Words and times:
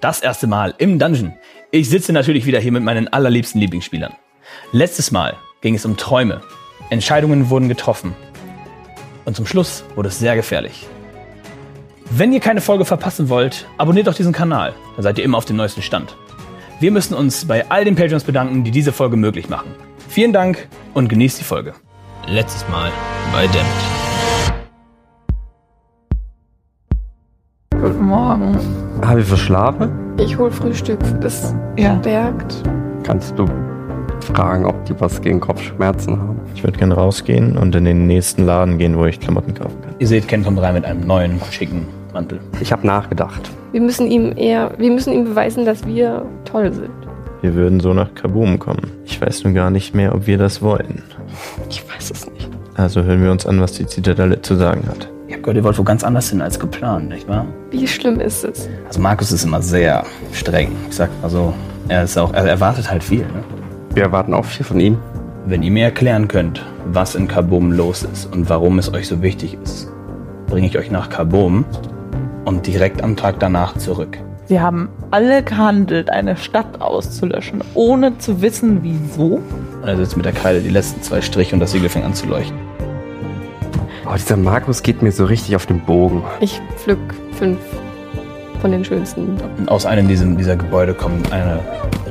das 0.00 0.20
erste 0.20 0.46
Mal 0.46 0.74
im 0.78 0.98
Dungeon. 0.98 1.34
Ich 1.70 1.88
sitze 1.88 2.12
natürlich 2.12 2.46
wieder 2.46 2.60
hier 2.60 2.72
mit 2.72 2.82
meinen 2.82 3.08
allerliebsten 3.08 3.60
Lieblingsspielern. 3.60 4.14
Letztes 4.72 5.10
Mal 5.10 5.34
ging 5.60 5.74
es 5.74 5.84
um 5.84 5.96
Träume. 5.96 6.40
Entscheidungen 6.90 7.50
wurden 7.50 7.68
getroffen. 7.68 8.14
Und 9.24 9.36
zum 9.36 9.46
Schluss 9.46 9.84
wurde 9.94 10.08
es 10.08 10.18
sehr 10.18 10.36
gefährlich. 10.36 10.86
Wenn 12.10 12.32
ihr 12.32 12.40
keine 12.40 12.60
Folge 12.60 12.84
verpassen 12.84 13.28
wollt, 13.28 13.66
abonniert 13.78 14.06
doch 14.06 14.14
diesen 14.14 14.32
Kanal. 14.32 14.74
Dann 14.94 15.02
seid 15.02 15.18
ihr 15.18 15.24
immer 15.24 15.38
auf 15.38 15.44
dem 15.44 15.56
neuesten 15.56 15.82
Stand. 15.82 16.16
Wir 16.78 16.92
müssen 16.92 17.14
uns 17.14 17.46
bei 17.46 17.68
all 17.68 17.84
den 17.84 17.96
Patrons 17.96 18.24
bedanken, 18.24 18.62
die 18.62 18.70
diese 18.70 18.92
Folge 18.92 19.16
möglich 19.16 19.48
machen. 19.48 19.74
Vielen 20.08 20.32
Dank 20.32 20.68
und 20.94 21.08
genießt 21.08 21.40
die 21.40 21.44
Folge. 21.44 21.74
Letztes 22.26 22.68
Mal 22.68 22.92
bei 23.32 23.46
Dammit. 23.46 23.66
Guten 27.70 28.04
Morgen. 28.04 28.85
Habe 29.04 29.20
ich 29.20 29.26
verschlafen? 29.26 29.90
Ich 30.18 30.36
hol 30.38 30.50
Frühstück. 30.50 30.98
Das 31.20 31.54
Ja. 31.76 31.98
stärkt. 32.00 32.62
Kannst 33.02 33.38
du 33.38 33.46
fragen, 34.20 34.64
ob 34.64 34.84
die 34.86 34.98
was 35.00 35.20
gegen 35.20 35.40
Kopfschmerzen 35.40 36.18
haben? 36.18 36.40
Ich 36.54 36.64
würde 36.64 36.78
gerne 36.78 36.94
rausgehen 36.94 37.56
und 37.58 37.74
in 37.74 37.84
den 37.84 38.06
nächsten 38.06 38.44
Laden 38.46 38.78
gehen, 38.78 38.96
wo 38.96 39.04
ich 39.04 39.20
Klamotten 39.20 39.54
kaufen 39.54 39.76
kann. 39.82 39.94
Ihr 39.98 40.06
seht 40.06 40.26
Ken 40.26 40.42
kommt 40.42 40.60
rein 40.60 40.74
mit 40.74 40.84
einem 40.84 41.06
neuen, 41.06 41.40
schicken 41.50 41.86
Mantel. 42.14 42.40
Ich 42.60 42.72
habe 42.72 42.86
nachgedacht. 42.86 43.50
Wir 43.72 43.80
müssen 43.82 44.10
ihm 44.10 44.32
eher, 44.36 44.72
wir 44.78 44.90
müssen 44.90 45.12
ihm 45.12 45.24
beweisen, 45.24 45.66
dass 45.66 45.86
wir 45.86 46.24
toll 46.44 46.72
sind. 46.72 46.90
Wir 47.42 47.54
würden 47.54 47.78
so 47.80 47.92
nach 47.92 48.12
Kaboom 48.14 48.58
kommen. 48.58 48.90
Ich 49.04 49.20
weiß 49.20 49.44
nun 49.44 49.54
gar 49.54 49.70
nicht 49.70 49.94
mehr, 49.94 50.14
ob 50.14 50.26
wir 50.26 50.38
das 50.38 50.62
wollen. 50.62 51.02
Ich 51.68 51.84
weiß 51.86 52.10
es 52.10 52.26
nicht. 52.30 52.48
Also 52.74 53.02
hören 53.02 53.22
wir 53.22 53.30
uns 53.30 53.46
an, 53.46 53.60
was 53.60 53.72
die 53.72 53.86
Zitadelle 53.86 54.40
zu 54.40 54.54
sagen 54.56 54.82
hat. 54.88 55.08
Ich 55.28 55.34
hab 55.34 55.42
gehört, 55.42 55.56
ihr 55.56 55.64
wollt 55.64 55.76
wo 55.76 55.82
ganz 55.82 56.04
anders 56.04 56.30
hin 56.30 56.40
als 56.40 56.60
geplant, 56.60 57.08
nicht 57.08 57.26
wahr? 57.28 57.46
Wie 57.70 57.88
schlimm 57.88 58.20
ist 58.20 58.44
es? 58.44 58.68
Also 58.86 59.00
Markus 59.00 59.32
ist 59.32 59.44
immer 59.44 59.60
sehr 59.60 60.04
streng. 60.32 60.70
Ich 60.88 60.94
sag 60.94 61.10
mal 61.20 61.28
so, 61.28 61.52
er 61.88 62.04
ist 62.04 62.16
auch, 62.16 62.32
er 62.32 62.44
erwartet 62.44 62.88
halt 62.88 63.02
viel. 63.02 63.22
Ne? 63.22 63.42
Wir 63.92 64.04
erwarten 64.04 64.34
auch 64.34 64.44
viel 64.44 64.64
von 64.64 64.78
ihm. 64.78 64.98
Wenn 65.44 65.64
ihr 65.64 65.72
mir 65.72 65.84
erklären 65.84 66.28
könnt, 66.28 66.64
was 66.86 67.16
in 67.16 67.26
Kabum 67.26 67.72
los 67.72 68.04
ist 68.04 68.32
und 68.32 68.48
warum 68.48 68.78
es 68.78 68.92
euch 68.92 69.08
so 69.08 69.20
wichtig 69.20 69.58
ist, 69.64 69.90
bringe 70.46 70.68
ich 70.68 70.78
euch 70.78 70.92
nach 70.92 71.10
Kabum 71.10 71.64
und 72.44 72.66
direkt 72.68 73.02
am 73.02 73.16
Tag 73.16 73.40
danach 73.40 73.76
zurück. 73.76 74.18
Sie 74.46 74.60
haben 74.60 74.88
alle 75.10 75.42
gehandelt, 75.42 76.08
eine 76.08 76.36
Stadt 76.36 76.80
auszulöschen, 76.80 77.64
ohne 77.74 78.16
zu 78.18 78.42
wissen, 78.42 78.78
wieso. 78.82 79.40
Und 79.82 79.88
er 79.88 79.96
sitzt 79.96 80.16
mit 80.16 80.24
der 80.24 80.32
Kreide 80.32 80.60
die 80.60 80.70
letzten 80.70 81.02
zwei 81.02 81.20
Striche 81.20 81.56
und 81.56 81.60
das 81.60 81.72
Siegel 81.72 81.88
fängt 81.88 82.04
an 82.04 82.14
zu 82.14 82.26
leuchten. 82.26 82.56
Oh, 84.08 84.14
dieser 84.14 84.36
Markus 84.36 84.82
geht 84.82 85.02
mir 85.02 85.10
so 85.10 85.24
richtig 85.24 85.56
auf 85.56 85.66
den 85.66 85.80
Bogen. 85.80 86.22
Ich 86.40 86.60
pflück 86.76 86.98
fünf 87.32 87.58
von 88.60 88.70
den 88.70 88.84
schönsten. 88.84 89.36
Aus 89.66 89.84
einem 89.84 90.06
diesem, 90.06 90.38
dieser 90.38 90.56
Gebäude 90.56 90.94
kommt 90.94 91.32
eine 91.32 91.58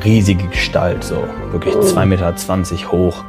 riesige 0.04 0.46
Gestalt, 0.48 1.04
so 1.04 1.24
wirklich 1.52 1.74
2,20 1.74 2.06
Meter 2.06 2.92
hoch. 2.92 3.24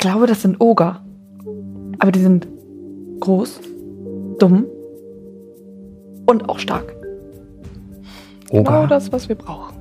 Glaube, 0.00 0.26
das 0.26 0.42
sind 0.42 0.60
Oger. 0.60 1.00
Aber 1.98 2.10
die 2.10 2.20
sind 2.20 2.48
groß, 3.20 3.60
dumm 4.38 4.64
und 6.26 6.48
auch 6.48 6.58
stark. 6.58 6.96
Genau 8.50 8.60
Oga. 8.60 8.86
das, 8.86 9.12
was 9.12 9.28
wir 9.28 9.36
brauchen. 9.36 9.76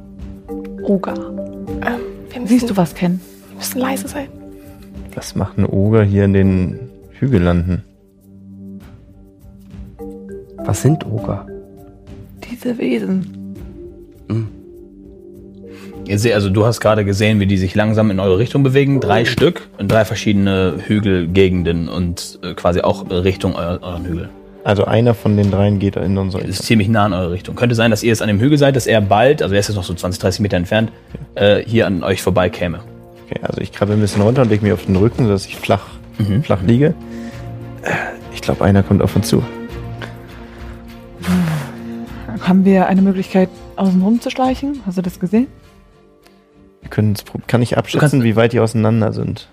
Oger. 0.83 1.13
Ähm, 1.15 2.01
müssen, 2.33 2.47
Siehst 2.47 2.69
du 2.69 2.77
was, 2.77 2.93
Ken? 2.93 3.19
Wir 3.47 3.55
müssen 3.57 3.79
leise 3.79 4.07
sein. 4.07 4.27
Was 5.15 5.35
macht 5.35 5.57
ein 5.57 5.65
Oger 5.65 6.03
hier 6.03 6.25
in 6.25 6.33
den 6.33 6.79
Hügellanden? 7.11 7.83
Was 10.57 10.81
sind 10.81 11.05
Oger? 11.05 11.47
Diese 12.43 12.77
Wesen. 12.77 13.39
Ihr 16.09 16.17
seht, 16.17 16.33
also 16.33 16.49
du 16.49 16.65
hast 16.65 16.79
gerade 16.79 17.05
gesehen, 17.05 17.39
wie 17.39 17.45
die 17.45 17.57
sich 17.57 17.75
langsam 17.75 18.09
in 18.09 18.19
eure 18.19 18.39
Richtung 18.39 18.63
bewegen. 18.63 18.99
Drei 18.99 19.25
Stück 19.25 19.67
in 19.77 19.87
drei 19.87 20.05
verschiedene 20.05 20.73
Hügelgegenden 20.87 21.87
und 21.87 22.39
äh, 22.41 22.55
quasi 22.55 22.81
auch 22.81 23.07
Richtung 23.11 23.55
euer, 23.55 23.77
euren 23.83 24.05
Hügel. 24.05 24.29
Also 24.63 24.85
einer 24.85 25.13
von 25.13 25.37
den 25.37 25.51
dreien 25.51 25.77
geht 25.77 25.97
in 25.97 26.17
unsere 26.17 26.41
Das 26.41 26.49
ist 26.49 26.55
Richtung. 26.61 26.65
ziemlich 26.65 26.89
nah 26.89 27.05
in 27.05 27.13
eure 27.13 27.29
Richtung. 27.31 27.55
Könnte 27.55 27.75
sein, 27.75 27.91
dass 27.91 28.01
ihr 28.01 28.09
jetzt 28.09 28.23
an 28.23 28.27
dem 28.27 28.39
Hügel 28.39 28.57
seid, 28.57 28.75
dass 28.75 28.87
er 28.87 29.01
bald, 29.01 29.43
also 29.43 29.53
er 29.53 29.59
ist 29.59 29.67
jetzt 29.67 29.75
noch 29.75 29.83
so 29.83 29.93
20, 29.93 30.19
30 30.19 30.39
Meter 30.41 30.57
entfernt, 30.57 30.91
äh, 31.35 31.59
hier 31.63 31.85
an 31.85 32.01
euch 32.03 32.23
vorbei 32.23 32.49
käme. 32.49 32.79
Okay, 33.27 33.39
also 33.43 33.61
ich 33.61 33.71
krabbel 33.71 33.95
ein 33.95 34.01
bisschen 34.01 34.23
runter 34.23 34.41
und 34.41 34.49
leg 34.49 34.63
mich 34.63 34.73
auf 34.73 34.85
den 34.87 34.95
Rücken, 34.95 35.25
sodass 35.27 35.45
ich 35.45 35.57
flach, 35.57 35.83
Mhm. 36.17 36.41
flach 36.43 36.63
liege. 36.65 36.95
Äh, 37.83 37.91
Ich 38.33 38.41
glaube, 38.41 38.63
einer 38.65 38.81
kommt 38.81 39.03
auf 39.03 39.15
uns 39.15 39.27
zu. 39.27 39.43
Haben 42.41 42.65
wir 42.65 42.87
eine 42.87 43.01
Möglichkeit, 43.03 43.49
außen 43.75 44.01
rum 44.01 44.21
zu 44.21 44.31
schleichen? 44.31 44.81
Hast 44.87 44.97
du 44.97 45.01
das 45.03 45.19
gesehen? 45.19 45.47
Wir 46.81 46.89
können 46.89 47.15
kann 47.47 47.61
ich 47.61 47.77
abschätzen, 47.77 48.09
kannst- 48.09 48.23
wie 48.23 48.35
weit 48.35 48.53
die 48.53 48.59
auseinander 48.59 49.11
sind? 49.13 49.47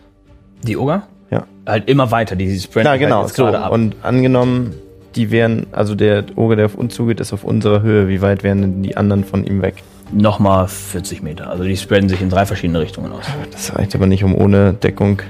Die 0.63 0.77
Oger? 0.77 1.03
Ja. 1.31 1.45
Halt 1.67 1.89
immer 1.89 2.11
weiter, 2.11 2.37
die 2.37 2.59
spreaden 2.59 2.85
Ja, 2.87 2.91
halt 2.93 3.01
genau. 3.01 3.23
jetzt 3.23 3.37
So. 3.37 3.45
gerade 3.45 3.61
ab. 3.61 3.73
Und 3.73 3.97
angenommen, 4.03 4.75
die 5.17 5.31
wären, 5.31 5.67
also 5.73 5.95
der 5.95 6.25
Oger, 6.37 6.57
der 6.57 6.67
auf 6.67 6.75
uns 6.77 6.95
zugeht, 6.95 7.21
ist 7.21 7.33
auf 7.33 7.43
unserer 7.45 7.83
Höhe. 7.83 8.09
Wie 8.09 8.23
weit 8.23 8.43
wären 8.43 8.61
denn 8.61 8.83
die 8.83 8.97
anderen 8.97 9.25
von 9.25 9.45
ihm 9.45 9.61
weg? 9.63 9.83
Nochmal 10.13 10.69
40 10.69 11.23
Meter. 11.23 11.51
Also 11.51 11.65
die 11.65 11.77
spreaden 11.77 12.09
sich 12.09 12.21
in 12.23 12.31
drei 12.31 12.47
verschiedene 12.47 12.79
Richtungen 12.81 13.11
aus. 13.13 13.25
Das 13.51 13.75
reicht 13.75 13.95
aber 13.97 14.07
nicht, 14.07 14.23
um 14.23 14.35
ohne 14.35 14.73
Deckung. 14.73 15.21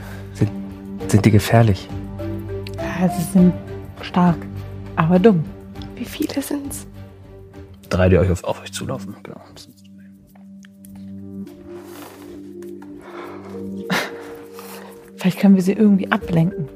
Sind 1.09 1.25
die 1.25 1.31
gefährlich? 1.31 1.89
Ja, 3.01 3.09
sie 3.09 3.23
sind 3.33 3.53
stark, 4.03 4.37
aber 4.97 5.19
dumm. 5.21 5.45
Wie 5.95 6.05
viele 6.05 6.43
sind's? 6.43 6.87
Drei, 7.89 8.09
die 8.09 8.19
euch 8.19 8.31
auf, 8.31 8.43
auf 8.45 8.61
euch 8.62 8.73
zulaufen. 8.73 9.15
Genau. 9.23 9.41
Vielleicht 15.26 15.41
können 15.41 15.56
wir 15.56 15.62
sie 15.64 15.72
irgendwie 15.72 16.12
ablenken. 16.12 16.69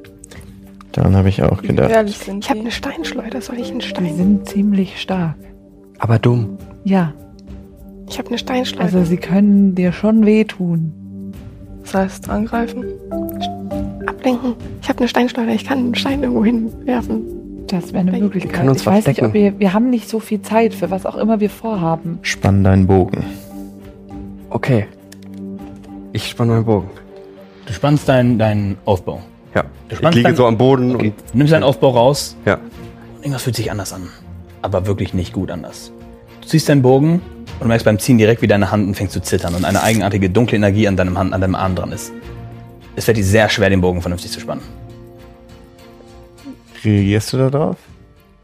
Daran 0.91 1.15
habe 1.15 1.29
ich 1.29 1.41
auch 1.41 1.63
gedacht. 1.63 1.89
Sind 2.09 2.43
Ich 2.43 2.51
habe 2.51 2.59
die. 2.59 2.65
eine 2.65 2.73
Steinschleuder. 2.73 3.41
Soll 3.41 3.61
ich 3.61 3.71
einen 3.71 3.79
Die 3.79 3.87
Stein? 3.87 4.17
sind 4.17 4.49
ziemlich 4.49 5.01
stark. 5.01 5.37
Aber 6.01 6.19
dumm. 6.19 6.59
Ja, 6.83 7.13
Ich 8.09 8.19
habe 8.19 8.27
eine 8.31 8.39
Steinschleuder. 8.39 8.83
also 8.87 9.05
sie 9.05 9.19
können 9.19 9.77
dir 9.77 9.93
schon 9.93 10.27
wehtun. 10.27 11.33
Das 11.83 11.95
heißt, 11.95 12.29
angreifen. 12.29 12.83
ablenken. 14.09 14.55
Ich 14.83 14.89
habe 14.89 14.99
eine 14.99 15.07
Steinschleuder. 15.07 15.53
Ich 15.53 15.65
kann 15.65 15.79
einen 15.79 15.95
Stein 15.95 16.25
irgendwo 16.25 16.45
hinwerfen. 16.45 17.67
Das 17.69 17.93
wäre 17.93 18.01
eine 18.01 18.13
Wir 18.15 18.19
Möglichkeit. 18.19 18.53
können 18.55 18.71
uns 18.71 18.81
ich 18.81 18.87
weiß 18.89 19.07
nicht, 19.07 19.21
verstecken. 19.21 19.29
ob 19.29 19.35
wir, 19.35 19.61
wir 19.61 19.73
haben 19.75 19.91
nicht 19.91 20.09
so 20.09 20.19
viel 20.19 20.43
Zeit 20.43 20.75
für 20.75 20.91
was 20.91 21.07
auch 21.07 21.17
immer 21.17 21.39
wir 21.39 21.51
vorhaben. 21.51 22.19
Spann 22.23 22.65
deinen 22.65 22.89
Bogen. 22.89 23.23
Okay. 24.49 24.87
Ich 26.13 26.27
spanne 26.31 26.55
meinen 26.55 26.65
Bogen. 26.65 26.91
Du 27.71 27.75
spannst 27.77 28.09
deinen 28.09 28.37
deinen 28.37 28.79
Aufbau. 28.85 29.23
Ja. 29.55 29.63
Du 29.89 29.95
Ich 29.95 30.01
liege 30.01 30.23
dein- 30.25 30.35
so 30.35 30.45
am 30.45 30.59
Boden 30.59 30.99
Du 30.99 31.13
nimmst 31.35 31.53
deinen 31.53 31.63
Aufbau 31.63 31.91
raus. 31.91 32.35
und. 32.41 32.47
Ja. 32.49 32.59
Irgendwas 33.21 33.45
fühlt 33.45 33.55
sich 33.55 33.71
anders 33.71 33.93
an. 33.93 34.09
Aber 34.61 34.87
wirklich 34.89 35.15
nicht 35.15 35.33
gut 35.33 35.53
anders. 35.53 35.93
Du 36.41 36.49
ziehst 36.49 36.69
deinen 36.69 36.83
Bogen 36.83 37.23
und 37.61 37.69
merkst 37.69 37.85
beim 37.85 38.01
Ziehen 38.01 38.19
direkt, 38.19 38.43
wie 38.43 38.49
deine 38.49 38.73
Hand 38.73 38.89
anfängt 38.89 39.13
zu 39.13 39.23
zittern 39.23 39.55
und 39.55 39.65
eine 39.65 39.85
eigenartige 39.85 40.29
dunkle 40.31 40.57
Energie 40.57 40.89
an 40.89 40.97
deinem, 40.97 41.17
Hand, 41.17 41.33
an 41.33 41.41
deinem 41.41 41.55
Arm 41.55 41.77
dran 41.77 41.93
ist. 41.93 42.13
Es 42.97 43.05
fällt 43.05 43.19
dir 43.19 43.25
sehr 43.25 43.49
schwer, 43.49 43.71
den 43.71 43.81
Bogen 43.81 44.01
vernünftig 44.03 44.33
zu 44.33 44.41
spannen. 44.41 44.63
Reagierst 46.85 47.33
du 47.33 47.37
da 47.39 47.51
drauf? 47.51 47.77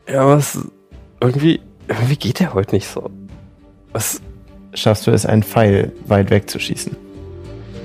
Ja, 0.08 0.24
was. 0.28 0.56
Irgendwie. 1.20 1.60
Irgendwie 1.88 2.16
geht 2.16 2.38
der 2.38 2.54
heute 2.54 2.76
nicht 2.76 2.86
so. 2.86 3.10
Was. 3.92 4.20
schaffst 4.74 5.06
du 5.08 5.10
es, 5.10 5.26
einen 5.26 5.42
Pfeil 5.42 5.90
weit 6.06 6.30
weg 6.30 6.48
zu 6.48 6.60
schießen. 6.60 6.94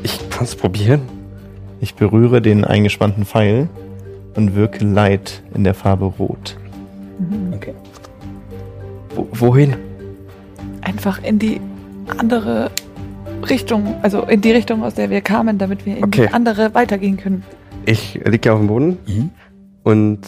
Ich 0.03 0.29
kann 0.29 0.43
es 0.43 0.55
probieren. 0.55 1.01
Ich 1.81 1.95
berühre 1.95 2.41
den 2.41 2.63
eingespannten 2.63 3.25
Pfeil 3.25 3.67
und 4.35 4.55
wirke 4.55 4.85
Leid 4.85 5.41
in 5.53 5.63
der 5.63 5.73
Farbe 5.73 6.05
Rot. 6.05 6.57
Okay. 7.53 7.73
Wo, 9.15 9.27
wohin? 9.31 9.75
Einfach 10.81 11.21
in 11.23 11.39
die 11.39 11.59
andere 12.17 12.71
Richtung, 13.49 13.95
also 14.03 14.21
in 14.23 14.41
die 14.41 14.51
Richtung, 14.51 14.83
aus 14.83 14.93
der 14.93 15.09
wir 15.09 15.21
kamen, 15.21 15.57
damit 15.57 15.85
wir 15.85 15.97
in 15.97 16.03
Okay. 16.05 16.27
die 16.27 16.33
andere 16.33 16.73
weitergehen 16.73 17.17
können. 17.17 17.43
Ich 17.85 18.19
liege 18.25 18.49
ja 18.49 18.53
auf 18.53 18.59
dem 18.59 18.67
Boden 18.67 18.97
Mhm. 19.07 19.29
und 19.83 20.19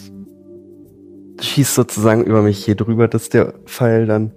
schieß 1.40 1.74
sozusagen 1.74 2.24
über 2.24 2.42
mich 2.42 2.64
hier 2.64 2.74
drüber, 2.74 3.06
dass 3.08 3.28
der 3.28 3.54
Pfeil 3.66 4.06
dann 4.06 4.32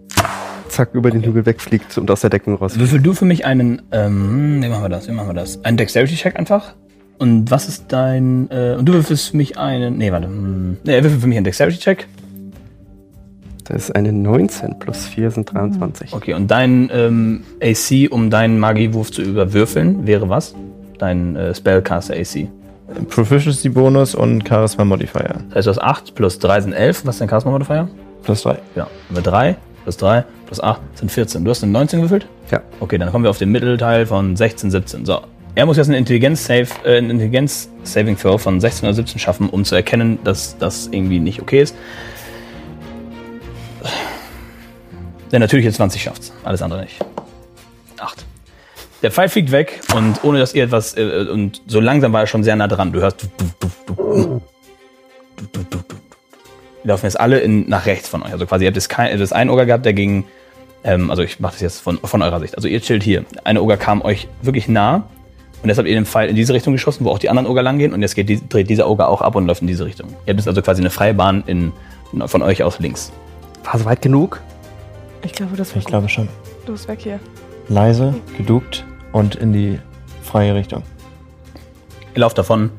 zack 0.70 0.94
über 0.94 1.10
den 1.10 1.24
Hügel 1.24 1.46
wegfliegt 1.46 1.98
und 1.98 2.12
aus 2.12 2.22
der 2.22 2.30
Deckung 2.30 2.56
raus. 2.56 2.78
Würfel 2.78 3.00
du 3.02 3.14
für 3.14 3.26
mich 3.26 3.46
einen, 3.46 3.82
ähm, 3.92 4.62
wie 4.62 4.68
machen 4.68 4.84
wir 4.84 4.90
das, 4.90 5.08
wie 5.08 5.12
machen 5.14 5.30
wir 5.30 5.34
das? 5.34 5.64
Einen 5.64 5.78
Dexterity-Check 5.78 6.36
einfach. 6.38 6.76
Und 7.18 7.50
was 7.50 7.68
ist 7.68 7.86
dein, 7.90 8.50
äh, 8.52 8.76
und 8.78 8.86
du 8.86 8.94
würfelst 8.94 9.30
für 9.30 9.38
mich 9.38 9.58
einen, 9.58 9.98
nee, 9.98 10.12
warte, 10.12 10.28
hm, 10.28 10.78
nee, 10.84 11.04
würfel 11.04 11.20
für 11.20 11.28
mich 11.28 11.38
einen 11.38 11.46
Dexterity-Check. 11.46 12.08
Das 13.66 13.90
ist 13.90 13.96
eine 13.96 14.14
19 14.14 14.80
plus 14.80 15.08
4 15.08 15.32
sind 15.32 15.52
23. 15.52 16.14
Okay, 16.14 16.34
und 16.34 16.50
dein 16.50 16.90
ähm, 16.94 17.44
AC, 17.62 18.10
um 18.12 18.30
deinen 18.30 18.60
Magiewurf 18.60 19.12
zu 19.12 19.22
überwürfeln, 19.22 20.08
wäre 20.08 20.30
was? 20.30 20.56
Dein 21.00 21.36
äh, 21.36 21.54
Spellcaster 21.54 22.14
AC. 22.14 22.48
Proficiency 23.10 23.68
Bonus 23.68 24.16
und 24.16 24.48
Charisma 24.48 24.86
Modifier. 24.86 25.36
Das 25.50 25.58
heißt, 25.58 25.68
du 25.68 25.72
hast 25.72 25.82
8 25.82 26.16
plus 26.16 26.40
3 26.40 26.62
sind 26.62 26.74
11. 26.74 27.06
Was 27.06 27.16
ist 27.16 27.22
dein 27.22 27.30
Charisma 27.30 27.52
Modifier? 27.52 27.90
Plus 28.24 28.44
3. 28.44 28.58
Ja, 28.76 28.88
über 29.10 29.22
3 29.22 29.58
plus 29.84 29.98
3 29.98 30.24
plus 30.46 30.62
8 30.62 30.82
sind 30.96 31.12
14. 31.12 31.44
Du 31.44 31.52
hast 31.52 31.64
eine 31.64 31.74
19 31.74 32.00
gewürfelt? 32.00 32.28
Ja. 32.52 32.62
Okay, 32.80 32.98
dann 32.98 33.12
kommen 33.12 33.26
wir 33.26 33.30
auf 33.30 33.38
den 33.38 33.52
Mittelteil 33.52 34.06
von 34.06 34.38
16, 34.38 34.72
17. 34.72 35.06
So. 35.06 35.22
Er 35.58 35.66
muss 35.66 35.78
jetzt 35.78 35.88
einen 35.88 35.98
Intelligenz-Save, 35.98 36.68
äh, 36.84 37.00
einen 37.00 37.10
Intelligenz-Saving-Throw 37.10 38.40
von 38.40 38.62
16 38.62 38.88
oder 38.88 38.94
17 38.94 39.18
schaffen, 39.18 39.50
um 39.50 39.66
zu 39.66 39.74
erkennen, 39.74 40.20
dass 40.24 40.56
das 40.60 40.88
irgendwie 40.92 41.20
nicht 41.20 41.42
okay 41.42 41.64
ist. 41.64 41.76
Der 45.32 45.40
natürliche 45.40 45.72
20 45.72 46.00
schafft's, 46.00 46.32
alles 46.44 46.62
andere 46.62 46.84
nicht. 46.84 47.04
8. 47.98 48.24
Der 49.02 49.10
Pfeil 49.10 49.30
fliegt 49.30 49.52
weg 49.52 49.82
und 49.96 50.24
ohne 50.24 50.38
dass 50.38 50.54
ihr 50.54 50.64
etwas, 50.64 50.96
äh, 50.96 51.26
und 51.28 51.64
so 51.66 51.80
langsam 51.80 52.14
war 52.14 52.22
er 52.22 52.28
schon 52.28 52.44
sehr 52.44 52.56
nah 52.56 52.68
dran. 52.68 52.94
Du 52.94 53.00
hörst. 53.00 53.28
Die 56.84 56.88
laufen 56.88 57.06
jetzt 57.08 57.20
alle 57.20 57.40
in, 57.40 57.68
nach 57.68 57.88
rechts 57.88 58.08
von 58.08 58.22
euch. 58.22 58.32
Also 58.32 58.46
quasi, 58.46 58.66
ihr 58.66 58.68
habt 58.68 58.78
jetzt 58.78 58.90
kein, 58.90 59.12
ihr 59.12 59.18
das 59.18 59.32
Oger 59.32 59.66
gehabt, 59.66 59.86
der 59.86 59.94
ging, 59.94 60.24
ähm, 60.84 61.10
also 61.10 61.24
ich 61.24 61.40
mache 61.40 61.54
das 61.54 61.62
jetzt 61.62 61.80
von, 61.80 61.98
von 61.98 62.22
eurer 62.22 62.40
Sicht. 62.42 62.56
Also 62.56 62.68
ihr 62.68 62.80
chillt 62.80 63.02
hier. 63.02 63.26
Eine 63.44 63.64
Oger 63.64 63.78
kam 63.78 64.04
euch 64.04 64.28
wirklich 64.44 64.68
nah 64.68 65.10
und 65.64 65.70
jetzt 65.70 65.78
habt 65.78 65.88
ihr 65.88 65.96
den 65.96 66.06
Pfeil 66.06 66.30
in 66.30 66.36
diese 66.36 66.54
Richtung 66.54 66.74
geschossen, 66.74 67.04
wo 67.06 67.10
auch 67.10 67.20
die 67.20 67.30
anderen 67.30 67.48
Oger 67.48 67.64
lang 67.64 67.78
gehen 67.80 67.94
und 67.94 68.02
jetzt 68.02 68.16
geht 68.16 68.30
die, 68.30 68.48
dreht 68.48 68.70
dieser 68.70 68.90
Oger 68.90 69.10
auch 69.10 69.22
ab 69.22 69.36
und 69.36 69.48
läuft 69.48 69.62
in 69.62 69.68
diese 69.68 69.86
Richtung. 69.86 70.10
Ihr 70.26 70.34
habt 70.34 70.40
jetzt 70.40 70.48
also 70.48 70.62
quasi 70.62 70.82
eine 70.82 70.90
freie 70.90 71.14
Bahn 71.14 71.44
in, 71.48 71.72
von 72.28 72.42
euch 72.42 72.64
aus 72.64 72.80
links. 72.80 73.12
War 73.64 73.76
es 73.76 73.86
weit 73.86 74.02
genug? 74.02 74.42
Ich 75.24 75.34
glaube, 75.34 75.58
das 75.58 75.76
Ich 75.76 75.86
glaube 75.86 76.08
schon. 76.10 76.30
Los, 76.68 76.88
weg 76.88 77.00
hier. 77.02 77.20
Leise, 77.70 78.14
geduckt 78.38 78.86
und 79.12 79.36
in 79.36 79.52
die 79.52 79.80
freie 80.24 80.54
Richtung. 80.54 80.84
Ihr 82.14 82.22
lauft 82.22 82.38
davon, 82.38 82.72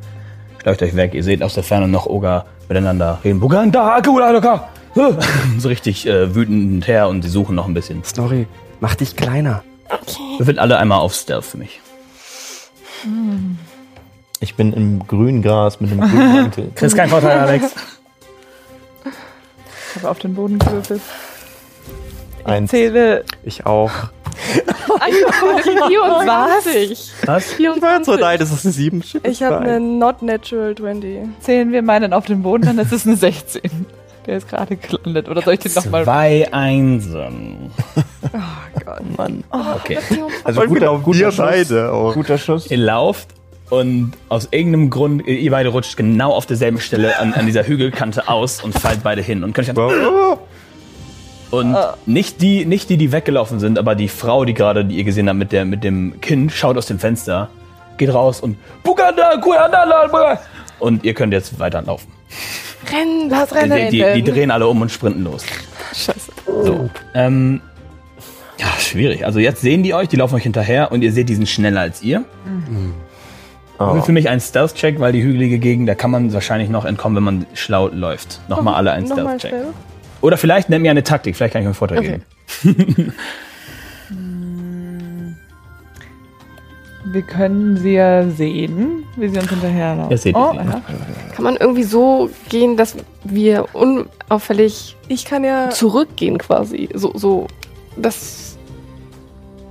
schleicht 0.63 0.83
euch 0.83 0.97
weg, 0.97 1.15
ihr 1.15 1.25
seht 1.25 1.43
aus 1.43 1.55
der 1.55 1.63
Ferne 1.63 1.89
noch 1.89 2.07
Oger 2.07 2.47
miteinander 2.69 3.19
reden. 3.25 3.41
Buganda, 3.41 3.97
Akula, 3.97 4.31
Loka! 4.31 4.69
So 5.59 5.69
richtig 5.69 6.07
äh, 6.07 6.35
wütend 6.35 6.87
her 6.89 7.09
und 7.09 7.23
sie 7.23 7.29
suchen 7.29 7.55
noch 7.55 7.67
ein 7.67 7.75
bisschen. 7.75 8.03
Snorri, 8.05 8.47
mach 8.81 8.95
dich 8.95 9.15
kleiner. 9.15 9.63
Würfelt 10.39 10.59
alle 10.59 10.79
einmal 10.79 10.99
auf 10.99 11.15
Stealth 11.15 11.45
für 11.45 11.59
mich. 11.59 11.81
Ich 14.41 14.55
bin 14.55 14.73
im 14.73 15.07
grünen 15.07 15.43
Gras 15.43 15.81
mit 15.81 15.91
einem 15.91 16.01
grünen 16.01 16.33
Mantel. 16.33 16.71
Kriegst 16.75 16.97
keinen 16.97 17.11
Vorteil, 17.11 17.39
Alex. 17.39 17.75
Ich 19.91 19.97
habe 19.97 20.11
auf 20.11 20.19
den 20.19 20.35
Boden 20.35 20.59
gewürfelt. 20.59 21.03
Eins. 22.45 22.71
Zähle. 22.71 23.25
Ich 23.43 23.67
auch. 23.67 23.91
24. 25.89 27.13
Was? 27.27 27.59
Ich 27.59 27.83
war 27.83 27.97
jetzt 27.97 28.07
so 28.07 28.15
leid, 28.17 28.41
es 28.41 28.53
ist 28.53 28.65
eine 28.65 28.73
7. 28.73 29.03
Ich 29.25 29.43
habe 29.43 29.59
eine 29.59 29.81
Not 29.81 30.23
Natural 30.23 30.75
20. 30.75 31.19
Zählen 31.41 31.73
wir 31.73 31.83
meinen 31.83 32.13
auf 32.13 32.27
den 32.27 32.43
Boden, 32.43 32.65
dann 32.65 32.79
ist 32.79 32.93
es 32.93 33.07
eine 33.07 33.17
16. 33.17 33.63
Der 34.29 34.37
ist 34.37 34.47
gerade 34.47 34.77
gelandet. 34.77 35.27
Oder 35.31 35.41
soll 35.41 35.55
ich 35.55 35.61
den 35.61 35.73
nochmal. 35.73 36.05
Zwei 36.05 36.53
Einsen. 36.53 37.71
Oh 37.97 38.81
Gott. 38.85 39.01
Mann. 39.17 39.43
Okay. 39.51 39.99
Also 40.45 40.61
guter, 40.67 40.99
guter 40.99 41.33
Schuss. 41.33 41.69
Guter 42.13 42.37
Schuss. 42.37 42.71
Ihr 42.71 42.77
lauft 42.77 43.29
und 43.71 44.13
aus 44.29 44.49
irgendeinem 44.51 44.91
Grund, 44.91 45.27
ihr 45.27 45.39
ihr 45.39 45.51
beide 45.51 45.71
rutscht 45.71 45.97
genau 45.97 46.33
auf 46.33 46.45
derselben 46.45 46.79
Stelle 46.79 47.19
an, 47.19 47.33
an 47.33 47.47
dieser 47.47 47.67
Hügelkante 47.67 48.29
aus 48.29 48.63
und 48.63 48.79
fallt 48.79 49.03
beide 49.03 49.23
hin. 49.23 49.43
Und 49.45 49.55
könnt 49.55 49.71
euch 49.79 50.39
Und 51.51 51.77
nicht 52.05 52.43
die, 52.43 52.67
nicht 52.67 52.91
die, 52.91 52.99
die 52.99 53.13
weggelaufen 53.13 53.61
sind, 53.61 53.79
aber 53.79 53.95
die 53.95 54.09
Frau, 54.09 54.45
die 54.45 54.53
gerade, 54.53 54.85
die 54.85 54.97
ihr 54.97 55.05
gesehen 55.05 55.31
habt 55.31 55.39
mit, 55.39 55.53
der, 55.53 55.65
mit 55.65 55.85
dem 55.85 56.21
Kind, 56.21 56.53
schaut 56.53 56.77
aus 56.77 56.85
dem 56.85 56.99
Fenster, 56.99 57.49
geht 57.97 58.13
raus 58.13 58.43
und 58.43 58.59
Buganda, 58.83 59.33
la. 59.85 60.39
und 60.81 61.05
ihr 61.05 61.15
könnt 61.15 61.33
jetzt 61.33 61.59
weiterlaufen. 61.59 62.13
Rennen, 62.93 63.29
lass 63.31 63.51
Die, 63.51 63.55
rennen. 63.57 63.91
die, 63.91 64.23
die 64.23 64.31
drehen 64.31 64.51
alle 64.51 64.67
um 64.69 64.81
und 64.83 64.91
sprinten 64.91 65.25
los. 65.25 65.45
Scheiße. 65.95 66.33
So. 66.47 66.91
Ähm, 67.15 67.61
ja, 68.59 68.67
schwierig. 68.79 69.25
Also 69.25 69.39
jetzt 69.39 69.61
sehen 69.61 69.83
die 69.83 69.95
euch, 69.95 70.09
die 70.09 70.17
laufen 70.17 70.35
euch 70.35 70.43
hinterher 70.43 70.91
und 70.93 71.03
ihr 71.03 71.13
seht, 71.13 71.29
die 71.29 71.35
sind 71.35 71.49
schneller 71.49 71.81
als 71.81 72.03
ihr. 72.03 72.25
Oh. 73.79 74.01
Für 74.03 74.13
mich 74.13 74.29
ein 74.29 74.41
Stealth-Check, 74.41 74.99
weil 74.99 75.13
die 75.13 75.23
hügelige 75.23 75.59
Gegend, 75.59 75.89
da 75.89 75.95
kann 75.95 76.11
man 76.11 76.33
wahrscheinlich 76.33 76.69
noch 76.69 76.85
entkommen, 76.85 77.17
wenn 77.17 77.23
man 77.25 77.47
schlau 77.55 77.89
läuft. 77.89 78.41
Nochmal 78.49 78.75
alle 78.75 78.91
ein 78.93 79.07
Stealth-Check. 79.07 79.55
Oder 80.21 80.37
vielleicht 80.37 80.69
nennt 80.69 80.83
mir 80.83 80.91
eine 80.91 81.05
Taktik, 81.05 81.37
vielleicht 81.37 81.53
kann 81.53 81.63
ich 81.63 81.67
euch 81.67 81.69
einen 81.69 81.75
Vorteil 81.75 81.99
Okay. 81.99 82.21
geben. 82.65 83.15
Wir 87.11 87.23
können 87.23 87.77
sie 87.77 87.95
ja 87.95 88.29
sehen, 88.29 89.05
wie 89.17 89.29
sie 89.29 89.39
uns 89.39 89.49
hinterherlaufen. 89.49 90.11
Ja, 90.11 90.17
seht 90.17 90.37
ihr 90.37 90.41
oh, 90.41 90.53
sie. 90.53 90.59
ja. 90.59 90.83
Kann 91.35 91.45
man 91.45 91.57
irgendwie 91.57 91.85
so 91.85 92.29
gehen, 92.49 92.77
dass 92.77 92.97
wir 93.25 93.67
unauffällig 93.75 94.97
Ich 95.09 95.25
kann 95.25 95.45
ja. 95.45 95.71
zurückgehen 95.71 96.39
quasi? 96.39 96.89
So, 96.95 97.13
so, 97.15 97.47
dass, 97.97 98.59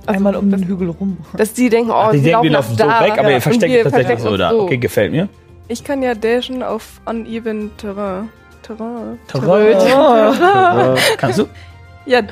Einmal 0.06 0.36
um 0.36 0.50
den 0.50 0.66
Hügel 0.66 0.88
rum. 0.90 1.18
dass 1.36 1.52
die 1.52 1.68
denken, 1.68 1.90
oh, 1.90 1.94
Ach, 1.94 2.10
die 2.12 2.24
wir 2.24 2.32
denken, 2.32 2.42
wir 2.44 2.50
laufen 2.52 2.76
laufen 2.76 2.78
so 2.78 2.84
da. 2.84 3.04
weg, 3.04 3.18
aber 3.18 3.28
Ja, 3.28 3.34
ihr 3.36 3.40
versteckt 3.42 3.72
wir 3.72 3.78
euch 3.78 3.84
tatsächlich 3.84 4.18
so 4.20 4.36
da. 4.36 4.50
so. 4.50 4.62
Okay, 4.62 4.78
gefällt 4.78 5.12
mir. 5.12 5.28
Ich 5.68 5.84
kann 5.84 6.02
ja 6.02 6.14
dashen 6.14 6.62
auf 6.62 7.00
uneven 7.04 7.70
Terrain. 7.76 8.30
Terrain. 8.62 9.18
Kannst 11.18 11.38
du? 11.38 11.46
Ja, 12.06 12.22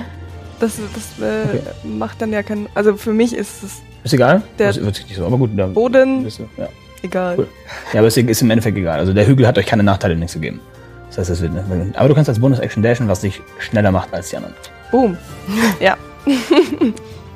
das, 0.58 0.80
das 0.94 1.18
äh, 1.22 1.60
macht 1.86 2.22
dann 2.22 2.32
ja 2.32 2.42
keinen. 2.42 2.66
Also 2.74 2.96
für 2.96 3.12
mich 3.12 3.34
ist 3.34 3.62
es 3.62 3.82
Ist 4.06 4.12
egal? 4.12 4.42
Der- 4.56 4.68
Das 4.68 4.80
wird 4.80 4.94
sich 4.94 5.06
nicht 5.08 5.16
so, 5.16 5.26
aber 5.26 5.36
gut. 5.36 5.50
Da 5.56 5.66
Boden 5.66 6.22
bist 6.22 6.38
du, 6.38 6.44
ja. 6.56 6.68
egal. 7.02 7.34
Cool. 7.38 7.48
ja, 7.92 7.98
aber 7.98 8.06
es 8.06 8.16
ist 8.16 8.40
im 8.40 8.50
Endeffekt 8.50 8.78
egal. 8.78 9.00
Also 9.00 9.12
der 9.12 9.26
Hügel 9.26 9.48
hat 9.48 9.58
euch 9.58 9.66
keine 9.66 9.82
Nachteile 9.82 10.14
nichts 10.14 10.34
gegeben. 10.34 10.60
Das 11.08 11.18
heißt, 11.18 11.30
es 11.30 11.40
wird 11.40 11.52
Aber 11.96 12.08
du 12.08 12.14
kannst 12.14 12.28
als 12.28 12.38
Bonus-Action 12.38 12.84
dashen, 12.84 13.08
was 13.08 13.22
dich 13.22 13.40
schneller 13.58 13.90
macht 13.90 14.14
als 14.14 14.30
die 14.30 14.36
anderen. 14.36 14.54
Boom. 14.92 15.16
Ja. 15.80 15.96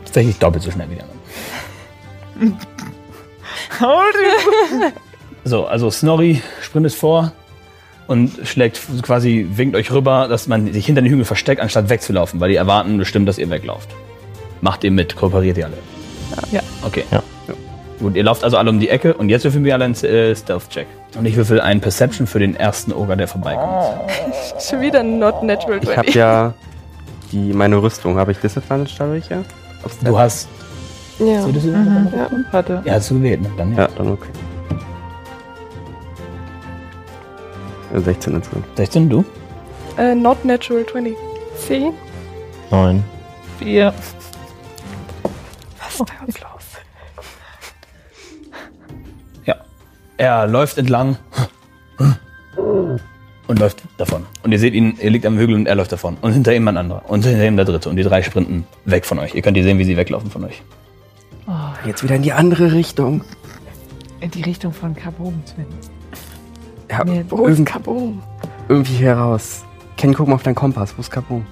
Tatsächlich 0.05 0.39
doppelt 0.39 0.62
so 0.62 0.71
schnell 0.71 0.87
wie 0.91 0.95
die 0.97 1.00
anderen. 1.00 2.59
So, 5.45 5.67
also 5.67 5.91
Snorri 5.91 6.41
sprintet 6.61 6.93
vor 6.93 7.33
und 8.07 8.31
schlägt 8.45 8.81
quasi, 9.03 9.47
winkt 9.55 9.75
euch 9.75 9.91
rüber, 9.91 10.29
dass 10.29 10.47
man 10.47 10.73
sich 10.73 10.87
hinter 10.87 11.03
den 11.03 11.11
Hügel 11.11 11.25
versteckt, 11.25 11.61
anstatt 11.61 11.89
wegzulaufen, 11.89 12.39
weil 12.41 12.50
die 12.50 12.57
erwarten 12.57 12.97
bestimmt, 12.99 13.29
dass 13.29 13.39
ihr 13.39 13.50
weglauft. 13.50 13.89
Macht 14.61 14.85
ihr 14.85 14.91
mit, 14.93 15.17
kooperiert 15.17 15.57
ihr 15.59 15.67
alle. 15.67 15.79
Ja. 16.51 16.61
Okay. 16.83 17.05
Ja. 17.11 17.23
Gut, 18.01 18.17
ihr 18.17 18.25
lauft 18.25 18.45
also 18.45 18.57
alle 18.57 18.71
um 18.71 18.81
die 18.81 18.89
Ecke 18.89 19.13
und 19.15 19.29
jetzt 19.29 19.45
würfeln 19.45 19.63
wir 19.63 19.75
alle 19.75 19.85
einen 19.85 19.95
äh, 19.95 20.35
Stealth-Check. 20.35 20.87
Und 21.19 21.27
ich 21.27 21.37
würfel 21.37 21.61
einen 21.61 21.83
Perception 21.83 22.27
für 22.27 22.39
den 22.39 22.57
ersten 22.57 22.93
Ogre, 22.93 23.17
der 23.17 23.29
vorbeikommt. 23.29 24.11
Schon 24.59 24.81
wieder 24.81 25.03
not 25.03 25.43
natural 25.43 25.81
20. 25.83 25.91
Ich 25.91 25.97
habe 25.99 26.11
ja 26.19 26.55
die, 27.31 27.53
meine 27.53 27.77
Rüstung. 27.77 28.17
Habe 28.17 28.33
ich 28.33 28.39
Disadvantage 28.39 28.95
dadurch 28.99 29.29
ja? 29.29 29.43
Auf 29.85 29.93
Du 30.03 30.19
hast... 30.19 30.49
Ja. 31.19 31.45
Hast 31.45 31.55
du 31.55 31.69
mhm. 31.69 32.09
Ja, 32.17 32.31
hatte. 32.53 32.83
Ja, 32.87 32.95
hast 32.95 33.11
du 33.11 33.17
gewählt, 33.17 33.43
ne? 33.43 33.51
Dann, 33.59 33.73
ja. 33.73 33.83
ja, 33.83 33.89
dann 33.99 34.13
okay. 34.13 34.29
16 37.95 38.35
insgesamt. 38.35 38.65
16 38.77 39.11
du? 39.11 39.25
Äh, 39.99 40.15
not 40.15 40.43
natural 40.45 40.87
20. 40.87 41.15
10. 41.67 41.93
9. 42.71 43.05
4 43.59 43.93
distanzlos. 46.04 46.64
Ja. 49.45 49.57
Er 50.16 50.47
läuft 50.47 50.78
entlang 50.78 51.16
und 53.47 53.59
läuft 53.59 53.83
davon. 53.99 54.26
Und 54.42 54.52
ihr 54.52 54.59
seht 54.59 54.75
ihn, 54.75 54.97
er 55.00 55.11
liegt 55.11 55.26
am 55.26 55.38
Hügel 55.38 55.54
und 55.57 55.66
er 55.66 55.75
läuft 55.75 55.92
davon. 55.92 56.16
Und 56.21 56.33
hinter 56.33 56.54
ihm 56.54 56.66
ein 56.69 56.76
anderer. 56.76 57.02
Und 57.09 57.25
hinter 57.25 57.45
ihm 57.47 57.57
der 57.57 57.64
dritte. 57.64 57.88
Und 57.90 57.97
die 57.97 58.02
drei 58.02 58.23
sprinten 58.23 58.66
weg 58.85 59.04
von 59.07 59.19
euch. 59.19 59.35
Ihr 59.35 59.42
könnt 59.42 59.57
ihr 59.57 59.62
sehen, 59.64 59.78
wie 59.78 59.85
sie 59.85 59.97
weglaufen 59.97 60.30
von 60.30 60.45
euch. 60.45 60.62
Oh, 61.47 61.52
Jetzt 61.87 62.02
wieder 62.02 62.14
in 62.16 62.23
die 62.23 62.33
andere 62.33 62.73
Richtung. 62.73 63.23
in 64.21 64.30
die 64.30 64.42
Richtung 64.42 64.73
von 64.73 64.95
Kaboom, 64.95 65.42
Sven. 65.47 65.66
Ja, 66.90 67.04
Nee, 67.04 67.25
wo 67.28 67.45
ist 67.47 67.50
irgend, 67.59 67.69
Kaboom? 67.69 68.23
irgendwie 68.69 68.97
heraus. 69.04 69.64
Ken, 69.97 70.12
guck 70.14 70.28
mal 70.28 70.35
auf 70.37 70.42
deinen 70.42 70.54
Kompass. 70.54 70.92
Wo 70.97 71.00
ist 71.00 71.11
Kaboom? 71.11 71.47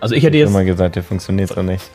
Also 0.00 0.14
ich 0.14 0.22
hätte 0.24 0.36
jetzt. 0.38 0.50
Ich 0.50 0.54
hab 0.54 0.62
jetzt 0.62 0.66
mal 0.66 0.72
gesagt, 0.72 0.96
der 0.96 1.02
funktioniert 1.02 1.50
so 1.50 1.62
nicht 1.62 1.90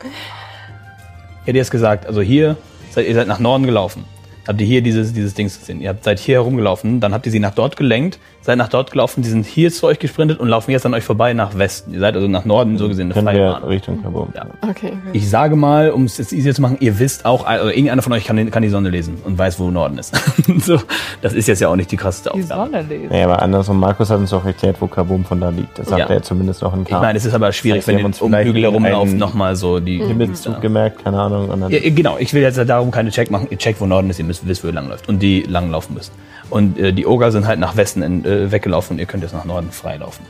hätte 1.44 1.58
jetzt 1.58 1.70
gesagt, 1.70 2.06
also 2.06 2.20
hier, 2.20 2.56
seid, 2.90 3.06
ihr 3.06 3.14
seid 3.14 3.28
nach 3.28 3.38
Norden 3.38 3.64
gelaufen. 3.64 4.04
Habt 4.46 4.60
ihr 4.60 4.66
hier 4.66 4.82
dieses, 4.82 5.12
dieses 5.12 5.34
Dings 5.34 5.58
gesehen? 5.58 5.80
Ihr 5.80 5.90
habt, 5.90 6.04
seid 6.04 6.18
hier 6.18 6.36
herumgelaufen, 6.36 7.00
dann 7.00 7.14
habt 7.14 7.26
ihr 7.26 7.32
sie 7.32 7.38
nach 7.38 7.54
dort 7.54 7.76
gelenkt, 7.76 8.18
seid 8.42 8.58
nach 8.58 8.68
dort 8.68 8.90
gelaufen, 8.90 9.22
die 9.22 9.28
sind 9.28 9.46
hier 9.46 9.70
zu 9.72 9.86
euch 9.86 9.98
gesprintet 9.98 10.40
und 10.40 10.48
laufen 10.48 10.70
jetzt 10.72 10.84
an 10.84 10.92
euch 10.94 11.04
vorbei 11.04 11.32
nach 11.32 11.56
Westen. 11.56 11.94
Ihr 11.94 12.00
seid 12.00 12.14
also 12.16 12.28
nach 12.28 12.44
Norden 12.44 12.76
so 12.76 12.88
gesehen 12.88 13.06
eine 13.06 13.14
Können 13.14 13.26
freie 13.28 13.38
wir 13.38 13.52
Bahn. 13.52 13.64
Richtung 13.64 14.02
Kabum. 14.02 14.28
Ja. 14.34 14.46
Okay. 14.68 14.92
Ich 15.12 15.30
sage 15.30 15.56
mal, 15.56 15.90
um 15.90 16.04
es 16.04 16.18
jetzt 16.18 16.32
easier 16.32 16.54
zu 16.54 16.60
machen, 16.62 16.76
ihr 16.80 16.98
wisst 16.98 17.24
auch, 17.24 17.46
also 17.46 17.68
irgendeiner 17.68 18.02
von 18.02 18.12
euch 18.12 18.24
kann, 18.24 18.50
kann 18.50 18.62
die 18.62 18.68
Sonne 18.68 18.90
lesen 18.90 19.18
und 19.24 19.38
weiß, 19.38 19.58
wo 19.60 19.70
Norden 19.70 19.96
ist. 19.98 20.14
so, 20.58 20.78
das 21.20 21.32
ist 21.34 21.46
jetzt 21.46 21.60
ja 21.60 21.68
auch 21.68 21.76
nicht 21.76 21.90
die 21.92 21.96
krasseste 21.96 22.30
Die 22.34 22.42
Aufgabe. 22.42 22.64
Sonne 22.70 22.82
lesen. 22.82 23.08
Nee, 23.10 23.22
aber 23.22 23.40
andersrum, 23.42 23.78
Markus 23.78 24.10
hat 24.10 24.18
uns 24.18 24.30
doch 24.30 24.44
erklärt, 24.44 24.76
wo 24.80 24.86
Kabum 24.88 25.24
von 25.24 25.40
da 25.40 25.48
liegt. 25.50 25.78
Das 25.78 25.88
sagt 25.88 26.00
Ja. 26.00 26.06
er 26.16 26.22
zumindest 26.22 26.62
noch 26.62 26.74
in 26.74 26.82
Ich 26.82 26.88
Karte. 26.88 27.04
meine, 27.06 27.18
es 27.18 27.24
ist 27.24 27.34
aber 27.34 27.52
schwierig, 27.52 27.80
Das 27.84 27.88
heißt, 27.94 27.98
wir 27.98 28.04
wenn 28.04 28.12
ihr 28.12 28.22
um 28.22 28.34
Hügel 28.34 28.62
herumlauft, 28.62 29.14
nochmal 29.14 29.54
so 29.56 29.78
die 29.80 29.98
Himmelszug 30.02 30.60
gemerkt, 30.60 31.04
keine 31.04 31.20
Ahnung. 31.20 31.48
Und 31.48 31.60
dann 31.60 31.70
Ja, 31.70 31.78
genau, 31.82 32.16
ich 32.18 32.34
will 32.34 32.42
jetzt 32.42 32.58
darum 32.68 32.90
keine 32.90 33.10
Check 33.10 33.30
machen. 33.30 33.46
Ihr 33.50 33.58
checkt, 33.58 33.80
wo 33.80 33.86
Norden 33.86 34.10
ist, 34.10 34.18
ihr 34.18 34.24
müsst 34.24 34.46
wisst, 34.48 34.64
wo 34.64 34.68
ihr 34.68 34.74
langläuft 34.74 35.08
und 35.08 35.20
die 35.20 35.42
langlaufen 35.42 35.94
müsst. 35.94 36.12
Und 36.52 36.78
äh, 36.78 36.92
die 36.92 37.06
Oger 37.06 37.32
sind 37.32 37.46
halt 37.46 37.58
nach 37.58 37.76
Westen 37.76 38.02
in, 38.02 38.26
äh, 38.26 38.52
weggelaufen 38.52 38.94
und 38.94 38.98
ihr 38.98 39.06
könnt 39.06 39.22
jetzt 39.22 39.32
nach 39.32 39.46
Norden 39.46 39.72
freilaufen. 39.72 40.26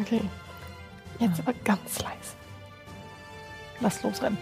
Okay. 0.00 0.22
Jetzt 1.18 1.40
aber 1.40 1.52
ganz 1.62 1.98
leise. 1.98 2.32
Lass 3.80 4.02
losrennen. 4.02 4.38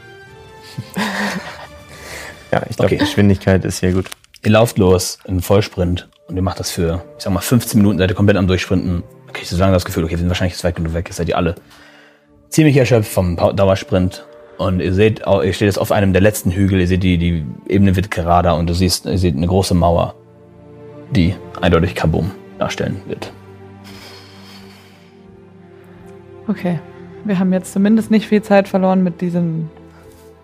ja, 2.52 2.62
ich 2.70 2.76
glaube, 2.76 2.94
Okay. 2.94 2.98
Geschwindigkeit 2.98 3.64
ist 3.64 3.80
hier 3.80 3.92
gut. 3.92 4.08
Ihr 4.44 4.52
lauft 4.52 4.78
los 4.78 5.18
im 5.24 5.42
Vollsprint 5.42 6.08
und 6.28 6.36
ihr 6.36 6.42
macht 6.42 6.60
das 6.60 6.70
für, 6.70 7.02
ich 7.18 7.24
sag 7.24 7.32
mal, 7.32 7.40
15 7.40 7.76
Minuten, 7.76 7.98
seid 7.98 8.08
ihr 8.08 8.14
komplett 8.14 8.36
am 8.36 8.46
Durchsprinten. 8.46 9.02
Okay, 9.28 9.40
ich 9.42 9.48
so 9.48 9.56
lange 9.56 9.72
das 9.72 9.84
Gefühl, 9.84 10.04
okay, 10.04 10.12
wir 10.12 10.18
sind 10.18 10.28
wahrscheinlich 10.28 10.54
jetzt 10.54 10.62
weit 10.62 10.76
genug 10.76 10.94
weg, 10.94 11.08
jetzt 11.08 11.16
seid 11.16 11.28
ihr 11.28 11.36
alle 11.36 11.56
ziemlich 12.50 12.76
erschöpft 12.76 13.10
vom 13.10 13.34
Dauersprint. 13.34 14.24
Und 14.58 14.78
ihr 14.78 14.94
seht, 14.94 15.22
ihr 15.26 15.52
steht 15.52 15.66
jetzt 15.66 15.78
auf 15.78 15.90
einem 15.90 16.12
der 16.12 16.22
letzten 16.22 16.52
Hügel, 16.52 16.78
ihr 16.78 16.86
seht, 16.86 17.02
die, 17.02 17.18
die 17.18 17.44
Ebene 17.66 17.96
wird 17.96 18.12
gerader 18.12 18.54
und 18.54 18.68
du 18.68 18.74
siehst, 18.74 19.06
ihr 19.06 19.18
seht 19.18 19.36
eine 19.36 19.48
große 19.48 19.74
Mauer, 19.74 20.14
die 21.10 21.34
eindeutig 21.60 21.94
Kabum 21.94 22.30
darstellen 22.58 23.00
wird. 23.06 23.32
Okay. 26.48 26.78
Wir 27.24 27.40
haben 27.40 27.52
jetzt 27.52 27.72
zumindest 27.72 28.12
nicht 28.12 28.28
viel 28.28 28.42
Zeit 28.42 28.68
verloren 28.68 29.02
mit 29.02 29.20
diesem 29.20 29.68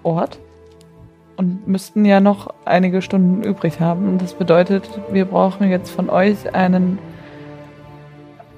Ort 0.02 0.40
und 1.37 1.69
müssten 1.69 2.04
ja 2.04 2.19
noch 2.19 2.52
einige 2.64 3.02
Stunden 3.02 3.45
übrig 3.45 3.78
haben. 3.78 4.19
Das 4.19 4.35
bedeutet, 4.35 4.88
wir 5.12 5.25
brauchen 5.26 5.71
jetzt 5.71 5.90
von 5.90 6.11
euch 6.11 6.54
einen 6.54 6.99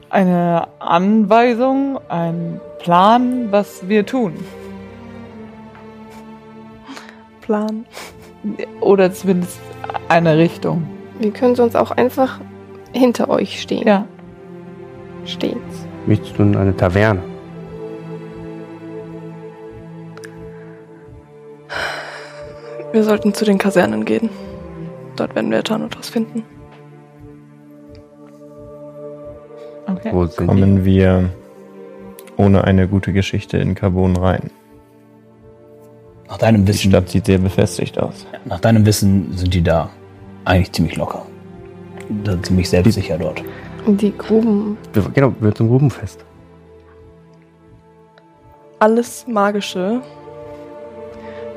eine 0.08 0.68
Anweisung, 0.78 1.98
einen 2.08 2.60
Plan, 2.78 3.50
was 3.50 3.88
wir 3.88 4.06
tun. 4.06 4.32
Plan. 7.40 7.84
Oder 8.80 9.12
zumindest 9.12 9.58
eine 10.08 10.38
Richtung. 10.38 10.93
Wir 11.18 11.30
können 11.30 11.54
sonst 11.54 11.76
auch 11.76 11.90
einfach 11.90 12.40
hinter 12.92 13.28
euch 13.28 13.60
stehen. 13.60 13.86
Ja. 13.86 14.06
Steht's. 15.24 15.86
Möchtest 16.06 16.38
du 16.38 16.42
in 16.42 16.56
eine 16.56 16.76
Taverne? 16.76 17.22
Wir 22.92 23.02
sollten 23.02 23.34
zu 23.34 23.44
den 23.44 23.58
Kasernen 23.58 24.04
gehen. 24.04 24.30
Dort 25.16 25.34
werden 25.34 25.50
wir 25.50 25.64
Thanatos 25.64 26.08
finden. 26.08 26.44
Okay. 29.86 30.10
Wo 30.12 30.26
sind 30.26 30.40
die? 30.40 30.46
Kommen 30.46 30.84
wir 30.84 31.30
ohne 32.36 32.64
eine 32.64 32.88
gute 32.88 33.12
Geschichte 33.12 33.58
in 33.58 33.74
Carbon 33.74 34.16
rein. 34.16 34.50
Nach 36.28 36.38
deinem 36.38 36.64
Die 36.64 36.72
Wissen 36.72 36.90
Stadt 36.90 37.08
sieht 37.08 37.26
sehr 37.26 37.38
befestigt 37.38 37.98
aus. 37.98 38.26
Nach 38.44 38.60
deinem 38.60 38.86
Wissen 38.86 39.36
sind 39.36 39.54
die 39.54 39.62
da 39.62 39.90
eigentlich 40.44 40.72
ziemlich 40.72 40.96
locker. 40.96 41.24
Da 42.24 42.40
ziemlich 42.42 42.68
selbstsicher 42.68 43.18
dort. 43.18 43.42
Und 43.86 44.00
die 44.00 44.16
Gruben. 44.16 44.76
Wir, 44.92 45.02
genau, 45.10 45.34
wir 45.40 45.54
zum 45.54 45.68
Grubenfest. 45.68 46.24
Alles 48.78 49.26
Magische 49.26 50.02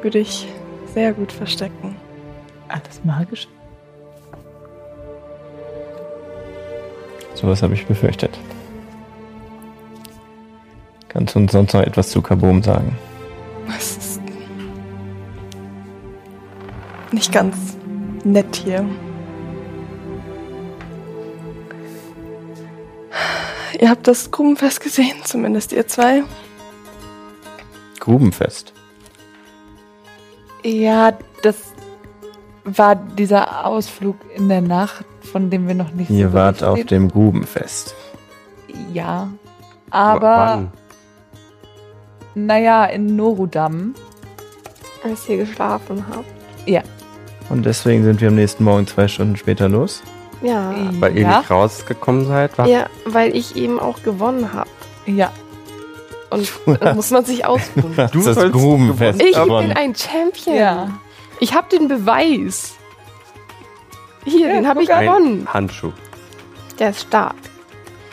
würde 0.01 0.19
ich 0.19 0.47
sehr 0.93 1.13
gut 1.13 1.31
verstecken. 1.31 1.95
Alles 2.67 3.03
magisch. 3.03 3.47
Sowas 7.33 7.61
habe 7.61 7.73
ich 7.73 7.85
befürchtet. 7.85 8.37
Kannst 11.07 11.35
du 11.35 11.39
uns 11.39 11.51
sonst 11.51 11.73
noch 11.73 11.81
etwas 11.81 12.09
zu 12.09 12.21
Kabum 12.21 12.63
sagen? 12.63 12.97
Es 13.77 13.97
ist 13.97 14.21
nicht 17.11 17.31
ganz 17.31 17.76
nett 18.31 18.55
hier. 18.55 18.85
Ihr 23.79 23.89
habt 23.89 24.07
das 24.07 24.31
Grubenfest 24.31 24.81
gesehen, 24.81 25.17
zumindest 25.23 25.71
ihr 25.71 25.87
zwei. 25.87 26.23
Grubenfest. 27.99 28.73
Ja, 30.63 31.13
das 31.43 31.55
war 32.63 32.95
dieser 32.95 33.65
Ausflug 33.65 34.15
in 34.35 34.49
der 34.49 34.61
Nacht, 34.61 35.05
von 35.31 35.49
dem 35.49 35.67
wir 35.67 35.75
noch 35.75 35.91
nicht 35.91 36.09
Ihr 36.09 36.29
so 36.29 36.33
wart 36.33 36.63
auf 36.63 36.83
dem 36.85 37.09
Grubenfest. 37.09 37.95
Ja. 38.93 39.27
W- 39.27 39.37
Aber, 39.91 40.21
wann? 40.29 40.71
naja, 42.35 42.85
in 42.85 43.15
Norudam. 43.15 43.93
Als 45.03 45.29
ihr 45.29 45.37
geschlafen 45.37 46.03
habt. 46.09 46.25
Ja. 46.65 46.81
Und 47.49 47.65
deswegen 47.65 48.03
sind 48.03 48.21
wir 48.21 48.27
am 48.27 48.35
nächsten 48.35 48.63
Morgen 48.63 48.87
zwei 48.87 49.07
Stunden 49.07 49.37
später 49.37 49.69
los. 49.69 50.01
Ja. 50.41 50.73
Weil 50.99 51.15
ihr 51.15 51.23
ja, 51.23 51.39
nicht 51.39 51.49
rausgekommen 51.49 52.27
seid? 52.27 52.57
War 52.57 52.67
Ja, 52.67 52.87
weil 53.05 53.35
ich 53.35 53.55
eben 53.55 53.79
auch 53.79 54.03
gewonnen 54.03 54.53
habe. 54.53 54.69
ja. 55.05 55.31
Und 56.29 56.51
da 56.81 56.93
muss 56.93 57.09
man 57.11 57.23
sich 57.23 57.45
ausruhen. 57.45 57.93
Du 58.11 58.19
hast 58.19 58.27
das 58.27 58.35
sollst 58.35 58.51
Grubenfest 58.53 59.21
Ich 59.21 59.33
bin 59.33 59.71
ein 59.71 59.95
Champion. 59.95 60.57
Ja. 60.57 60.89
Ich 61.39 61.53
habe 61.53 61.69
den 61.69 61.87
Beweis. 61.87 62.75
Hier, 64.25 64.47
Ja, 64.47 64.53
den 64.55 64.67
habe 64.67 64.83
ich 64.83 64.89
gewonnen. 64.89 65.47
Handschuh. 65.53 65.93
Der 66.79 66.89
ist 66.89 67.03
stark. 67.03 67.35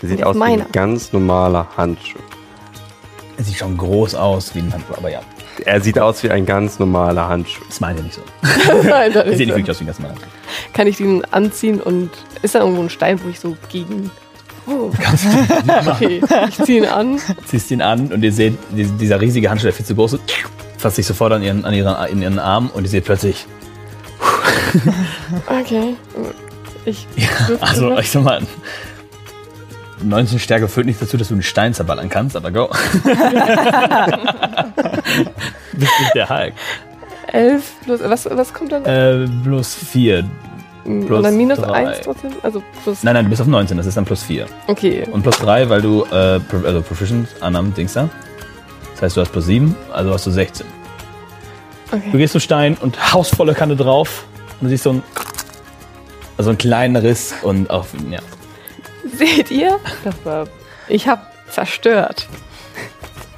Der 0.01 0.11
sieht 0.11 0.21
Das 0.21 0.29
ist 0.29 0.37
aus 0.37 0.37
wie 0.37 0.53
ein 0.53 0.67
ganz 0.71 1.13
normaler 1.13 1.67
Handschuh. 1.77 2.21
Es 3.37 3.47
sieht 3.47 3.57
schon 3.57 3.77
groß 3.77 4.15
aus 4.15 4.55
wie 4.55 4.61
ein 4.61 4.73
Handschuh, 4.73 4.95
aber 4.97 5.11
ja, 5.11 5.21
Er 5.65 5.81
sieht 5.81 5.99
aus 5.99 6.23
wie 6.23 6.31
ein 6.31 6.47
ganz 6.47 6.79
normaler 6.79 7.29
Handschuh. 7.29 7.63
das 7.69 7.81
meint 7.81 7.99
ihr 7.99 8.05
nicht 8.05 8.15
so. 8.17 8.23
Nein, 8.89 9.13
ist 9.13 9.23
sieht 9.23 9.39
nicht 9.39 9.51
er. 9.51 9.57
wirklich 9.57 9.71
aus 9.71 9.81
wie 9.81 9.85
ein 9.85 9.87
ganz 9.87 9.99
normaler 9.99 10.21
Handschuh. 10.21 10.39
Kann 10.73 10.87
ich 10.87 10.97
den 10.97 11.25
anziehen 11.33 11.81
und 11.81 12.11
ist 12.43 12.55
da 12.55 12.61
irgendwo 12.61 12.83
ein 12.83 12.91
Stein, 12.91 13.21
wo 13.25 13.29
ich 13.29 13.39
so 13.41 13.57
gegen. 13.71 14.11
Oh. 14.67 14.91
Okay, 15.87 16.21
ich 16.49 16.57
ziehe 16.65 16.79
ihn 16.79 16.87
an. 16.87 17.19
Ziehst 17.47 17.71
ihn 17.71 17.83
an 17.83 18.13
und 18.13 18.23
ihr 18.23 18.33
seht, 18.33 18.57
die- 18.71 18.85
dieser 18.85 19.21
riesige 19.21 19.51
Handschuh, 19.51 19.67
der 19.67 19.73
viel 19.75 19.85
zu 19.87 19.95
groß 19.95 20.15
ist, 20.15 20.23
fasst 20.79 20.97
sich 20.97 21.07
sofort 21.07 21.33
an 21.33 21.43
ihren, 21.43 21.65
an 21.65 21.75
ihren, 21.75 21.95
in 22.09 22.23
ihren 22.23 22.39
Arm 22.39 22.71
und 22.73 22.85
ihr 22.85 22.89
seht 22.91 23.05
plötzlich, 23.05 23.47
Okay. 25.47 25.95
Ich 26.87 27.07
also 27.61 27.97
ich 27.99 28.11
sag 28.11 28.25
mal, 28.25 28.41
19 30.03 30.39
Stärke 30.39 30.69
führt 30.69 30.87
nicht 30.87 31.01
dazu, 31.01 31.17
dass 31.17 31.29
du 31.29 31.35
einen 31.35 31.43
Stein 31.43 31.73
zerballern 31.75 32.09
kannst, 32.09 32.37
aber 32.37 32.51
go. 32.51 32.69
Bist 35.73 35.93
nicht 36.01 36.15
der 36.15 36.29
Hulk. 36.29 36.55
elf 37.33 37.73
plus. 37.85 38.01
Was, 38.03 38.27
was 38.31 38.53
kommt 38.53 38.73
dann? 38.73 38.85
Äh, 38.85 39.27
plus 39.43 39.75
4. 39.75 40.25
und 40.85 41.07
plus 41.07 41.23
dann 41.23 41.37
minus 41.37 41.59
drei. 41.59 41.89
eins 41.89 42.01
trotzdem? 42.03 42.33
Also 42.43 42.63
plus. 42.83 43.03
Nein, 43.03 43.15
nein, 43.15 43.25
du 43.25 43.31
bist 43.31 43.41
auf 43.43 43.49
19, 43.49 43.77
das 43.77 43.87
ist 43.87 43.97
dann 43.97 44.05
plus 44.05 44.23
4. 44.23 44.47
Okay. 44.67 45.05
Und 45.11 45.23
plus 45.23 45.39
3, 45.39 45.69
weil 45.69 45.83
du, 45.83 46.05
äh, 46.11 46.41
also 46.65 46.83
Proficient, 46.83 47.29
Annahme, 47.41 47.71
Dings 47.71 47.95
da. 47.95 48.09
Das 48.93 49.03
heißt, 49.03 49.17
du 49.17 49.21
hast 49.23 49.33
plus 49.33 49.47
7, 49.47 49.75
also 49.93 50.13
hast 50.13 50.27
du 50.27 50.31
16. 50.31 50.67
Du 51.91 51.97
okay. 51.97 52.19
gehst 52.19 52.33
zum 52.33 52.41
Stein 52.41 52.77
und 52.81 53.13
haust 53.13 53.35
volle 53.37 53.55
Kanne 53.55 53.77
drauf 53.77 54.27
und 54.61 54.67
du 54.67 54.71
siehst 54.71 54.85
so 54.85 54.91
einen, 54.91 55.03
also 56.37 56.51
einen 56.51 56.59
kleinen 56.59 56.97
Riss 56.97 57.35
und 57.43 57.71
auch, 57.71 57.87
ja. 58.11 58.21
Seht 59.17 59.51
ihr? 59.51 59.79
Das 60.05 60.15
war 60.25 60.47
Ich 60.89 61.07
habe 61.09 61.23
zerstört. 61.51 62.27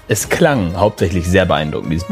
Es 0.08 0.28
klang 0.28 0.76
hauptsächlich 0.76 1.26
sehr 1.26 1.44
beeindruckend. 1.44 2.04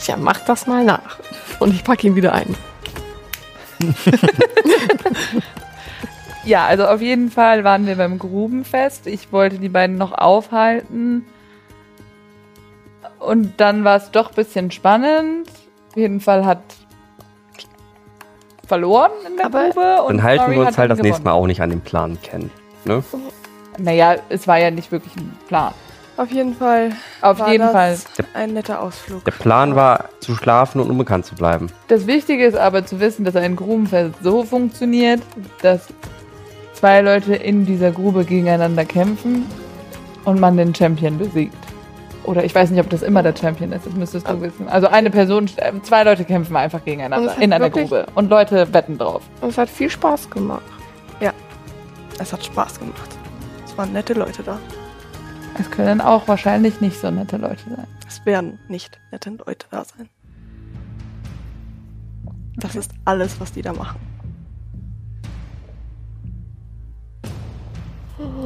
Tja, 0.00 0.16
mach 0.16 0.40
das 0.40 0.66
mal 0.66 0.84
nach. 0.84 1.18
Und 1.60 1.74
ich 1.74 1.84
packe 1.84 2.06
ihn 2.06 2.16
wieder 2.16 2.32
ein. 2.32 2.54
Ja, 6.44 6.66
also 6.66 6.86
auf 6.86 7.00
jeden 7.00 7.30
Fall 7.30 7.64
waren 7.64 7.86
wir 7.86 7.96
beim 7.96 8.18
Grubenfest. 8.18 9.06
Ich 9.06 9.32
wollte 9.32 9.58
die 9.58 9.70
beiden 9.70 9.96
noch 9.96 10.12
aufhalten. 10.12 11.24
Und 13.18 13.58
dann 13.60 13.84
war 13.84 13.96
es 13.96 14.10
doch 14.10 14.28
ein 14.28 14.34
bisschen 14.34 14.70
spannend. 14.70 15.48
Auf 15.90 15.96
jeden 15.96 16.20
Fall 16.20 16.44
hat 16.44 16.60
verloren 18.66 19.12
in 19.26 19.36
der 19.38 19.46
Aber 19.46 19.64
Grube. 19.70 20.02
Und 20.02 20.18
Dann 20.18 20.22
halten 20.22 20.44
Cory 20.44 20.56
wir 20.56 20.66
uns 20.66 20.76
halt 20.76 20.90
das 20.90 20.98
nächste 20.98 21.22
Mal 21.22 21.30
gewonnen. 21.30 21.44
auch 21.44 21.46
nicht 21.46 21.62
an 21.62 21.70
den 21.70 21.80
Plan 21.80 22.18
kennen. 22.20 22.50
Ne? 22.84 23.02
Naja, 23.78 24.16
es 24.28 24.46
war 24.46 24.58
ja 24.58 24.70
nicht 24.70 24.92
wirklich 24.92 25.14
ein 25.16 25.36
Plan. 25.48 25.72
Auf 26.16 26.30
jeden 26.30 26.54
Fall 26.54 26.92
Auf 27.22 27.40
war 27.40 27.50
jeden 27.50 27.68
Fall. 27.70 27.98
das 28.16 28.26
ein 28.34 28.52
netter 28.52 28.80
Ausflug. 28.80 29.24
Der 29.24 29.32
Plan 29.32 29.74
war, 29.74 30.10
zu 30.20 30.36
schlafen 30.36 30.80
und 30.80 30.88
unbekannt 30.88 31.26
zu 31.26 31.34
bleiben. 31.34 31.66
Das 31.88 32.06
Wichtige 32.06 32.44
ist 32.44 32.56
aber 32.56 32.86
zu 32.86 33.00
wissen, 33.00 33.24
dass 33.24 33.34
ein 33.34 33.56
Grubenfest 33.56 34.14
so 34.22 34.44
funktioniert, 34.44 35.22
dass 35.62 35.88
zwei 36.72 37.00
Leute 37.00 37.34
in 37.34 37.66
dieser 37.66 37.90
Grube 37.90 38.24
gegeneinander 38.24 38.84
kämpfen 38.84 39.46
und 40.24 40.38
man 40.38 40.56
den 40.56 40.72
Champion 40.72 41.18
besiegt. 41.18 41.56
Oder 42.22 42.44
ich 42.44 42.54
weiß 42.54 42.70
nicht, 42.70 42.80
ob 42.80 42.88
das 42.88 43.02
immer 43.02 43.22
der 43.22 43.34
Champion 43.36 43.72
ist, 43.72 43.84
das 43.84 43.94
müsstest 43.94 44.28
du 44.28 44.40
wissen. 44.40 44.68
Also 44.68 44.86
eine 44.86 45.10
Person, 45.10 45.50
äh, 45.56 45.72
zwei 45.82 46.04
Leute 46.04 46.24
kämpfen 46.24 46.56
einfach 46.56 46.82
gegeneinander 46.84 47.36
in 47.38 47.52
einer 47.52 47.68
Grube 47.70 48.06
und 48.14 48.30
Leute 48.30 48.72
wetten 48.72 48.96
drauf. 48.96 49.22
Und 49.40 49.50
es 49.50 49.58
hat 49.58 49.68
viel 49.68 49.90
Spaß 49.90 50.30
gemacht. 50.30 50.62
Es 52.18 52.32
hat 52.32 52.44
Spaß 52.44 52.78
gemacht. 52.78 53.18
Es 53.74 53.78
waren 53.78 53.92
nette 53.92 54.14
Leute 54.14 54.44
da. 54.44 54.60
Es 55.58 55.68
können 55.68 56.00
auch 56.00 56.28
wahrscheinlich 56.28 56.80
nicht 56.80 56.96
so 56.96 57.10
nette 57.10 57.38
Leute 57.38 57.64
sein. 57.68 57.88
Es 58.06 58.24
werden 58.24 58.60
nicht 58.68 59.00
nette 59.10 59.30
Leute 59.30 59.66
da 59.68 59.84
sein. 59.84 60.08
Das 62.54 62.76
ist 62.76 62.92
alles, 63.04 63.40
was 63.40 63.50
die 63.50 63.62
da 63.62 63.72
machen. 63.72 63.98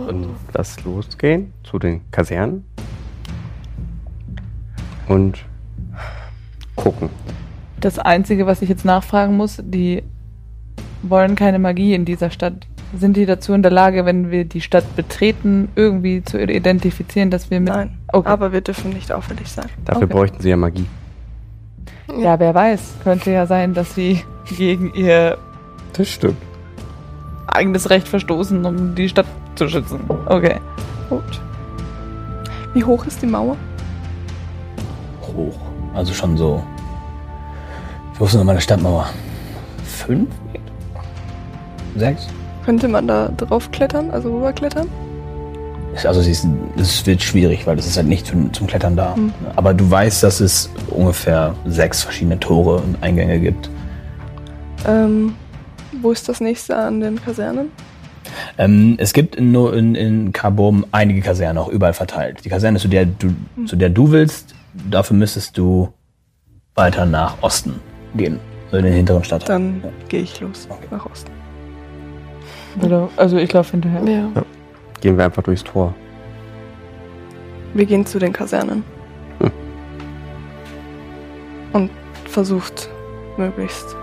Und 0.06 0.28
lass 0.54 0.82
losgehen 0.84 1.52
zu 1.62 1.78
den 1.78 2.10
Kasernen. 2.10 2.64
Und 5.08 5.44
gucken. 6.74 7.10
Das 7.80 7.98
Einzige, 7.98 8.46
was 8.46 8.62
ich 8.62 8.70
jetzt 8.70 8.86
nachfragen 8.86 9.36
muss, 9.36 9.60
die 9.62 10.02
wollen 11.02 11.34
keine 11.34 11.58
Magie 11.58 11.92
in 11.92 12.06
dieser 12.06 12.30
Stadt. 12.30 12.67
Sind 12.96 13.16
die 13.16 13.26
dazu 13.26 13.52
in 13.52 13.62
der 13.62 13.70
Lage, 13.70 14.06
wenn 14.06 14.30
wir 14.30 14.44
die 14.46 14.60
Stadt 14.62 14.96
betreten, 14.96 15.68
irgendwie 15.76 16.22
zu 16.24 16.40
identifizieren, 16.40 17.30
dass 17.30 17.50
wir 17.50 17.60
mit. 17.60 17.68
Nein, 17.68 17.98
Okay. 18.12 18.28
aber 18.28 18.52
wir 18.52 18.62
dürfen 18.62 18.90
nicht 18.94 19.12
auffällig 19.12 19.48
sein. 19.52 19.66
Dafür 19.84 20.04
Okay. 20.04 20.12
bräuchten 20.14 20.40
sie 20.42 20.48
ja 20.50 20.56
Magie. 20.56 20.86
Ja, 22.18 22.40
wer 22.40 22.54
weiß. 22.54 22.94
Könnte 23.04 23.30
ja 23.30 23.44
sein, 23.46 23.74
dass 23.74 23.94
sie 23.94 24.24
gegen 24.56 24.94
ihr 24.94 25.36
Das 25.92 26.08
stimmt. 26.08 26.38
eigenes 27.46 27.90
Recht 27.90 28.08
verstoßen, 28.08 28.64
um 28.64 28.94
die 28.94 29.08
Stadt 29.10 29.26
zu 29.56 29.68
schützen. 29.68 30.00
Okay. 30.26 30.56
Gut. 31.10 31.22
Wie 32.72 32.84
hoch 32.84 33.04
ist 33.06 33.20
die 33.20 33.26
Mauer? 33.26 33.56
Hoch. 35.36 35.58
Also 35.94 36.14
schon 36.14 36.36
so. 36.38 36.62
Wie 38.14 38.20
hoch 38.20 38.26
ist 38.26 38.32
denn 38.32 38.40
nochmal 38.40 38.54
eine 38.54 38.62
Stadtmauer? 38.62 39.10
Fünf? 39.84 40.28
Sechs? 41.96 42.28
Könnte 42.68 42.86
man 42.86 43.08
da 43.08 43.30
drauf 43.34 43.70
klettern, 43.70 44.10
also 44.10 44.30
rüberklettern? 44.30 44.88
Also 46.04 46.20
es 46.20 47.06
wird 47.06 47.22
schwierig, 47.22 47.66
weil 47.66 47.78
es 47.78 47.86
ist 47.86 47.96
halt 47.96 48.08
nicht 48.08 48.26
zum, 48.26 48.52
zum 48.52 48.66
Klettern 48.66 48.94
da. 48.94 49.16
Hm. 49.16 49.32
Aber 49.56 49.72
du 49.72 49.90
weißt, 49.90 50.22
dass 50.22 50.40
es 50.40 50.68
ungefähr 50.90 51.54
sechs 51.64 52.02
verschiedene 52.02 52.38
Tore 52.38 52.76
und 52.82 53.02
Eingänge 53.02 53.40
gibt. 53.40 53.70
Ähm, 54.86 55.34
wo 56.02 56.12
ist 56.12 56.28
das 56.28 56.42
nächste 56.42 56.76
an 56.76 57.00
den 57.00 57.18
Kasernen? 57.24 57.70
Ähm, 58.58 58.96
es 58.98 59.14
gibt 59.14 59.36
in, 59.36 59.54
in, 59.54 59.94
in 59.94 60.32
Carbom 60.34 60.84
einige 60.92 61.22
Kasernen 61.22 61.56
auch 61.56 61.68
überall 61.68 61.94
verteilt. 61.94 62.44
Die 62.44 62.50
Kaserne, 62.50 62.78
zu 62.78 62.88
der 62.88 63.06
du, 63.06 63.28
zu 63.64 63.76
der 63.76 63.88
du 63.88 64.10
willst, 64.10 64.54
dafür 64.90 65.16
müsstest 65.16 65.56
du 65.56 65.88
weiter 66.74 67.06
nach 67.06 67.42
Osten 67.42 67.76
gehen. 68.14 68.38
So 68.70 68.76
in 68.76 68.84
den 68.84 68.92
hinteren 68.92 69.24
Stadtteil. 69.24 69.56
Dann 69.56 69.80
Ja. 69.82 69.90
gehe 70.10 70.20
ich 70.20 70.38
los 70.42 70.68
Okay. 70.68 70.86
nach 70.90 71.06
Osten. 71.10 71.37
Oder, 72.82 73.08
also 73.16 73.36
ich 73.36 73.52
laufe 73.52 73.72
hinterher. 73.72 74.02
Ja. 74.04 74.42
Gehen 75.00 75.16
wir 75.16 75.24
einfach 75.24 75.42
durchs 75.42 75.64
Tor. 75.64 75.94
Wir 77.74 77.86
gehen 77.86 78.04
zu 78.06 78.18
den 78.18 78.32
Kasernen. 78.32 78.84
Hm. 79.38 79.50
Und 81.72 81.90
versucht 82.26 82.88
möglichst, 83.36 83.96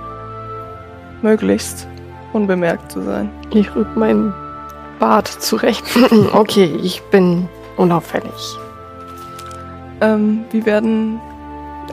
möglichst 1.22 1.88
unbemerkt 2.34 2.92
zu 2.92 3.02
sein. 3.02 3.30
Ich 3.52 3.74
rück 3.76 3.96
meinen 3.96 4.34
Bart 5.00 5.28
zurecht. 5.28 5.84
okay, 6.34 6.78
ich 6.82 7.02
bin 7.04 7.48
unauffällig. 7.78 8.58
Ähm, 10.02 10.44
wie 10.52 10.66
werden 10.66 11.20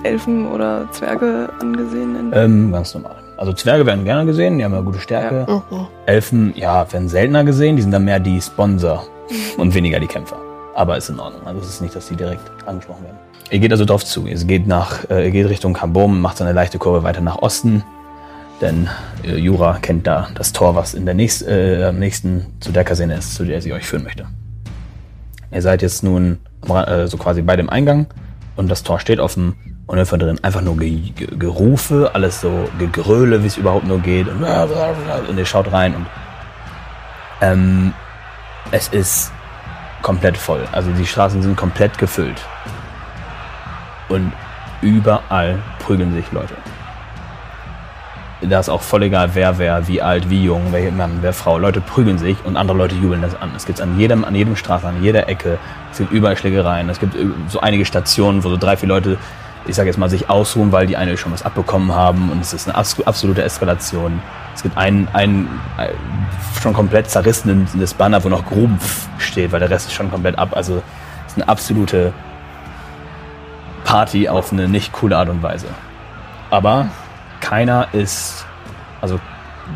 Elfen 0.02 0.50
oder 0.50 0.90
Zwerge 0.90 1.48
angesehen? 1.60 2.16
In 2.16 2.32
Ähm, 2.32 2.72
ganz 2.72 2.94
normal. 2.94 3.21
Also 3.42 3.54
Zwerge 3.54 3.84
werden 3.86 4.04
gerne 4.04 4.24
gesehen, 4.24 4.56
die 4.56 4.64
haben 4.64 4.72
ja 4.72 4.82
gute 4.82 5.00
Stärke. 5.00 5.50
Mhm. 5.50 5.88
Elfen, 6.06 6.52
ja, 6.54 6.86
werden 6.92 7.08
seltener 7.08 7.42
gesehen, 7.42 7.74
die 7.74 7.82
sind 7.82 7.90
dann 7.90 8.04
mehr 8.04 8.20
die 8.20 8.40
Sponsor 8.40 9.04
und 9.56 9.74
weniger 9.74 9.98
die 9.98 10.06
Kämpfer. 10.06 10.36
Aber 10.76 10.96
ist 10.96 11.08
in 11.08 11.18
Ordnung. 11.18 11.44
Also 11.44 11.58
es 11.58 11.68
ist 11.68 11.80
nicht, 11.80 11.96
dass 11.96 12.06
die 12.06 12.14
direkt 12.14 12.48
angesprochen 12.66 13.02
werden. 13.02 13.16
Ihr 13.50 13.58
geht 13.58 13.72
also 13.72 13.84
drauf 13.84 14.04
zu. 14.04 14.28
Ihr 14.28 14.36
geht 14.44 14.68
nach, 14.68 15.10
äh, 15.10 15.24
ihr 15.24 15.32
geht 15.32 15.48
Richtung 15.48 15.72
Kambom, 15.72 16.20
macht 16.20 16.36
so 16.36 16.44
eine 16.44 16.52
leichte 16.52 16.78
Kurve 16.78 17.02
weiter 17.02 17.20
nach 17.20 17.42
Osten. 17.42 17.82
Denn 18.60 18.88
äh, 19.24 19.34
Jura 19.34 19.78
kennt 19.82 20.06
da 20.06 20.28
das 20.36 20.52
Tor, 20.52 20.76
was 20.76 20.94
in 20.94 21.04
der 21.04 21.14
nächst, 21.16 21.44
äh, 21.44 21.82
am 21.82 21.98
nächsten 21.98 22.46
zu 22.60 22.70
der 22.70 22.84
Kaserne 22.84 23.16
ist, 23.16 23.34
zu 23.34 23.44
der 23.44 23.60
sie 23.60 23.72
euch 23.72 23.86
führen 23.86 24.04
möchte. 24.04 24.26
Ihr 25.50 25.62
seid 25.62 25.82
jetzt 25.82 26.04
nun 26.04 26.38
äh, 26.68 27.08
so 27.08 27.16
quasi 27.16 27.42
bei 27.42 27.56
dem 27.56 27.68
Eingang 27.68 28.06
und 28.54 28.70
das 28.70 28.84
Tor 28.84 29.00
steht 29.00 29.18
offen 29.18 29.71
und 29.86 29.96
dann 29.96 30.18
drin 30.18 30.38
einfach 30.42 30.62
nur 30.62 30.76
Ge 30.76 31.12
Gerufe, 31.38 32.10
alles 32.14 32.40
so 32.40 32.68
Gegröle, 32.78 33.42
wie 33.42 33.46
es 33.46 33.56
überhaupt 33.56 33.86
nur 33.86 33.98
geht 33.98 34.28
und, 34.28 34.42
und 34.42 35.38
ihr 35.38 35.46
schaut 35.46 35.72
rein 35.72 35.94
und 35.94 36.06
ähm, 37.40 37.92
es 38.70 38.88
ist 38.88 39.32
komplett 40.02 40.36
voll. 40.36 40.64
Also 40.72 40.90
die 40.92 41.06
Straßen 41.06 41.42
sind 41.42 41.56
komplett 41.56 41.98
gefüllt. 41.98 42.40
Und 44.08 44.32
überall 44.80 45.58
prügeln 45.78 46.12
sich 46.12 46.30
Leute. 46.32 46.54
Da 48.42 48.58
ist 48.58 48.68
auch 48.68 48.82
voll 48.82 49.04
egal, 49.04 49.30
wer 49.34 49.58
wer, 49.58 49.86
wie 49.86 50.02
alt, 50.02 50.28
wie 50.28 50.44
jung, 50.44 50.66
wer 50.72 50.90
Mann, 50.90 51.18
wer 51.20 51.32
Frau. 51.32 51.58
Leute 51.58 51.80
prügeln 51.80 52.18
sich 52.18 52.36
und 52.44 52.56
andere 52.56 52.76
Leute 52.76 52.96
jubeln 52.96 53.22
das 53.22 53.40
an. 53.40 53.52
Es 53.56 53.66
gibt 53.66 53.80
an 53.80 53.98
jedem, 53.98 54.24
an 54.24 54.34
jedem 54.34 54.56
Straße, 54.56 54.86
an 54.86 55.00
jeder 55.00 55.28
Ecke. 55.28 55.58
Es 55.92 55.98
gibt 55.98 56.12
überall 56.12 56.36
Schlägereien. 56.36 56.88
Es 56.88 56.98
gibt 56.98 57.14
äh, 57.14 57.26
so 57.48 57.60
einige 57.60 57.84
Stationen, 57.84 58.42
wo 58.42 58.48
so 58.48 58.56
drei, 58.56 58.76
vier 58.76 58.88
Leute, 58.88 59.16
ich 59.66 59.76
sage 59.76 59.88
jetzt 59.88 59.98
mal, 59.98 60.10
sich 60.10 60.28
ausruhen, 60.28 60.72
weil 60.72 60.86
die 60.86 60.96
eine 60.96 61.16
schon 61.16 61.32
was 61.32 61.44
abbekommen 61.44 61.92
haben. 61.92 62.30
Und 62.30 62.40
es 62.40 62.52
ist 62.52 62.68
eine 62.68 62.76
abs- 62.76 63.00
absolute 63.04 63.42
Eskalation. 63.42 64.20
Es 64.54 64.62
gibt 64.62 64.76
einen, 64.76 65.08
einen, 65.12 65.48
ein 65.76 65.90
schon 66.60 66.72
komplett 66.74 67.10
zerrissenes 67.10 67.94
Banner, 67.94 68.22
wo 68.24 68.28
noch 68.28 68.44
Gruben 68.44 68.78
steht, 69.18 69.52
weil 69.52 69.60
der 69.60 69.70
Rest 69.70 69.86
ist 69.86 69.94
schon 69.94 70.10
komplett 70.10 70.38
ab. 70.38 70.56
Also 70.56 70.82
es 71.26 71.32
ist 71.32 71.38
eine 71.38 71.48
absolute 71.48 72.12
Party 73.84 74.28
auf 74.28 74.52
eine 74.52 74.68
nicht 74.68 74.92
coole 74.92 75.16
Art 75.16 75.28
und 75.28 75.42
Weise. 75.42 75.66
Aber 76.50 76.88
keiner 77.40 77.88
ist, 77.92 78.44
also 79.00 79.18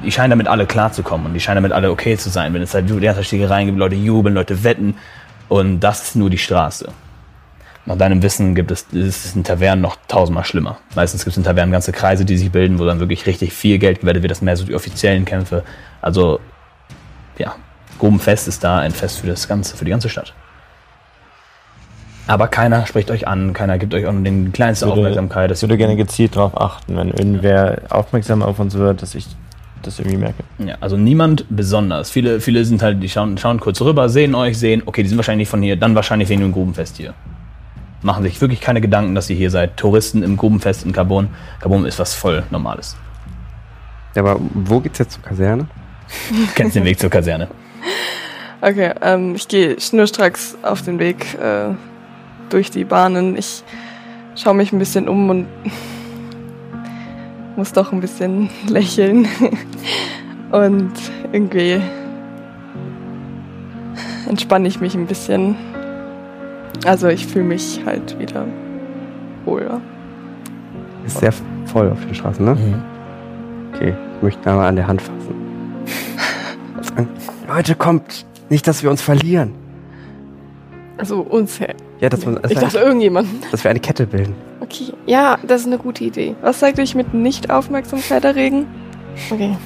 die 0.04 0.12
scheinen 0.12 0.30
damit 0.30 0.48
alle 0.48 0.66
klarzukommen 0.66 1.26
und 1.26 1.34
die 1.34 1.40
scheinen 1.40 1.56
damit 1.56 1.72
alle 1.72 1.90
okay 1.90 2.16
zu 2.16 2.28
sein. 2.28 2.52
Wenn 2.52 2.62
es 2.62 2.74
halt 2.74 2.88
die 2.90 2.98
ganze 3.00 3.24
Schlägereien 3.24 3.66
gibt, 3.66 3.78
Leute 3.78 3.94
jubeln, 3.94 4.34
Leute 4.34 4.62
wetten 4.62 4.96
und 5.48 5.80
das 5.80 6.02
ist 6.02 6.16
nur 6.16 6.28
die 6.28 6.38
Straße. 6.38 6.88
Nach 7.86 7.96
deinem 7.96 8.20
Wissen 8.22 8.56
gibt 8.56 8.72
es, 8.72 8.82
ist 8.92 9.24
es 9.24 9.36
in 9.36 9.44
Tavernen 9.44 9.80
noch 9.80 9.96
tausendmal 10.08 10.44
schlimmer. 10.44 10.78
Meistens 10.96 11.24
gibt 11.24 11.32
es 11.32 11.38
in 11.38 11.44
Tavernen 11.44 11.70
ganze 11.70 11.92
Kreise, 11.92 12.24
die 12.24 12.36
sich 12.36 12.50
bilden, 12.50 12.80
wo 12.80 12.84
dann 12.84 12.98
wirklich 12.98 13.26
richtig 13.26 13.52
viel 13.52 13.78
Geld 13.78 14.00
gewettet 14.00 14.22
wird. 14.22 14.32
Das 14.32 14.38
sind 14.38 14.46
mehr 14.46 14.56
so 14.56 14.64
die 14.64 14.74
offiziellen 14.74 15.24
Kämpfe. 15.24 15.62
Also, 16.02 16.40
ja, 17.38 17.54
Grubenfest 18.00 18.48
ist 18.48 18.64
da 18.64 18.80
ein 18.80 18.90
Fest 18.90 19.20
für 19.20 19.28
das 19.28 19.46
ganze, 19.46 19.76
für 19.76 19.84
die 19.84 19.92
ganze 19.92 20.08
Stadt. 20.08 20.34
Aber 22.26 22.48
keiner 22.48 22.86
spricht 22.86 23.12
euch 23.12 23.28
an, 23.28 23.52
keiner 23.52 23.78
gibt 23.78 23.94
euch 23.94 24.04
auch 24.04 24.12
nur 24.12 24.24
den 24.24 24.52
kleinste 24.52 24.86
Würde- 24.86 24.98
Aufmerksamkeit. 25.00 25.52
Ich 25.52 25.62
würde 25.62 25.76
gerne 25.76 25.94
gezielt 25.94 26.34
darauf 26.34 26.60
achten, 26.60 26.96
wenn 26.96 27.10
irgendwer 27.10 27.82
aufmerksam 27.90 28.42
auf 28.42 28.58
uns 28.58 28.74
wird, 28.74 29.00
dass 29.00 29.14
ich 29.14 29.28
das 29.82 30.00
irgendwie 30.00 30.16
merke. 30.16 30.42
Ja, 30.58 30.74
also 30.80 30.96
niemand 30.96 31.44
besonders. 31.48 32.10
Viele, 32.10 32.40
viele 32.40 32.64
sind 32.64 32.82
halt, 32.82 33.00
die 33.00 33.08
schauen, 33.08 33.38
schauen 33.38 33.60
kurz 33.60 33.80
rüber, 33.80 34.08
sehen 34.08 34.34
euch, 34.34 34.58
sehen, 34.58 34.82
okay, 34.86 35.04
die 35.04 35.08
sind 35.08 35.18
wahrscheinlich 35.18 35.42
nicht 35.42 35.50
von 35.50 35.62
hier, 35.62 35.76
dann 35.76 35.94
wahrscheinlich 35.94 36.28
wegen 36.28 36.40
dem 36.40 36.50
Grubenfest 36.50 36.96
hier. 36.96 37.14
Machen 38.02 38.22
sich 38.22 38.40
wirklich 38.40 38.60
keine 38.60 38.80
Gedanken, 38.80 39.14
dass 39.14 39.30
ihr 39.30 39.36
hier 39.36 39.50
seid. 39.50 39.76
Touristen 39.76 40.22
im 40.22 40.36
Grubenfest 40.36 40.84
in 40.84 40.92
Carbon. 40.92 41.28
Carbon 41.60 41.86
ist 41.86 41.98
was 41.98 42.14
voll 42.14 42.44
Normales. 42.50 42.96
Ja, 44.14 44.22
aber 44.22 44.40
wo 44.54 44.80
geht's 44.80 44.98
jetzt 44.98 45.12
zur 45.12 45.22
Kaserne? 45.22 45.66
Du 46.30 46.46
kennst 46.54 46.76
den 46.76 46.84
Weg 46.84 46.98
zur 46.98 47.10
Kaserne. 47.10 47.48
Okay, 48.60 48.92
ähm, 49.02 49.34
ich 49.34 49.48
gehe 49.48 49.78
schnurstracks 49.78 50.56
auf 50.62 50.82
den 50.82 50.98
Weg 50.98 51.34
äh, 51.34 51.74
durch 52.48 52.70
die 52.70 52.84
Bahnen. 52.84 53.36
Ich 53.36 53.62
schaue 54.34 54.54
mich 54.54 54.72
ein 54.72 54.78
bisschen 54.78 55.08
um 55.08 55.28
und 55.28 55.46
muss 57.56 57.72
doch 57.72 57.92
ein 57.92 58.00
bisschen 58.00 58.50
lächeln 58.68 59.28
und 60.52 60.92
irgendwie 61.32 61.80
entspanne 64.28 64.68
ich 64.68 64.80
mich 64.80 64.94
ein 64.94 65.06
bisschen. 65.06 65.56
Also 66.86 67.08
ich 67.08 67.26
fühle 67.26 67.44
mich 67.44 67.80
halt 67.84 68.18
wieder 68.18 68.46
wohler. 69.44 69.80
Ist 71.04 71.18
sehr 71.18 71.32
voll 71.66 71.90
auf 71.90 72.04
den 72.04 72.14
Straßen, 72.14 72.44
ne? 72.44 72.54
Mhm. 72.54 72.82
Okay, 73.74 73.94
ich 74.16 74.22
möchte 74.22 74.48
einmal 74.50 74.68
an 74.68 74.76
der 74.76 74.86
Hand 74.86 75.02
fassen. 75.02 75.34
Leute, 77.48 77.74
kommt! 77.74 78.24
Nicht, 78.48 78.66
dass 78.68 78.82
wir 78.82 78.90
uns 78.90 79.02
verlieren. 79.02 79.52
Also 80.98 81.20
uns 81.20 81.58
her. 81.60 81.74
Ja, 82.00 82.08
dass, 82.08 82.24
man, 82.24 82.36
dass, 82.36 82.50
Ich 82.50 82.56
wir, 82.56 82.62
dachte 82.62 82.78
eine, 82.78 82.86
irgendjemanden. 82.86 83.40
dass 83.50 83.64
wir 83.64 83.70
eine 83.70 83.80
Kette 83.80 84.06
bilden. 84.06 84.34
Okay. 84.60 84.92
Ja, 85.06 85.38
das 85.46 85.62
ist 85.62 85.66
eine 85.66 85.78
gute 85.78 86.04
Idee. 86.04 86.36
Was 86.42 86.60
sagt 86.60 86.78
euch 86.78 86.94
mit 86.94 87.12
Nicht-Aufmerksamkeit 87.12 88.24
erregen? 88.24 88.66
Okay. 89.30 89.56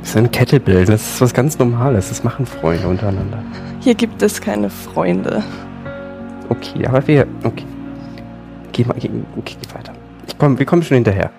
Das 0.00 0.10
ist 0.10 0.16
eine 0.16 0.28
Kette 0.28 0.58
bilden, 0.58 0.90
das 0.90 1.02
ist 1.02 1.20
was 1.20 1.34
ganz 1.34 1.58
Normales. 1.58 2.08
Das 2.08 2.24
machen 2.24 2.46
Freunde 2.46 2.88
untereinander. 2.88 3.42
Hier 3.80 3.94
gibt 3.94 4.22
es 4.22 4.40
keine 4.40 4.70
Freunde. 4.70 5.42
Okay, 6.48 6.86
aber 6.86 7.06
wir. 7.06 7.26
Okay. 7.44 7.64
Geh 8.72 8.84
mal, 8.84 8.96
geh, 8.98 9.10
okay, 9.36 9.56
geh 9.60 9.74
weiter. 9.74 9.92
Ich 10.26 10.36
komm, 10.38 10.58
wir 10.58 10.66
kommen 10.66 10.82
schon 10.82 10.96
hinterher. 10.96 11.30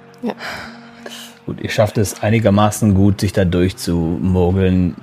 Gut, 1.46 1.62
ihr 1.62 1.70
schafft 1.70 1.98
es 1.98 2.22
einigermaßen 2.22 2.94
gut, 2.94 3.22
sich 3.22 3.34
da 3.34 3.46
durchzumogeln. 3.46 4.96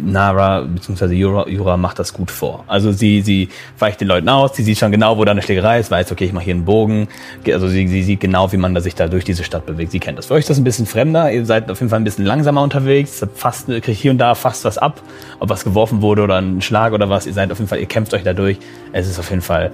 Nara 0.00 0.62
bzw. 0.62 1.14
Jura, 1.14 1.48
Jura 1.48 1.76
macht 1.76 1.98
das 1.98 2.12
gut 2.12 2.30
vor. 2.30 2.64
Also 2.66 2.92
sie, 2.92 3.22
sie 3.22 3.48
weicht 3.78 4.00
den 4.00 4.08
Leuten 4.08 4.28
aus, 4.28 4.56
sie 4.56 4.62
sieht 4.62 4.78
schon 4.78 4.92
genau, 4.92 5.18
wo 5.18 5.24
da 5.24 5.32
eine 5.32 5.42
Schlägerei 5.42 5.80
ist, 5.80 5.90
weiß, 5.90 6.12
okay, 6.12 6.24
ich 6.24 6.32
mache 6.32 6.44
hier 6.44 6.54
einen 6.54 6.64
Bogen. 6.64 7.08
Also 7.46 7.68
sie, 7.68 7.86
sie 7.88 8.02
sieht 8.02 8.20
genau, 8.20 8.52
wie 8.52 8.56
man 8.56 8.74
da 8.74 8.80
sich 8.80 8.94
da 8.94 9.08
durch 9.08 9.24
diese 9.24 9.44
Stadt 9.44 9.66
bewegt. 9.66 9.92
Sie 9.92 10.00
kennt 10.00 10.18
das. 10.18 10.26
Für 10.26 10.34
euch 10.34 10.40
ist 10.40 10.50
das 10.50 10.58
ein 10.58 10.64
bisschen 10.64 10.86
fremder. 10.86 11.32
Ihr 11.32 11.46
seid 11.46 11.70
auf 11.70 11.80
jeden 11.80 11.90
Fall 11.90 12.00
ein 12.00 12.04
bisschen 12.04 12.24
langsamer 12.24 12.62
unterwegs. 12.62 13.24
Fast, 13.34 13.66
kriegt 13.66 13.98
hier 13.98 14.10
und 14.10 14.18
da 14.18 14.34
fast 14.34 14.64
was 14.64 14.78
ab. 14.78 15.02
Ob 15.40 15.48
was 15.48 15.64
geworfen 15.64 16.02
wurde 16.02 16.22
oder 16.22 16.36
ein 16.40 16.60
Schlag 16.62 16.92
oder 16.92 17.10
was. 17.10 17.26
Ihr 17.26 17.32
seid 17.32 17.50
auf 17.50 17.58
jeden 17.58 17.68
Fall, 17.68 17.80
ihr 17.80 17.86
kämpft 17.86 18.14
euch 18.14 18.22
da 18.22 18.32
durch. 18.32 18.58
Es 18.92 19.08
ist 19.08 19.18
auf 19.18 19.30
jeden 19.30 19.42
Fall 19.42 19.72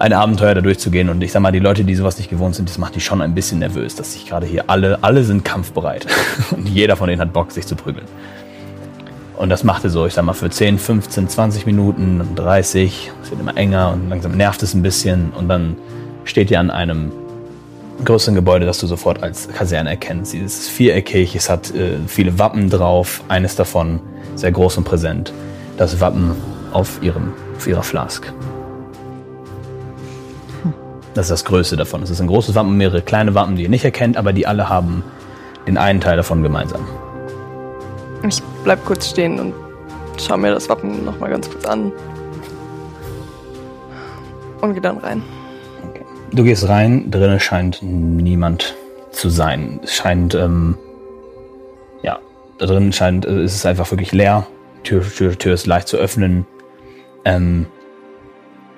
ein 0.00 0.12
Abenteuer 0.14 0.54
da 0.54 0.60
durchzugehen. 0.60 1.08
Und 1.10 1.22
ich 1.22 1.30
sag 1.30 1.40
mal, 1.40 1.52
die 1.52 1.58
Leute, 1.58 1.84
die 1.84 1.94
sowas 1.94 2.16
nicht 2.18 2.30
gewohnt 2.30 2.54
sind, 2.54 2.68
das 2.68 2.78
macht 2.78 2.94
die 2.96 3.00
schon 3.00 3.20
ein 3.20 3.34
bisschen 3.34 3.58
nervös, 3.58 3.94
dass 3.94 4.14
sich 4.14 4.26
gerade 4.26 4.46
hier 4.46 4.64
alle, 4.68 4.98
alle 5.02 5.22
sind 5.24 5.44
kampfbereit. 5.44 6.06
Und 6.50 6.68
jeder 6.68 6.96
von 6.96 7.08
denen 7.08 7.20
hat 7.20 7.32
Bock, 7.32 7.52
sich 7.52 7.66
zu 7.66 7.76
prügeln. 7.76 8.06
Und 9.40 9.48
das 9.48 9.64
machte 9.64 9.88
so, 9.88 10.04
ich 10.04 10.12
sag 10.12 10.26
mal, 10.26 10.34
für 10.34 10.50
10, 10.50 10.78
15, 10.78 11.30
20 11.30 11.64
Minuten, 11.64 12.20
30, 12.34 13.10
es 13.22 13.30
wird 13.30 13.40
immer 13.40 13.56
enger 13.56 13.90
und 13.94 14.10
langsam 14.10 14.32
nervt 14.32 14.62
es 14.62 14.74
ein 14.74 14.82
bisschen. 14.82 15.30
Und 15.30 15.48
dann 15.48 15.78
steht 16.24 16.50
ihr 16.50 16.60
an 16.60 16.70
einem 16.70 17.10
größeren 18.04 18.34
Gebäude, 18.34 18.66
das 18.66 18.80
du 18.80 18.86
sofort 18.86 19.22
als 19.22 19.48
Kaserne 19.48 19.88
erkennst. 19.88 20.34
Es 20.34 20.58
ist 20.58 20.68
viereckig, 20.68 21.34
es 21.34 21.48
hat 21.48 21.74
äh, 21.74 21.96
viele 22.06 22.38
Wappen 22.38 22.68
drauf, 22.68 23.22
eines 23.28 23.56
davon 23.56 24.00
sehr 24.34 24.52
groß 24.52 24.76
und 24.76 24.84
präsent. 24.84 25.32
Das 25.78 26.02
Wappen 26.02 26.32
auf, 26.72 27.02
ihrem, 27.02 27.32
auf 27.56 27.66
ihrer 27.66 27.82
Flask. 27.82 28.30
Das 31.14 31.24
ist 31.24 31.30
das 31.30 31.44
Größte 31.46 31.78
davon. 31.78 32.02
Es 32.02 32.10
ist 32.10 32.20
ein 32.20 32.26
großes 32.26 32.54
Wappen, 32.54 32.76
mehrere 32.76 33.00
kleine 33.00 33.34
Wappen, 33.34 33.56
die 33.56 33.62
ihr 33.62 33.70
nicht 33.70 33.86
erkennt, 33.86 34.18
aber 34.18 34.34
die 34.34 34.46
alle 34.46 34.68
haben 34.68 35.02
den 35.66 35.78
einen 35.78 36.02
Teil 36.02 36.18
davon 36.18 36.42
gemeinsam. 36.42 36.84
Ich 38.26 38.42
bleib 38.64 38.84
kurz 38.84 39.08
stehen 39.08 39.38
und 39.38 39.54
schau 40.18 40.36
mir 40.36 40.52
das 40.52 40.68
Wappen 40.68 41.04
nochmal 41.04 41.30
ganz 41.30 41.50
kurz 41.50 41.64
an. 41.64 41.92
Und 44.60 44.74
geh 44.74 44.80
dann 44.80 44.98
rein. 44.98 45.22
Du 46.32 46.44
gehst 46.44 46.68
rein, 46.68 47.10
drinnen 47.10 47.40
scheint 47.40 47.82
niemand 47.82 48.76
zu 49.10 49.30
sein. 49.30 49.80
Es 49.82 49.94
scheint, 49.94 50.34
ähm, 50.34 50.78
ja, 52.02 52.20
da 52.58 52.66
drin 52.66 52.92
scheint, 52.92 53.24
äh, 53.24 53.40
es 53.40 53.54
ist 53.54 53.66
einfach 53.66 53.90
wirklich 53.90 54.12
leer. 54.12 54.46
Tür, 54.84 55.02
Tür, 55.02 55.36
Tür 55.36 55.54
ist 55.54 55.66
leicht 55.66 55.88
zu 55.88 55.96
öffnen. 55.96 56.46
Ähm, 57.24 57.66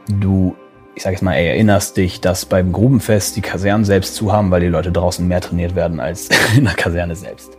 du, 0.09 0.57
ich 0.95 1.03
sag 1.03 1.11
jetzt 1.13 1.23
mal, 1.23 1.35
erinnerst 1.35 1.97
dich, 1.97 2.21
dass 2.21 2.47
beim 2.47 2.73
Grubenfest 2.73 3.37
die 3.37 3.43
Kasernen 3.43 3.85
selbst 3.85 4.15
zu 4.15 4.33
haben, 4.33 4.51
weil 4.51 4.61
die 4.61 4.69
Leute 4.69 4.91
draußen 4.91 5.27
mehr 5.27 5.41
trainiert 5.41 5.75
werden 5.75 6.01
als 6.01 6.29
in 6.57 6.65
der 6.65 6.75
Kaserne 6.75 7.17
selbst. 7.17 7.59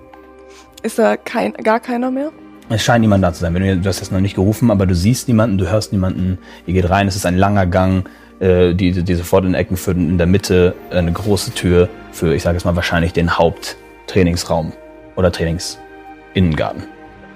Ist 0.84 1.00
da 1.00 1.15
kein, 1.15 1.54
gar 1.54 1.80
keiner 1.80 2.12
mehr? 2.12 2.32
Es 2.69 2.84
scheint 2.84 3.02
niemand 3.02 3.24
da 3.24 3.34
zu 3.34 3.39
sein. 3.39 3.54
Du, 3.54 3.78
du 3.78 3.88
hast 3.88 4.00
jetzt 4.02 4.12
noch 4.12 4.19
nicht 4.19 4.36
gerufen, 4.36 4.69
aber 4.69 4.86
du 4.86 4.93
siehst 4.93 5.30
niemanden, 5.30 5.58
du 5.58 5.72
hörst 5.72 5.93
niemanden. 5.93 6.38
Ihr 6.65 6.74
geht 6.74 6.89
rein, 6.89 7.08
es 7.08 7.15
ist 7.15 7.26
ein 7.26 7.38
langer 7.38 7.65
Gang, 7.65 8.08
äh, 8.39 8.74
die, 8.74 8.91
die 8.91 9.15
sofort 9.15 9.46
in 9.46 9.52
den 9.52 9.56
Ecken 9.56 9.78
führt 9.78 9.96
und 9.96 10.10
in 10.10 10.17
der 10.17 10.28
Mitte 10.28 10.76
eine 10.91 11.12
große 11.12 11.54
Tür 11.54 11.88
für, 12.12 12.36
ich 12.36 12.43
sage 12.43 12.58
jetzt 12.58 12.65
mal, 12.65 12.76
wahrscheinlich 12.76 13.13
den 13.13 13.38
Haupttrainingsraum 13.38 14.74
oder 15.15 15.32
Trainingsinnengarten. 15.32 16.84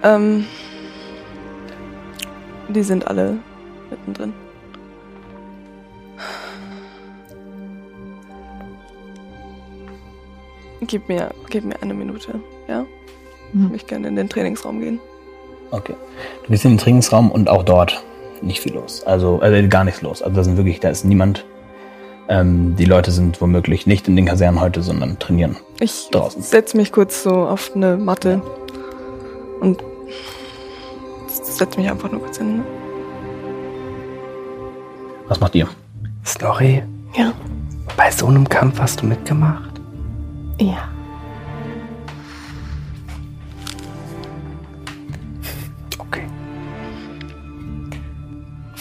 Ähm, 0.03 0.45
die 2.67 2.83
sind 2.83 3.07
alle 3.07 3.37
mittendrin. 3.89 4.33
Gib 10.81 11.07
mir, 11.07 11.31
gib 11.49 11.63
mir 11.63 11.81
eine 11.81 11.93
Minute, 11.93 12.41
ja? 12.67 12.85
Ich 13.49 13.53
Mhm. 13.59 13.71
möchte 13.71 13.87
gerne 13.87 14.07
in 14.07 14.15
den 14.15 14.29
Trainingsraum 14.29 14.79
gehen. 14.81 14.99
Okay. 15.71 15.95
Du 16.43 16.49
bist 16.49 16.63
in 16.65 16.71
den 16.71 16.77
Trainingsraum 16.77 17.31
und 17.31 17.49
auch 17.49 17.63
dort 17.63 18.01
nicht 18.41 18.59
viel 18.61 18.73
los. 18.73 19.03
Also, 19.05 19.39
also 19.39 19.67
gar 19.67 19.83
nichts 19.83 20.01
los. 20.01 20.21
Also 20.21 20.35
da 20.35 20.43
sind 20.43 20.57
wirklich, 20.57 20.79
da 20.79 20.89
ist 20.89 21.03
niemand. 21.05 21.45
Ähm, 22.29 22.75
die 22.77 22.85
Leute 22.85 23.11
sind 23.11 23.39
womöglich 23.41 23.87
nicht 23.87 24.07
in 24.07 24.15
den 24.17 24.25
Kasernen 24.25 24.59
heute, 24.59 24.81
sondern 24.81 25.17
trainieren. 25.17 25.55
Ich 25.79 26.09
Draußen. 26.11 26.41
setze 26.41 26.75
mich 26.77 26.91
kurz 26.91 27.23
so 27.23 27.31
auf 27.31 27.71
eine 27.73 27.95
Matte 27.97 28.41
und 29.61 29.81
setze 31.29 31.79
mich 31.79 31.89
einfach 31.89 32.11
nur 32.11 32.21
kurz 32.21 32.37
hin. 32.37 32.63
Was 35.27 35.39
macht 35.39 35.55
ihr? 35.55 35.67
Snorri, 36.25 36.83
Ja. 37.15 37.33
bei 37.95 38.11
so 38.11 38.27
einem 38.27 38.47
Kampf 38.47 38.79
hast 38.79 39.01
du 39.01 39.05
mitgemacht? 39.05 39.79
Ja. 40.59 40.77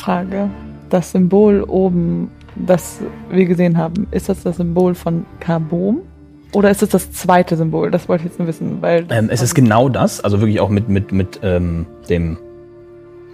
Frage. 0.06 0.48
Das 0.88 1.10
Symbol 1.10 1.64
oben, 1.66 2.30
das 2.54 3.00
wir 3.28 3.44
gesehen 3.44 3.76
haben, 3.76 4.06
ist 4.12 4.28
das 4.28 4.44
das 4.44 4.58
Symbol 4.58 4.94
von 4.94 5.26
Carbom? 5.40 6.02
Oder 6.52 6.70
ist 6.70 6.80
es 6.80 6.90
das 6.90 7.10
zweite 7.10 7.56
Symbol? 7.56 7.90
Das 7.90 8.08
wollte 8.08 8.22
ich 8.22 8.30
jetzt 8.30 8.38
nur 8.38 8.46
wissen, 8.46 8.80
weil. 8.82 9.04
Ähm, 9.10 9.28
es 9.32 9.42
ist 9.42 9.56
genau 9.56 9.88
das, 9.88 10.20
also 10.20 10.40
wirklich 10.40 10.60
auch 10.60 10.68
mit, 10.68 10.88
mit, 10.88 11.10
mit 11.10 11.40
ähm, 11.42 11.86
dem 12.08 12.38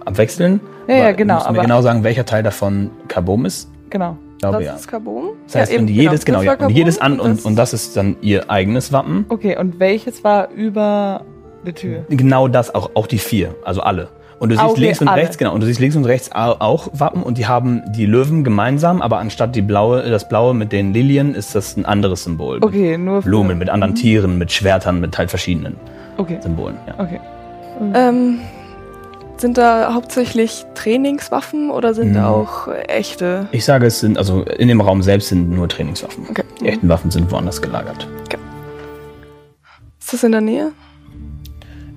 Abwechseln. 0.03 0.61
Ja, 0.87 0.95
ja, 0.95 1.11
genau, 1.11 1.35
Müssen 1.35 1.45
wir 1.45 1.49
aber- 1.49 1.61
genau 1.61 1.81
sagen, 1.83 2.03
welcher 2.03 2.25
Teil 2.25 2.41
davon 2.41 2.89
Carbom 3.07 3.45
ist? 3.45 3.69
Genau. 3.91 4.17
Glaube, 4.39 4.57
das 4.57 4.65
ja. 4.65 4.73
ist 4.73 4.87
Carbon. 4.87 5.33
Das 5.45 5.55
heißt, 5.55 5.71
ja, 5.71 5.77
eben, 5.77 5.87
jedes, 5.87 6.25
genau, 6.25 6.39
Das 6.39 6.59
ja, 6.59 6.65
und 6.65 6.75
jedes 6.75 6.99
an 6.99 7.19
und, 7.19 7.45
und 7.45 7.55
das 7.55 7.73
ist 7.73 7.95
dann 7.95 8.15
ihr 8.21 8.49
eigenes 8.49 8.91
Wappen. 8.91 9.25
Okay, 9.29 9.55
und 9.59 9.79
welches 9.79 10.23
war 10.23 10.49
über 10.49 11.23
der 11.67 11.75
Tür? 11.75 12.05
Genau 12.09 12.47
das, 12.47 12.73
auch, 12.73 12.89
auch 12.95 13.05
die 13.05 13.19
vier, 13.19 13.53
also 13.63 13.81
alle. 13.81 14.09
Und 14.43 14.49
du 14.49 14.55
siehst 14.55 14.67
okay, 14.69 14.81
links 14.81 14.99
und 15.01 15.07
alle. 15.07 15.21
rechts, 15.21 15.37
genau, 15.37 15.53
und 15.53 15.61
du 15.61 15.65
siehst 15.67 15.79
links 15.79 15.95
und 15.95 16.03
rechts 16.03 16.29
au- 16.33 16.57
auch 16.59 16.89
Wappen 16.91 17.23
und 17.23 17.37
die 17.37 17.47
haben 17.47 17.81
die 17.93 18.05
Löwen 18.05 18.43
gemeinsam, 18.43 19.01
aber 19.01 19.19
anstatt 19.19 19.55
die 19.55 19.61
blaue, 19.61 20.01
das 20.09 20.27
blaue 20.27 20.53
mit 20.53 20.73
den 20.73 20.91
Lilien 20.93 21.33
ist 21.33 21.55
das 21.55 21.77
ein 21.77 21.85
anderes 21.85 22.25
Symbol. 22.25 22.57
Okay, 22.61 22.97
nur 22.97 23.21
für- 23.21 23.29
Blumen, 23.29 23.57
mit 23.57 23.69
anderen 23.69 23.91
Mhm. 23.93 23.97
Tieren, 23.97 24.37
mit 24.37 24.51
Schwertern, 24.51 24.99
mit 24.99 25.17
halt 25.17 25.29
verschiedenen 25.29 25.77
Okay, 26.17 26.39
Symbolen. 26.41 26.75
Ja. 26.87 26.95
okay. 26.99 27.19
Ähm, 27.93 28.39
sind 29.37 29.57
da 29.57 29.93
hauptsächlich 29.93 30.65
Trainingswaffen 30.75 31.71
oder 31.71 31.93
sind 31.93 32.09
Mhm. 32.09 32.13
da 32.15 32.27
auch 32.29 32.67
äh, 32.67 32.81
echte? 32.89 33.47
Ich 33.53 33.63
sage, 33.63 33.85
es 33.87 34.01
sind, 34.01 34.17
also 34.17 34.43
in 34.43 34.67
dem 34.67 34.81
Raum 34.81 35.01
selbst 35.01 35.29
sind 35.29 35.49
nur 35.51 35.69
Trainingswaffen. 35.69 36.25
Okay. 36.29 36.43
Die 36.59 36.67
echten 36.67 36.89
Waffen 36.89 37.11
sind 37.11 37.31
woanders 37.31 37.61
gelagert. 37.61 38.07
Ist 39.99 40.11
das 40.13 40.23
in 40.23 40.33
der 40.33 40.41
Nähe? 40.41 40.71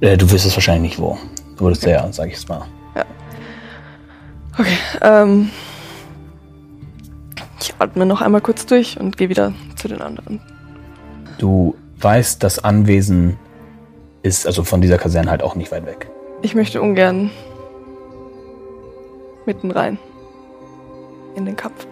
Äh, 0.00 0.16
du 0.16 0.30
wirst 0.30 0.46
es 0.46 0.54
wahrscheinlich 0.54 0.92
nicht 0.92 1.00
wo. 1.00 1.18
Du 1.56 1.64
würdest 1.64 1.84
ja, 1.84 2.10
sag 2.12 2.28
ich 2.28 2.34
es 2.34 2.48
mal. 2.48 2.66
Okay. 4.58 4.78
Ähm, 5.02 5.50
ich 7.60 7.74
atme 7.78 8.06
noch 8.06 8.22
einmal 8.22 8.40
kurz 8.40 8.64
durch 8.66 8.98
und 8.98 9.16
gehe 9.16 9.28
wieder 9.28 9.52
zu 9.76 9.88
den 9.88 10.00
anderen. 10.00 10.40
Du 11.38 11.74
weißt, 12.00 12.42
das 12.42 12.62
Anwesen 12.62 13.36
ist 14.22 14.46
also 14.46 14.64
von 14.64 14.80
dieser 14.80 14.98
Kaserne 14.98 15.30
halt 15.30 15.42
auch 15.42 15.54
nicht 15.54 15.70
weit 15.72 15.84
weg. 15.86 16.10
Ich 16.42 16.54
möchte 16.54 16.80
ungern 16.80 17.30
mitten 19.44 19.70
rein. 19.70 19.98
In 21.34 21.44
den 21.44 21.56
Kampf. 21.56 21.86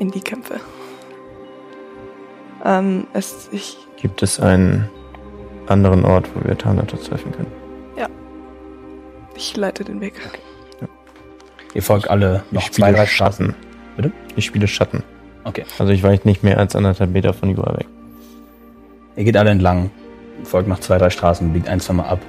In 0.00 0.10
die 0.10 0.20
Kämpfe. 0.20 0.60
Ähm, 2.64 3.06
es, 3.12 3.48
ich, 3.52 3.78
Gibt 3.96 4.22
es 4.22 4.40
einen 4.40 4.88
anderen 5.68 6.04
Ort, 6.04 6.28
wo 6.34 6.46
wir 6.46 6.58
Thanatos 6.58 7.04
treffen 7.04 7.30
können? 7.32 7.59
Ich 9.40 9.56
leite 9.56 9.84
den 9.84 10.00
Weg. 10.00 10.14
Ihr 11.74 11.82
folgt 11.82 12.10
alle 12.10 12.42
noch 12.50 12.62
ich 12.62 12.72
zwei, 12.72 12.86
spiele 12.86 12.96
drei 12.98 13.06
Straßen. 13.06 13.46
Schatten. 13.46 13.66
Bitte? 13.96 14.12
Ich 14.36 14.44
spiele 14.44 14.66
Schatten. 14.68 15.02
Okay. 15.44 15.64
Also 15.78 15.92
ich 15.92 16.02
weiche 16.02 16.26
nicht 16.26 16.42
mehr 16.42 16.58
als 16.58 16.74
anderthalb 16.76 17.10
Meter 17.10 17.32
von 17.32 17.50
Jura 17.50 17.76
weg. 17.78 17.86
Ihr 19.16 19.24
geht 19.24 19.36
alle 19.36 19.50
entlang, 19.50 19.90
folgt 20.44 20.68
noch 20.68 20.80
zwei, 20.80 20.98
drei 20.98 21.10
Straßen, 21.10 21.52
biegt 21.52 21.68
ein, 21.68 21.80
zwei 21.80 21.94
Mal 21.94 22.04
ab 22.06 22.20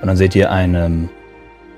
Und 0.00 0.08
dann 0.08 0.16
seht 0.16 0.34
ihr 0.34 0.50
eine, 0.50 1.08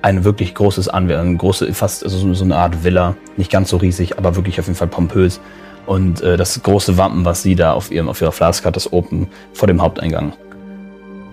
ein 0.03 0.25
wirklich 0.25 0.55
großes 0.55 0.89
Anwesen, 0.89 1.21
eine 1.21 1.37
große, 1.37 1.73
fast 1.75 2.03
also 2.05 2.17
so- 2.19 2.35
so 2.35 2.45
eine 2.45 2.57
Art 2.57 2.83
Villa. 2.85 3.15
Nicht 3.37 3.51
ganz 3.51 3.71
so 3.71 3.77
riesig, 3.77 4.19
aber 4.19 4.35
wirklich 4.37 4.59
auf 4.59 4.67
jeden 4.67 4.77
Fall 4.79 4.89
pompös. 4.89 5.41
Und 5.87 6.21
äh, 6.23 6.37
das 6.37 6.63
große 6.63 6.97
Wappen, 6.97 7.25
was 7.25 7.43
sie 7.43 7.55
da 7.57 7.73
auf, 7.75 7.91
ihrem, 7.91 8.09
auf 8.09 8.21
ihrer 8.23 8.33
Flask 8.33 8.65
hat, 8.65 8.77
ist 8.77 8.93
oben 8.93 9.29
vor 9.53 9.67
dem 9.67 9.83
Haupteingang 9.83 10.33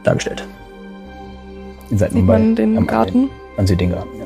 dargestellt. 0.03 0.45
Ihr 1.91 1.97
seid 1.97 2.09
Sieht 2.12 2.17
nun 2.19 2.27
bei- 2.27 2.33
man 2.39 2.55
den 2.55 2.77
am- 2.77 2.88
Garten? 2.88 3.29
Man 3.60 3.67
sieht 3.67 3.82
den 3.82 3.91
Garten, 3.91 4.17
ja. 4.17 4.26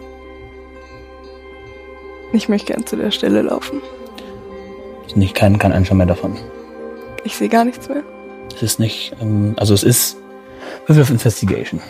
Ich 2.34 2.50
möchte 2.50 2.72
gern 2.72 2.86
zu 2.86 2.96
der 2.96 3.10
Stelle 3.10 3.42
laufen. 3.42 3.82
Ist 5.08 5.18
nicht 5.18 5.34
kein, 5.34 5.58
kein 5.58 5.72
Einschau 5.72 5.96
mehr 5.96 6.06
davon. 6.06 6.38
Ich 7.24 7.36
sehe 7.36 7.50
gar 7.50 7.66
nichts 7.66 7.90
mehr. 7.90 8.04
Es 8.56 8.62
ist 8.62 8.80
nicht, 8.80 9.16
ähm, 9.20 9.56
also 9.58 9.74
es 9.74 9.82
ist 9.82 10.18
Würfel 10.86 11.02
auf 11.02 11.10
Investigation. 11.10 11.82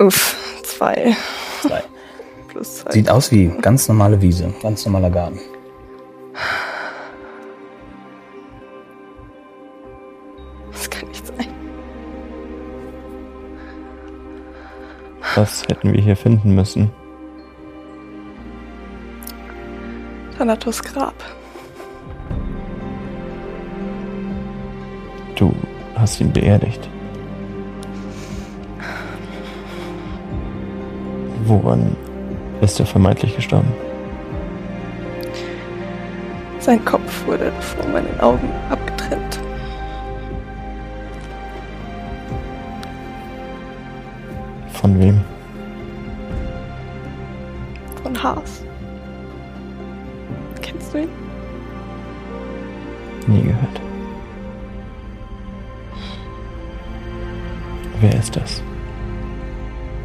Uff, 0.00 0.34
zwei. 0.62 1.14
Zwei. 1.60 1.82
Plus 2.48 2.76
zwei. 2.76 2.92
Sieht 2.92 3.10
aus 3.10 3.30
wie 3.30 3.48
ganz 3.60 3.86
normale 3.86 4.22
Wiese, 4.22 4.50
ganz 4.62 4.86
normaler 4.86 5.10
Garten. 5.10 5.40
Was 15.38 15.62
hätten 15.68 15.92
wir 15.92 16.00
hier 16.00 16.16
finden 16.16 16.56
müssen? 16.56 16.90
Thanatos 20.36 20.82
Grab. 20.82 21.14
Du 25.36 25.54
hast 25.94 26.20
ihn 26.20 26.32
beerdigt. 26.32 26.88
Woran 31.44 31.94
ist 32.60 32.80
er 32.80 32.86
vermeintlich 32.86 33.36
gestorben? 33.36 33.72
Sein 36.58 36.84
Kopf 36.84 37.26
wurde 37.28 37.52
vor 37.60 37.86
meinen 37.86 38.18
Augen 38.18 38.50
abgetrennt. 38.70 39.17
Von 44.88 45.00
wem? 45.00 45.20
Von 48.02 48.22
Haas. 48.22 48.64
Kennst 50.62 50.94
du 50.94 51.02
ihn? 51.02 51.08
Nie 53.26 53.42
gehört. 53.42 53.80
Wer 58.00 58.14
ist 58.18 58.34
das? 58.34 58.62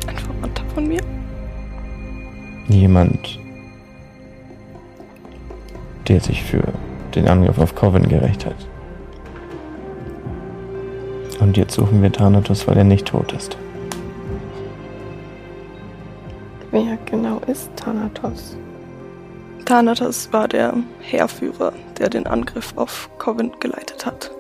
Ein 0.05 0.17
Verwandter 0.17 0.65
von 0.75 0.85
mir? 0.85 1.01
Jemand, 2.67 3.39
der 6.09 6.19
sich 6.19 6.43
für 6.43 6.63
den 7.15 7.29
Angriff 7.29 7.57
auf 7.57 7.73
Coven 7.73 8.09
gerecht 8.09 8.45
hat. 8.45 8.67
Und 11.39 11.55
jetzt 11.55 11.73
suchen 11.75 12.01
wir 12.01 12.11
Thanatos, 12.11 12.67
weil 12.67 12.75
er 12.75 12.83
nicht 12.83 13.07
tot 13.07 13.31
ist. 13.31 13.57
Wer 16.73 16.97
genau 17.05 17.39
ist 17.45 17.69
Thanatos? 17.75 18.57
Thanatos 19.63 20.33
war 20.33 20.47
der 20.47 20.73
Heerführer, 21.01 21.71
der 21.99 22.09
den 22.09 22.25
Angriff 22.25 22.73
auf 22.75 23.11
Covent 23.19 23.61
geleitet 23.61 24.03
hat. 24.07 24.31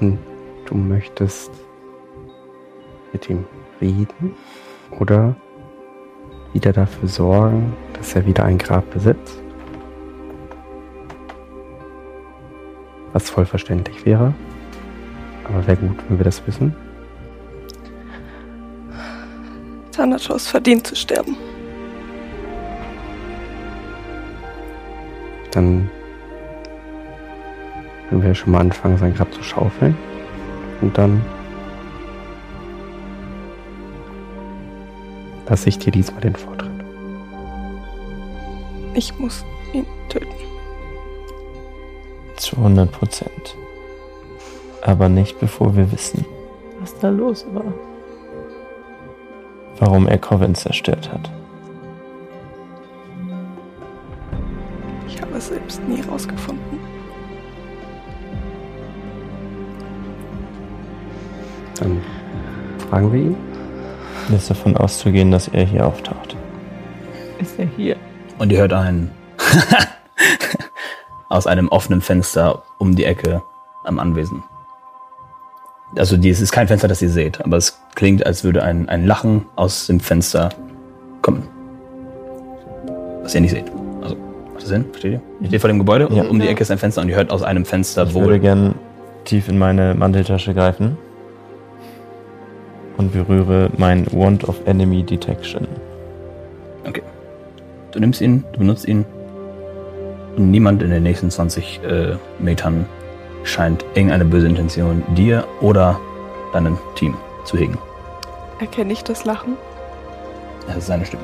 Hm, 0.00 0.18
Du 0.66 0.74
möchtest 0.74 1.50
mit 3.14 3.30
ihm 3.30 3.46
reden 3.80 4.36
oder 5.00 5.34
wieder 6.52 6.74
dafür 6.74 7.08
sorgen, 7.08 7.74
dass 7.94 8.14
er 8.14 8.26
wieder 8.26 8.44
ein 8.44 8.58
Grab 8.58 8.90
besitzt? 8.90 9.42
Was 13.14 13.30
voll 13.30 13.46
verständlich 13.46 14.04
wäre. 14.04 14.34
Aber 15.48 15.66
wäre 15.66 15.76
gut, 15.76 15.96
wenn 16.08 16.18
wir 16.18 16.24
das 16.24 16.46
wissen. 16.46 16.74
Thanatos 19.92 20.46
verdient 20.46 20.86
zu 20.86 20.94
sterben. 20.94 21.36
Dann 25.50 25.90
können 28.08 28.22
wir 28.22 28.34
schon 28.34 28.52
mal 28.52 28.60
anfangen, 28.60 28.96
sein 28.98 29.14
Grab 29.14 29.32
zu 29.32 29.42
schaufeln. 29.42 29.96
Und 30.80 30.96
dann 30.96 31.20
lasse 35.48 35.68
ich 35.68 35.78
dir 35.78 35.90
diesmal 35.90 36.20
den 36.20 36.36
Vortritt. 36.36 36.70
Ich 38.94 39.18
muss 39.18 39.44
ihn 39.72 39.86
töten. 40.08 40.28
Zu 42.36 42.56
100 42.56 42.92
Prozent. 42.92 43.56
Aber 44.82 45.08
nicht 45.08 45.38
bevor 45.40 45.76
wir 45.76 45.90
wissen, 45.92 46.24
Was 46.80 46.98
da 47.00 47.08
los 47.08 47.46
war. 47.52 47.64
warum 49.80 50.06
er 50.08 50.18
Coven 50.18 50.54
zerstört 50.54 51.10
hat. 51.12 51.30
Ich 55.06 55.20
habe 55.20 55.36
es 55.36 55.48
selbst 55.48 55.82
nie 55.88 56.00
rausgefunden. 56.02 56.78
Dann 61.78 62.00
fragen 62.88 63.12
wir 63.12 63.20
ihn. 63.20 63.36
Ist 64.34 64.50
davon 64.50 64.76
auszugehen, 64.76 65.30
dass 65.30 65.48
er 65.48 65.64
hier 65.64 65.86
auftaucht. 65.86 66.36
Ist 67.38 67.58
er 67.58 67.66
hier? 67.66 67.96
Und 68.38 68.52
ihr 68.52 68.58
hört 68.58 68.72
einen 68.72 69.10
aus 71.28 71.46
einem 71.46 71.68
offenen 71.68 72.00
Fenster 72.00 72.62
um 72.78 72.94
die 72.94 73.04
Ecke 73.04 73.42
am 73.84 73.98
Anwesen. 73.98 74.42
Also 75.96 76.16
die, 76.16 76.28
es 76.30 76.40
ist 76.40 76.52
kein 76.52 76.68
Fenster, 76.68 76.86
das 76.88 77.00
ihr 77.02 77.08
seht, 77.10 77.42
aber 77.44 77.56
es 77.56 77.80
klingt, 77.94 78.24
als 78.26 78.44
würde 78.44 78.62
ein, 78.62 78.88
ein 78.88 79.06
Lachen 79.06 79.46
aus 79.56 79.86
dem 79.86 80.00
Fenster 80.00 80.50
kommen. 81.22 81.42
Was 83.22 83.34
ihr 83.34 83.40
nicht 83.40 83.50
seht. 83.52 83.64
Also, 84.02 84.14
macht 84.52 84.62
das 84.62 84.68
Sinn? 84.68 84.84
Versteht 84.90 85.12
ihr? 85.12 85.20
Ihr 85.40 85.48
steht 85.48 85.60
vor 85.60 85.68
dem 85.68 85.78
Gebäude, 85.78 86.08
Ja. 86.10 86.24
um 86.24 86.38
die 86.38 86.46
Ecke 86.48 86.62
ist 86.62 86.70
ein 86.70 86.78
Fenster 86.78 87.00
und 87.02 87.08
ihr 87.08 87.16
hört 87.16 87.30
aus 87.30 87.42
einem 87.42 87.64
Fenster 87.64 88.04
Ich 88.04 88.14
würde 88.14 88.26
wohl. 88.32 88.38
gern 88.38 88.74
tief 89.24 89.48
in 89.48 89.58
meine 89.58 89.94
Manteltasche 89.94 90.54
greifen 90.54 90.96
und 92.96 93.12
berühre 93.12 93.70
mein 93.76 94.06
Wand 94.12 94.46
of 94.48 94.56
Enemy 94.66 95.02
Detection. 95.02 95.66
Du 97.92 98.00
nimmst 98.00 98.20
ihn, 98.20 98.44
du 98.52 98.58
benutzt 98.58 98.86
ihn 98.86 99.06
und 100.36 100.50
niemand 100.50 100.82
in 100.82 100.90
den 100.90 101.02
nächsten 101.02 101.30
20 101.30 101.80
äh, 101.82 102.16
Metern 102.38 102.84
scheint 103.48 103.84
irgendeine 103.94 104.24
böse 104.24 104.46
Intention 104.46 105.02
dir 105.14 105.46
oder 105.60 105.98
deinem 106.52 106.78
Team 106.94 107.16
zu 107.44 107.56
hegen. 107.56 107.78
Erkenne 108.60 108.92
ich 108.92 109.04
das 109.04 109.24
Lachen? 109.24 109.56
Das 110.66 110.76
ist 110.76 110.86
seine 110.86 111.04
Stimme. 111.04 111.22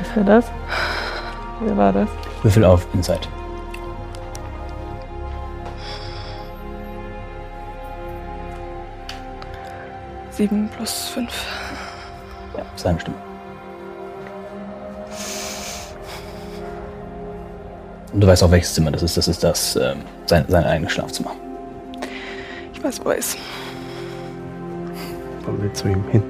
Was 0.00 0.16
war 0.16 0.24
das? 0.24 0.50
Wer 1.60 1.76
war 1.76 1.92
das? 1.92 2.08
Würfel 2.42 2.64
auf 2.64 2.86
Insight. 2.94 3.28
Sieben 10.30 10.68
plus 10.68 11.08
fünf. 11.08 11.44
Ja, 12.56 12.64
seine 12.76 12.98
Stimme. 12.98 13.29
Und 18.12 18.20
du 18.20 18.26
weißt 18.26 18.42
auch, 18.42 18.50
welches 18.50 18.74
Zimmer 18.74 18.90
das 18.90 19.02
ist. 19.02 19.16
Das 19.16 19.28
ist 19.28 19.44
das, 19.44 19.76
ähm, 19.76 19.98
sein, 20.26 20.44
sein 20.48 20.64
eigenes 20.64 20.92
Schlafzimmer. 20.92 21.32
Ich 22.72 22.82
weiß, 22.82 23.04
wo 23.04 23.10
er 23.10 23.16
ist. 23.16 23.36
Wollen 25.44 25.62
wir 25.62 25.72
zu 25.74 25.88
ihm 25.88 26.04
hin? 26.10 26.22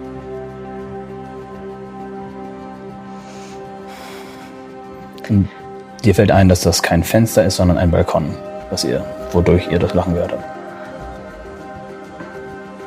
Und 5.29 5.49
dir 6.05 6.15
fällt 6.15 6.33
ein, 6.33 6.49
dass 6.49 6.63
das 6.63 6.83
kein 6.83 7.05
Fenster 7.05 7.45
ist, 7.45 7.57
sondern 7.57 7.79
ein 7.79 7.91
Balkon, 7.91 8.35
was 8.71 8.85
ihr, 8.85 9.05
wodurch 9.33 9.69
ihr 9.71 9.79
das 9.79 9.95
Lachen 9.95 10.15
gehört 10.15 10.33
habt. 10.33 10.45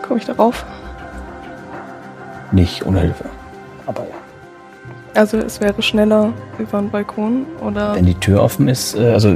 Komme 0.02 0.20
ich 0.20 0.26
darauf? 0.26 0.66
Nicht 2.52 2.86
ohne 2.86 3.00
Hilfe. 3.00 3.26
Aber 3.88 4.02
ja. 4.02 4.23
Also 5.16 5.38
es 5.38 5.62
wäre 5.62 5.80
schneller 5.82 6.34
über 6.58 6.80
den 6.80 6.90
Balkon 6.90 7.46
oder 7.64 7.96
Wenn 7.96 8.06
die 8.06 8.16
Tür 8.16 8.42
offen 8.42 8.68
ist, 8.68 8.96
äh, 8.96 9.12
also 9.12 9.36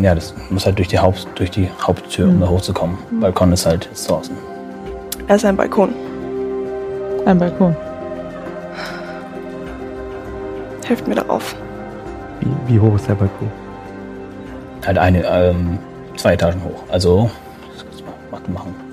ja, 0.00 0.14
das 0.14 0.34
muss 0.50 0.66
halt 0.66 0.78
durch 0.78 0.88
die, 0.88 0.98
Haupt, 0.98 1.28
durch 1.36 1.50
die 1.50 1.70
Haupttür, 1.80 2.28
um 2.28 2.40
da 2.40 2.48
hochzukommen. 2.48 2.98
Balkon 3.20 3.52
ist 3.52 3.66
halt 3.66 3.86
jetzt 3.86 4.10
draußen. 4.10 4.34
er 5.28 5.36
ist 5.36 5.44
ein 5.44 5.56
Balkon. 5.56 5.94
Ein 7.24 7.38
Balkon. 7.38 7.76
Helft 10.84 11.06
mir 11.06 11.14
darauf. 11.14 11.54
Wie, 12.40 12.74
wie 12.74 12.80
hoch 12.80 12.94
ist 12.96 13.08
der 13.08 13.14
Balkon? 13.14 13.50
Halt 14.84 14.98
eine, 14.98 15.24
ähm, 15.24 15.78
zwei 16.16 16.34
Etagen 16.34 16.62
hoch. 16.64 16.82
Also, 16.88 17.30
das 17.74 17.84
kannst 17.84 18.00
du 18.46 18.52
machen. 18.52 18.85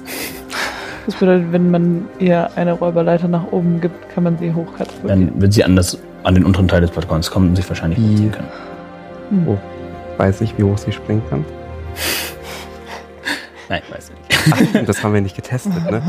Das 1.05 1.15
bedeutet, 1.15 1.51
wenn 1.51 1.69
man 1.69 2.05
ihr 2.19 2.49
eine 2.55 2.71
Räuberleiter 2.73 3.27
nach 3.27 3.51
oben 3.51 3.81
gibt, 3.81 4.09
kann 4.13 4.23
man 4.23 4.37
sie 4.37 4.53
hochkatapultieren. 4.53 5.31
Dann 5.31 5.41
wird 5.41 5.53
sie 5.53 5.63
an, 5.63 5.75
das, 5.75 5.97
an 6.23 6.35
den 6.35 6.45
unteren 6.45 6.67
Teil 6.67 6.81
des 6.81 6.91
Balkons 6.91 7.29
kommen 7.29 7.49
und 7.49 7.55
sich 7.57 7.67
wahrscheinlich 7.67 7.99
Wie? 7.99 8.09
umziehen 8.11 8.31
können. 8.31 8.47
Hm. 9.29 9.47
Oh, 9.49 9.57
weiß 10.17 10.41
ich, 10.41 10.57
wie 10.57 10.63
hoch 10.63 10.77
sie 10.77 10.91
springen 10.93 11.21
kann? 11.29 11.43
Nein, 13.69 13.81
weiß 13.89 14.11
ich 14.11 14.15
nicht. 14.53 14.73
Ach, 14.75 14.85
das 14.85 15.03
haben 15.03 15.13
wir 15.13 15.21
nicht 15.21 15.35
getestet, 15.35 15.73
ne? 15.89 16.01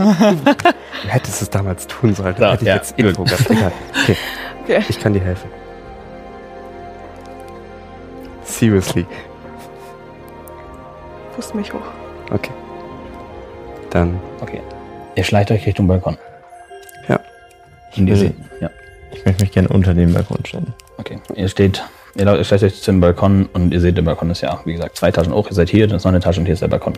Du 1.02 1.08
hättest 1.08 1.42
es 1.42 1.50
damals 1.50 1.86
tun 1.86 2.14
sollen. 2.14 2.34
Ja, 2.38 2.52
Hätte 2.52 2.62
ich 2.62 2.68
ja, 2.68 2.74
jetzt 2.76 2.98
Info 2.98 3.24
gehabt. 3.24 3.50
Egal. 3.50 3.72
Okay, 4.02 4.16
Okay. 4.64 4.82
ich 4.88 4.98
kann 4.98 5.12
dir 5.12 5.20
helfen. 5.20 5.50
Seriously. 8.44 9.06
Pust 11.34 11.54
mich 11.54 11.72
hoch. 11.72 11.80
Okay. 12.30 12.52
Dann, 13.90 14.18
Okay. 14.40 14.60
Ihr 15.16 15.24
schleicht 15.24 15.50
euch 15.50 15.66
Richtung 15.66 15.86
Balkon. 15.86 16.16
Ja. 17.08 17.20
Und 17.96 18.06
ihr 18.08 18.14
will- 18.14 18.20
seht, 18.20 18.34
ja. 18.60 18.70
Ich 19.12 19.24
möchte 19.24 19.42
mich 19.44 19.52
gerne 19.52 19.68
unter 19.68 19.94
den 19.94 20.12
Balkon 20.12 20.38
stellen. 20.44 20.74
Okay. 20.98 21.18
Ihr 21.34 21.48
steht, 21.48 21.82
ihr 22.16 22.44
schleicht 22.44 22.64
euch 22.64 22.82
zum 22.82 23.00
Balkon 23.00 23.48
und 23.52 23.72
ihr 23.72 23.80
seht, 23.80 23.96
der 23.96 24.02
Balkon 24.02 24.30
ist 24.30 24.40
ja, 24.40 24.60
wie 24.64 24.72
gesagt, 24.72 24.96
zwei 24.96 25.08
Etagen 25.08 25.32
hoch. 25.32 25.46
Ihr 25.48 25.54
seid 25.54 25.68
hier, 25.70 25.86
das 25.86 25.98
ist 25.98 26.04
noch 26.04 26.10
eine 26.10 26.18
Etage 26.18 26.38
und 26.38 26.44
hier 26.46 26.54
ist 26.54 26.62
der 26.62 26.68
Balkon. 26.68 26.94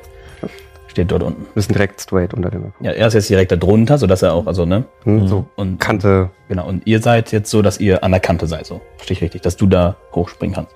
Steht 0.89 1.11
dort 1.11 1.23
unten. 1.25 1.43
wir 1.43 1.49
müssen 1.57 1.75
direkt 1.75 2.01
straight 2.01 2.33
unter 2.33 2.49
dem 2.51 2.63
Balkon. 2.63 2.85
Ja, 2.87 2.93
er 2.93 3.07
ist 3.09 3.13
jetzt 3.15 3.29
direkt 3.29 3.53
da 3.53 3.57
drunter, 3.57 3.99
sodass 3.99 4.23
er 4.23 4.33
auch, 4.33 4.47
also, 4.47 4.65
ne? 4.65 4.85
Hm, 5.05 5.29
So, 5.29 5.45
Und 5.57 5.79
Kante. 5.79 6.31
Genau, 6.49 6.67
und 6.67 6.87
ihr 6.87 7.01
seid 7.03 7.33
jetzt 7.33 7.51
so, 7.51 7.61
dass 7.61 7.79
ihr 7.79 8.03
an 8.03 8.13
der 8.13 8.21
Kante 8.21 8.47
seid, 8.47 8.65
so. 8.65 8.81
Verstehe 8.97 9.17
ich 9.17 9.23
richtig, 9.23 9.43
dass 9.43 9.57
du 9.57 9.67
da 9.67 9.97
hochspringen 10.15 10.55
kannst. 10.55 10.75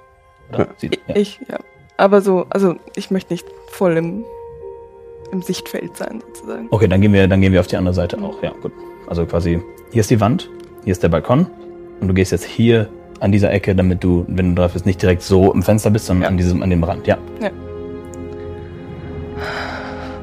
Oder? 0.50 0.58
Ja. 0.60 0.66
Sie- 0.76 0.90
ja. 1.06 1.16
Ich, 1.16 1.40
ja. 1.48 1.56
Aber 1.96 2.20
so, 2.20 2.44
also 2.50 2.74
ich 2.96 3.10
möchte 3.10 3.32
nicht 3.32 3.46
voll 3.70 3.96
im, 3.96 4.24
im 5.32 5.42
Sichtfeld 5.42 5.96
sein, 5.96 6.22
sozusagen. 6.26 6.66
Okay, 6.70 6.88
dann 6.88 7.00
gehen 7.00 7.12
wir, 7.12 7.26
dann 7.28 7.40
gehen 7.40 7.52
wir 7.52 7.60
auf 7.60 7.66
die 7.66 7.76
andere 7.76 7.94
Seite 7.94 8.18
auch. 8.22 8.42
Ja, 8.42 8.52
gut. 8.62 8.72
Also 9.06 9.26
quasi, 9.26 9.60
hier 9.92 10.00
ist 10.00 10.10
die 10.10 10.20
Wand, 10.20 10.50
hier 10.84 10.92
ist 10.92 11.02
der 11.02 11.08
Balkon 11.08 11.46
und 12.00 12.08
du 12.08 12.14
gehst 12.14 12.32
jetzt 12.32 12.44
hier 12.44 12.88
an 13.20 13.32
dieser 13.32 13.52
Ecke, 13.52 13.74
damit 13.74 14.02
du, 14.02 14.24
wenn 14.28 14.54
du 14.54 14.62
drauf 14.62 14.72
bist, 14.72 14.86
nicht 14.86 15.02
direkt 15.02 15.22
so 15.22 15.52
im 15.52 15.62
Fenster 15.62 15.90
bist, 15.90 16.06
sondern 16.06 16.22
Ja. 16.22 16.28
an 16.28 16.36
diesem, 16.36 16.62
an 16.62 16.70
dem 16.70 16.82
Rand. 16.84 17.06
Ja. 17.06 17.18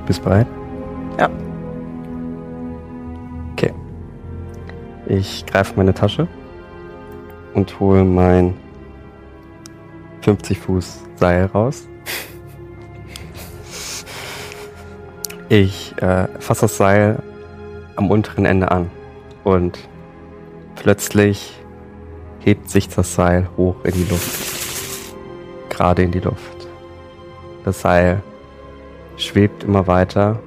Bist 0.05 0.23
bereit? 0.23 0.47
Ja. 1.19 1.29
Okay. 3.53 3.73
Ich 5.07 5.45
greife 5.45 5.73
meine 5.75 5.93
Tasche 5.93 6.27
und 7.53 7.79
hole 7.79 8.03
mein 8.03 8.53
50 10.21 10.59
Fuß 10.59 11.03
Seil 11.15 11.45
raus. 11.45 11.87
Ich 15.49 15.95
äh, 16.01 16.27
fasse 16.39 16.61
das 16.61 16.75
Seil 16.75 17.19
am 17.95 18.11
unteren 18.11 18.45
Ende 18.45 18.69
an 18.69 18.91
und 19.45 19.79
plötzlich 20.75 21.53
hebt 22.39 22.69
sich 22.69 22.89
das 22.89 23.15
Seil 23.15 23.47
hoch 23.55 23.75
in 23.85 23.93
die 23.93 24.03
Luft. 24.03 25.15
Gerade 25.69 26.03
in 26.03 26.11
die 26.11 26.19
Luft. 26.19 26.67
Das 27.63 27.81
Seil 27.81 28.21
schwebt 29.15 29.63
immer 29.63 29.87
weiter, 29.87 30.39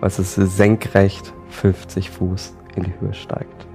als 0.00 0.20
es 0.20 0.36
senkrecht 0.36 1.32
50 1.50 2.10
Fuß 2.10 2.54
in 2.76 2.84
die 2.84 2.92
Höhe 3.00 3.14
steigt. 3.14 3.66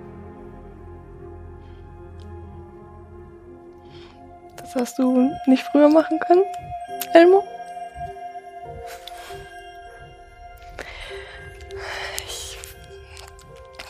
Das 4.56 4.76
hast 4.76 4.98
du 4.98 5.30
nicht 5.46 5.64
früher 5.72 5.90
machen 5.90 6.20
können, 6.20 6.44
Elmo? 7.14 7.44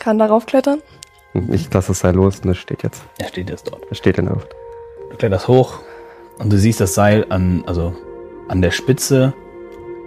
Kann 0.08 0.18
darauf 0.18 0.46
klettern. 0.46 0.80
Ich 1.50 1.70
lasse 1.70 1.88
das 1.88 1.98
Seil 1.98 2.14
los 2.14 2.40
und 2.40 2.48
es 2.48 2.56
steht 2.56 2.82
jetzt. 2.82 3.02
Er 3.18 3.28
steht 3.28 3.50
jetzt 3.50 3.70
dort. 3.70 3.82
Es 3.90 3.98
steht 3.98 4.16
in 4.16 4.24
der 4.24 4.32
Luft. 4.36 4.48
Du 5.10 5.16
kletterst 5.18 5.48
hoch 5.48 5.80
und 6.38 6.50
du 6.50 6.56
siehst 6.56 6.80
das 6.80 6.94
Seil 6.94 7.26
an, 7.28 7.62
also 7.66 7.94
an 8.48 8.62
der 8.62 8.70
Spitze 8.70 9.34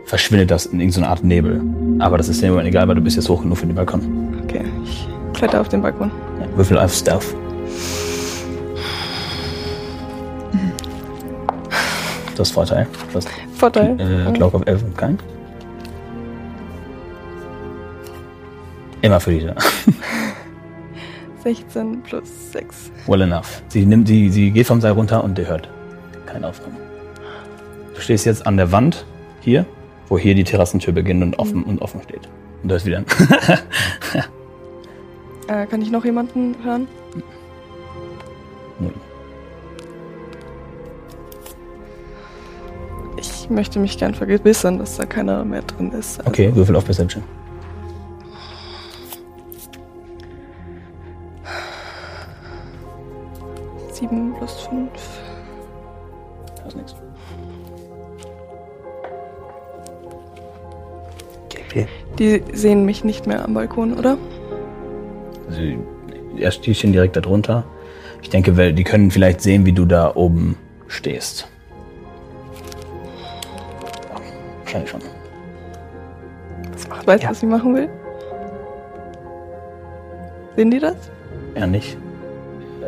verschwindet 0.05 0.49
das 0.49 0.65
in 0.65 0.79
irgendeine 0.79 1.07
Art 1.07 1.23
Nebel. 1.23 1.61
Aber 1.99 2.17
das 2.17 2.29
ist 2.29 2.41
dir 2.41 2.47
im 2.47 2.53
Moment 2.53 2.69
egal, 2.69 2.87
weil 2.87 2.95
du 2.95 3.01
bist 3.01 3.15
jetzt 3.15 3.29
hoch 3.29 3.43
genug 3.43 3.59
für 3.59 3.67
den 3.67 3.75
Balkon. 3.75 4.41
Okay, 4.43 4.65
ich 4.83 5.07
kletter 5.33 5.61
auf 5.61 5.69
den 5.69 5.83
Balkon. 5.83 6.09
Ja, 6.39 6.57
Würfel 6.57 6.79
auf 6.79 6.91
Stealth. 6.91 7.35
Das 12.35 12.47
ist 12.47 12.53
Vorteil. 12.55 12.87
Du 13.11 13.17
hast 13.17 13.29
Vorteil. 13.53 13.99
äh, 13.99 14.31
Cloak 14.31 14.55
of 14.55 14.63
Elf 14.65 14.81
und 14.81 14.97
kein. 14.97 15.19
Immer 19.01 19.19
für 19.19 19.31
die 19.31 19.45
da. 19.45 19.55
16 21.43 22.03
plus 22.03 22.51
6. 22.51 22.91
Well 23.07 23.21
enough. 23.21 23.63
Sie, 23.69 23.85
nimmt, 23.85 24.07
sie, 24.07 24.29
sie 24.29 24.51
geht 24.51 24.67
vom 24.67 24.79
Seil 24.79 24.91
runter 24.91 25.23
und 25.23 25.37
ihr 25.39 25.47
hört 25.47 25.69
keine 26.27 26.47
Aufnahme. 26.47 26.75
Du 27.95 28.01
stehst 28.01 28.25
jetzt 28.25 28.45
an 28.45 28.57
der 28.57 28.71
Wand 28.71 29.05
hier, 29.41 29.65
wo 30.07 30.17
hier 30.17 30.35
die 30.35 30.43
Terrassentür 30.43 30.93
beginnt 30.93 31.23
und 31.23 31.39
offen, 31.39 31.63
und 31.63 31.81
offen 31.81 32.01
steht. 32.03 32.29
Und 32.61 32.69
da 32.69 32.75
ist 32.75 32.85
wieder 32.85 32.97
ein 32.99 33.05
Äh, 35.47 35.65
kann 35.65 35.81
ich 35.81 35.91
noch 35.91 36.05
jemanden 36.05 36.55
hören? 36.63 36.87
Null. 38.79 38.93
Ich 43.17 43.49
möchte 43.49 43.79
mich 43.79 43.97
gern 43.97 44.13
vergewissern, 44.13 44.77
dass 44.79 44.95
da 44.97 45.05
keiner 45.05 45.43
mehr 45.43 45.63
drin 45.63 45.91
ist. 45.91 46.19
Also, 46.19 46.29
Okay, 46.29 46.55
Würfel 46.55 46.75
auf 46.75 46.85
Perception. 46.85 47.23
Plus 54.41 54.61
fünf. 54.61 55.21
Da 56.57 56.67
ist 56.67 56.75
nichts. 56.75 56.95
Die 62.17 62.43
sehen 62.51 62.83
mich 62.83 63.03
nicht 63.03 63.27
mehr 63.27 63.45
am 63.45 63.53
Balkon, 63.53 63.97
oder? 63.97 64.17
Also, 65.47 65.61
erst 66.37 66.65
die 66.65 66.73
stehen 66.73 66.91
direkt 66.91 67.15
da 67.15 67.21
drunter. 67.21 67.63
Ich 68.21 68.29
denke, 68.29 68.73
die 68.73 68.83
können 68.83 69.11
vielleicht 69.11 69.41
sehen, 69.41 69.65
wie 69.65 69.71
du 69.71 69.85
da 69.85 70.15
oben 70.15 70.57
stehst. 70.87 71.47
Ja, 74.09 74.19
wahrscheinlich 74.59 74.89
schon. 74.89 75.01
Ich 76.75 77.07
weiß, 77.07 77.23
was 77.23 77.39
sie 77.39 77.45
machen 77.45 77.75
will. 77.75 77.89
Sehen 80.55 80.71
die 80.71 80.79
das? 80.79 80.95
Ja, 81.55 81.67
nicht. 81.67 81.95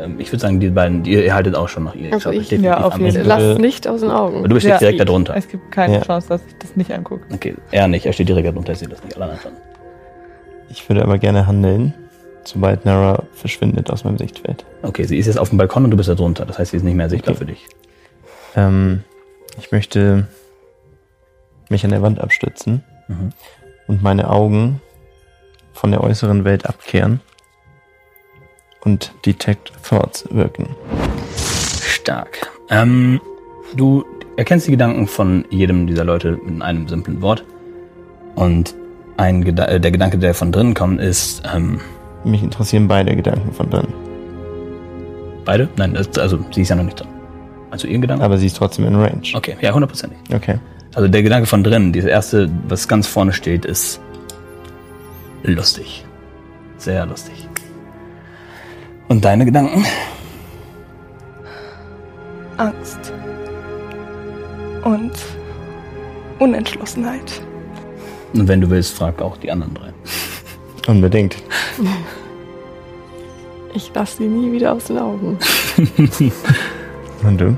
Ähm, 0.03 0.19
ich 0.19 0.31
würde 0.31 0.41
sagen, 0.41 0.59
die 0.59 0.69
beiden, 0.69 1.03
die, 1.03 1.13
ihr 1.13 1.33
haltet 1.33 1.55
auch 1.55 1.69
schon 1.69 1.83
nach 1.85 1.95
ihr. 1.95 2.13
Also 2.13 2.29
ich- 2.31 2.49
definitiv 2.49 2.65
ja, 2.65 2.81
auf 2.83 2.97
jeden 2.97 3.11
Fall. 3.13 3.23
Lass 3.25 3.41
es 3.43 3.57
nicht 3.57 3.87
aus 3.87 4.01
den 4.01 4.11
Augen. 4.11 4.39
Aber 4.39 4.47
du 4.47 4.59
stehst 4.59 4.71
Ja. 4.73 4.77
direkt 4.79 4.99
da 4.99 5.05
drunter. 5.05 5.35
Es 5.35 5.47
gibt 5.47 5.71
keine 5.71 5.95
Ja. 5.95 6.01
Chance, 6.01 6.29
dass 6.29 6.41
ich 6.47 6.57
das 6.59 6.75
nicht 6.75 6.91
angucke. 6.91 7.25
Okay, 7.33 7.55
er 7.71 7.87
nicht, 7.87 8.05
er 8.05 8.13
steht 8.13 8.27
direkt 8.29 8.47
da 8.47 8.51
drunter, 8.51 8.73
ich 8.73 8.79
sehe 8.79 8.87
das 8.89 9.03
nicht. 9.03 9.15
Alle 9.15 9.25
anderen 9.25 9.41
schon. 9.41 9.51
Ich 10.69 10.87
würde 10.89 11.03
aber 11.03 11.17
gerne 11.17 11.45
handeln, 11.47 11.93
sobald 12.43 12.85
Nara 12.85 13.23
verschwindet 13.33 13.89
aus 13.91 14.03
meinem 14.03 14.17
Sichtfeld. 14.17 14.65
Okay, 14.81 15.03
sie 15.03 15.17
ist 15.17 15.27
jetzt 15.27 15.37
auf 15.37 15.49
dem 15.49 15.57
Balkon 15.57 15.83
und 15.85 15.91
du 15.91 15.97
bist 15.97 16.09
da 16.09 16.15
drunter. 16.15 16.45
Das 16.45 16.59
heißt, 16.59 16.71
sie 16.71 16.77
ist 16.77 16.83
nicht 16.83 16.95
mehr 16.95 17.09
sichtbar 17.09 17.31
Okay. 17.35 17.39
für 17.39 17.45
dich. 17.51 17.67
Ähm, 18.55 19.03
ich 19.59 19.71
möchte 19.71 20.27
mich 21.69 21.83
an 21.85 21.91
der 21.91 22.01
Wand 22.01 22.19
abstützen 22.19 22.83
Mhm. 23.07 23.29
und 23.87 24.03
meine 24.03 24.29
Augen 24.29 24.81
von 25.73 25.91
der 25.91 26.03
äußeren 26.03 26.43
Welt 26.45 26.65
abkehren 26.67 27.19
und 28.83 29.11
Detect 29.25 29.71
Thoughts 29.87 30.25
wirken. 30.31 30.75
Stark. 31.81 32.51
Ähm, 32.69 33.21
du 33.75 34.03
erkennst 34.37 34.67
die 34.67 34.71
Gedanken 34.71 35.07
von 35.07 35.45
jedem 35.49 35.87
dieser 35.87 36.03
Leute 36.03 36.39
in 36.47 36.61
einem 36.61 36.87
simplen 36.87 37.21
Wort. 37.21 37.43
Und 38.35 38.75
ein 39.17 39.43
Geda 39.43 39.65
äh, 39.65 39.79
der 39.79 39.91
Gedanke, 39.91 40.17
der 40.17 40.33
von 40.33 40.51
drinnen 40.51 40.73
kommt, 40.73 40.99
ist, 40.99 41.43
ähm, 41.53 41.79
Mich 42.23 42.41
interessieren 42.43 42.87
beide 42.87 43.15
Gedanken 43.15 43.51
von 43.53 43.69
drin. 43.69 43.87
beide? 45.45 45.69
Nein, 45.77 45.93
das, 45.93 46.17
also 46.17 46.39
sie 46.51 46.61
ist 46.63 46.69
ja 46.69 46.75
noch 46.75 46.83
nicht 46.83 46.99
drin. 46.99 47.09
Also 47.69 47.87
ihren 47.87 48.01
Gedanken? 48.01 48.23
Aber 48.23 48.37
sie 48.37 48.47
ist 48.47 48.57
trotzdem 48.57 48.85
in 48.85 48.95
Range. 48.95 49.21
Okay, 49.33 49.55
ja, 49.61 49.73
hundertprozentig. 49.73 50.17
Okay. 50.33 50.57
Also 50.95 51.07
der 51.07 51.23
Gedanke 51.23 51.47
von 51.47 51.63
drinnen, 51.63 51.91
dieses 51.91 52.09
erste, 52.09 52.49
was 52.67 52.87
ganz 52.87 53.07
vorne 53.07 53.33
steht, 53.33 53.65
ist 53.65 53.99
lustig. 55.43 56.05
Sehr 56.77 57.05
lustig. 57.05 57.47
Und 59.13 59.23
deine 59.23 59.45
Gedanken? 59.45 59.85
Angst. 62.57 63.13
Und 64.83 65.11
Unentschlossenheit. 66.39 67.39
Und 68.33 68.47
wenn 68.47 68.59
du 68.59 68.71
willst, 68.71 68.95
frag 68.95 69.21
auch 69.21 69.37
die 69.37 69.51
anderen 69.51 69.75
drei. 69.75 69.93
Unbedingt. 70.87 71.35
Ich 73.75 73.93
lasse 73.93 74.17
sie 74.17 74.27
nie 74.27 74.51
wieder 74.51 74.73
aus 74.73 74.85
den 74.85 74.97
Augen. 74.97 75.37
Und 77.23 77.37
du? 77.39 77.55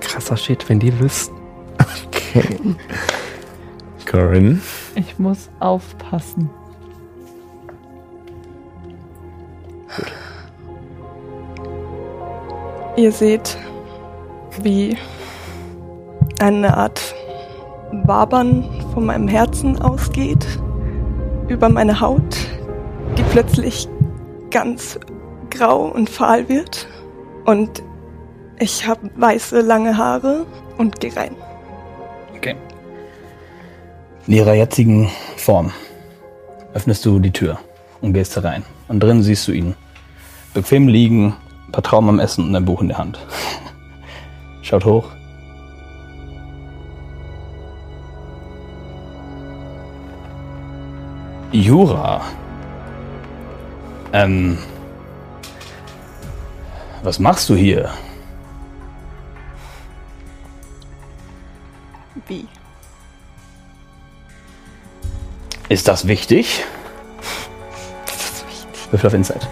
Krasser 0.00 0.36
Shit, 0.36 0.68
wenn 0.68 0.80
die 0.80 0.98
wüssten. 0.98 1.36
Okay. 2.08 2.58
Corinne? 4.04 4.60
Ich 4.96 5.16
muss 5.16 5.48
aufpassen. 5.60 6.50
Ihr 12.96 13.10
seht, 13.10 13.56
wie 14.60 14.98
eine 16.38 16.76
Art 16.76 17.14
Wabern 18.04 18.68
von 18.92 19.06
meinem 19.06 19.28
Herzen 19.28 19.80
ausgeht 19.80 20.46
über 21.48 21.70
meine 21.70 22.00
Haut, 22.00 22.36
die 23.16 23.22
plötzlich 23.30 23.88
ganz 24.50 24.98
grau 25.50 25.86
und 25.86 26.10
fahl 26.10 26.48
wird. 26.50 26.86
Und 27.46 27.82
ich 28.58 28.86
habe 28.86 29.10
weiße, 29.16 29.62
lange 29.62 29.96
Haare 29.96 30.46
und 30.76 31.00
gehe 31.00 31.16
rein. 31.16 31.34
Okay. 32.36 32.56
In 34.26 34.34
ihrer 34.34 34.54
jetzigen 34.54 35.10
Form 35.36 35.72
öffnest 36.74 37.06
du 37.06 37.18
die 37.18 37.32
Tür 37.32 37.58
und 38.02 38.12
gehst 38.12 38.36
herein. 38.36 38.64
Und 38.88 39.02
drin 39.02 39.22
siehst 39.22 39.48
du 39.48 39.52
ihn 39.52 39.74
bequem 40.52 40.88
liegen, 40.88 41.34
ein 41.72 41.80
paar 41.80 41.82
Trauben 41.82 42.10
am 42.10 42.20
Essen 42.20 42.48
und 42.48 42.54
ein 42.54 42.66
Buch 42.66 42.82
in 42.82 42.88
der 42.88 42.98
Hand. 42.98 43.18
Schaut 44.62 44.84
hoch. 44.84 45.08
Jura. 51.50 52.20
Ähm. 54.12 54.58
Was 57.02 57.18
machst 57.18 57.48
du 57.48 57.56
hier? 57.56 57.88
Wie? 62.28 62.46
Ist 65.70 65.88
das 65.88 66.06
wichtig? 66.06 66.64
Das 68.04 68.16
ist 68.16 68.46
wichtig. 68.46 68.92
Würfel 68.92 69.06
auf 69.06 69.14
Insight. 69.14 69.48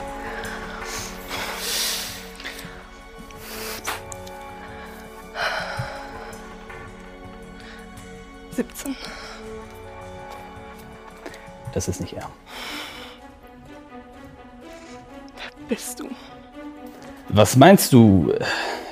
Was 17.40 17.56
meinst 17.56 17.90
du? 17.94 18.34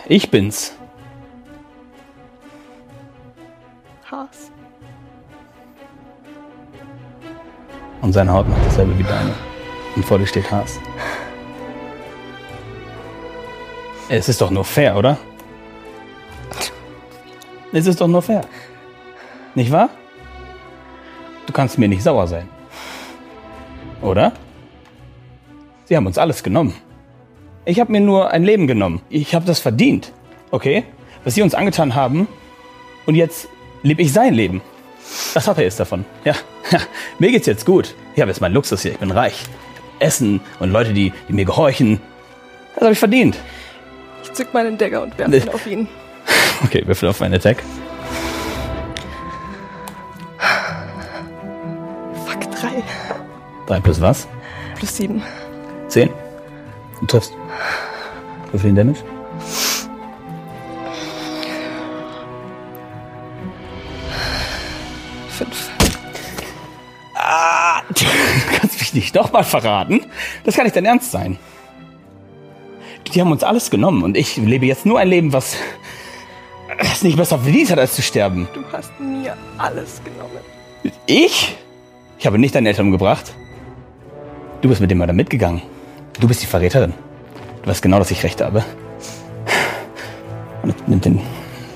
Ich 0.07 0.30
bin's. 0.30 0.72
Haas. 4.11 4.51
Und 8.01 8.14
seine 8.14 8.32
Haut 8.32 8.49
macht 8.49 8.64
dasselbe 8.64 8.99
wie 8.99 9.03
deine. 9.03 9.34
Und 9.94 10.03
vor 10.03 10.18
dir 10.18 10.26
steht 10.26 10.51
Haas. 10.51 10.80
Es 14.09 14.30
ist 14.30 14.40
doch 14.40 14.51
nur 14.51 14.64
fair, 14.64 14.96
oder? 14.96 15.18
Es 17.74 17.86
ist 17.86 18.01
doch 18.01 18.09
nur 18.09 18.22
fair. 18.22 18.40
Nicht 19.55 19.70
wahr? 19.70 19.90
Du 21.44 21.53
kannst 21.53 21.76
mir 21.76 21.86
nicht 21.86 22.03
sauer 22.03 22.26
sein. 22.26 22.49
Oder? 24.01 24.32
Sie 25.84 25.94
haben 25.94 26.07
uns 26.07 26.16
alles 26.16 26.42
genommen. 26.42 26.88
Ich 27.69 27.79
habe 27.81 27.93
mir 27.93 28.01
nur 28.01 28.31
ein 28.31 28.45
Leben 28.45 28.66
genommen. 28.66 29.03
Ich 29.11 29.35
habe 29.35 29.45
das 29.45 29.61
verdient. 29.61 30.11
Okay? 30.51 30.85
Was 31.25 31.35
sie 31.35 31.43
uns 31.43 31.55
angetan 31.55 31.95
haben. 31.95 32.27
Und 33.05 33.14
jetzt 33.14 33.47
lebe 33.83 34.01
ich 34.01 34.11
sein 34.11 34.33
Leben. 34.33 34.62
Was 35.35 35.47
hat 35.47 35.59
er 35.59 35.64
jetzt 35.64 35.79
davon? 35.79 36.07
Ja, 36.25 36.33
mir 37.19 37.31
geht's 37.31 37.47
jetzt 37.47 37.66
gut. 37.66 37.95
Ich 38.14 38.23
habe 38.23 38.31
jetzt 38.31 38.41
meinen 38.41 38.55
Luxus 38.55 38.81
hier. 38.81 38.93
Ich 38.93 38.99
bin 38.99 39.11
reich. 39.11 39.43
Ich 39.43 39.49
hab 39.97 40.03
Essen 40.03 40.41
und 40.61 40.71
Leute, 40.71 40.95
die, 40.95 41.12
die 41.29 41.35
mir 41.35 41.45
gehorchen. 41.45 42.01
Das 42.75 42.85
habe 42.85 42.93
ich 42.95 42.99
verdient. 42.99 43.37
Ich 44.23 44.33
zück 44.33 44.55
meinen 44.55 44.79
Dagger 44.79 45.03
und 45.03 45.19
werfe 45.19 45.37
ihn 45.37 45.49
auf 45.53 45.66
ihn. 45.66 45.89
Okay, 46.64 46.87
Würfel 46.87 47.11
auf 47.11 47.21
meinen 47.21 47.35
Attack. 47.35 47.62
Fuck, 52.25 52.51
drei. 52.51 52.83
3 53.66 53.81
plus 53.81 54.01
was? 54.01 54.27
Plus 54.75 54.97
sieben. 54.97 55.23
10. 55.89 56.09
Du 57.01 57.07
triffst. 57.07 57.32
Würfel 58.53 58.70
den 58.70 58.76
Damage. 58.76 59.05
Fünf. 65.28 65.70
Ah, 67.14 67.82
du 67.88 68.05
kannst 68.59 68.80
mich 68.80 68.94
nicht 68.94 69.14
doch 69.14 69.32
mal 69.32 69.44
verraten. 69.44 70.07
Das 70.44 70.55
kann 70.57 70.64
nicht 70.64 70.76
dein 70.76 70.86
Ernst 70.86 71.11
sein. 71.12 71.38
Die 73.07 73.20
haben 73.20 73.32
uns 73.32 73.42
alles 73.42 73.70
genommen 73.70 74.03
und 74.03 74.16
ich 74.16 74.36
lebe 74.36 74.66
jetzt 74.66 74.84
nur 74.84 74.99
ein 74.99 75.09
Leben, 75.09 75.32
was 75.32 75.57
es 76.78 77.03
nicht 77.03 77.16
besser 77.16 77.38
verdient 77.38 77.70
hat, 77.70 77.78
als 77.78 77.94
zu 77.94 78.03
sterben. 78.03 78.49
Du 78.53 78.62
hast 78.72 78.99
mir 79.01 79.36
alles 79.57 80.01
genommen. 80.05 80.40
Ich? 81.07 81.57
Ich 82.18 82.26
habe 82.26 82.38
nicht 82.38 82.55
deine 82.55 82.68
Eltern 82.68 82.86
umgebracht. 82.86 83.32
Du 84.61 84.68
bist 84.68 84.80
mit 84.80 84.90
dem 84.90 84.99
Mörder 84.99 85.12
mitgegangen. 85.12 85.62
Du 86.21 86.27
bist 86.27 86.43
die 86.43 86.47
Verräterin. 86.47 86.95
Du 87.62 87.71
weißt 87.71 87.81
genau, 87.81 87.99
dass 87.99 88.11
ich 88.11 88.25
recht 88.25 88.41
habe. 88.41 88.64
Und 90.62 90.89
nimmt 90.89 91.05
den 91.05 91.21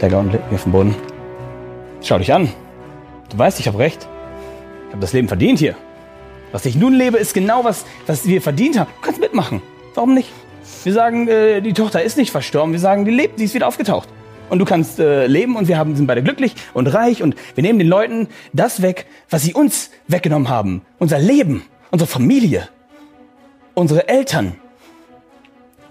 Dagger 0.00 0.18
und 0.18 0.32
legt 0.32 0.50
ihn 0.50 0.54
auf 0.54 0.62
den 0.64 0.72
Boden. 0.72 0.94
Schau 2.02 2.18
dich 2.18 2.32
an. 2.32 2.48
Du 3.30 3.38
weißt, 3.38 3.60
ich 3.60 3.68
habe 3.68 3.78
recht. 3.78 4.08
Ich 4.88 4.92
habe 4.92 5.00
das 5.00 5.12
Leben 5.12 5.28
verdient 5.28 5.60
hier. 5.60 5.76
Was 6.50 6.66
ich 6.66 6.74
nun 6.74 6.92
lebe, 6.92 7.18
ist 7.18 7.34
genau 7.34 7.64
was, 7.64 7.84
was 8.06 8.26
wir 8.26 8.42
verdient 8.42 8.78
haben. 8.78 8.90
Du 9.00 9.06
kannst 9.06 9.20
mitmachen. 9.20 9.62
Warum 9.94 10.12
nicht? 10.12 10.28
Wir 10.82 10.92
sagen, 10.92 11.28
äh, 11.28 11.60
die 11.60 11.72
Tochter 11.72 12.02
ist 12.02 12.16
nicht 12.16 12.32
verstorben. 12.32 12.72
Wir 12.72 12.80
sagen, 12.80 13.04
die 13.04 13.12
lebt, 13.12 13.38
sie 13.38 13.44
ist 13.44 13.54
wieder 13.54 13.68
aufgetaucht. 13.68 14.08
Und 14.50 14.58
du 14.58 14.64
kannst 14.64 14.98
äh, 14.98 15.28
leben 15.28 15.56
und 15.56 15.68
wir 15.68 15.78
haben, 15.78 15.94
sind 15.94 16.06
beide 16.08 16.22
glücklich 16.22 16.54
und 16.74 16.88
reich 16.88 17.22
und 17.22 17.36
wir 17.54 17.62
nehmen 17.62 17.78
den 17.78 17.88
Leuten 17.88 18.28
das 18.52 18.82
weg, 18.82 19.06
was 19.30 19.42
sie 19.42 19.54
uns 19.54 19.90
weggenommen 20.08 20.48
haben. 20.48 20.82
Unser 20.98 21.20
Leben, 21.20 21.62
unsere 21.90 22.08
Familie, 22.10 22.68
unsere 23.74 24.08
Eltern, 24.08 24.54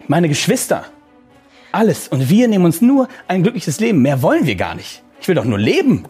meine 0.07 0.27
Geschwister. 0.27 0.85
Alles. 1.71 2.07
Und 2.09 2.29
wir 2.29 2.47
nehmen 2.47 2.65
uns 2.65 2.81
nur 2.81 3.07
ein 3.27 3.43
glückliches 3.43 3.79
Leben. 3.79 4.01
Mehr 4.01 4.21
wollen 4.21 4.45
wir 4.45 4.55
gar 4.55 4.75
nicht. 4.75 5.01
Ich 5.21 5.27
will 5.27 5.35
doch 5.35 5.45
nur 5.45 5.57
leben. 5.57 6.03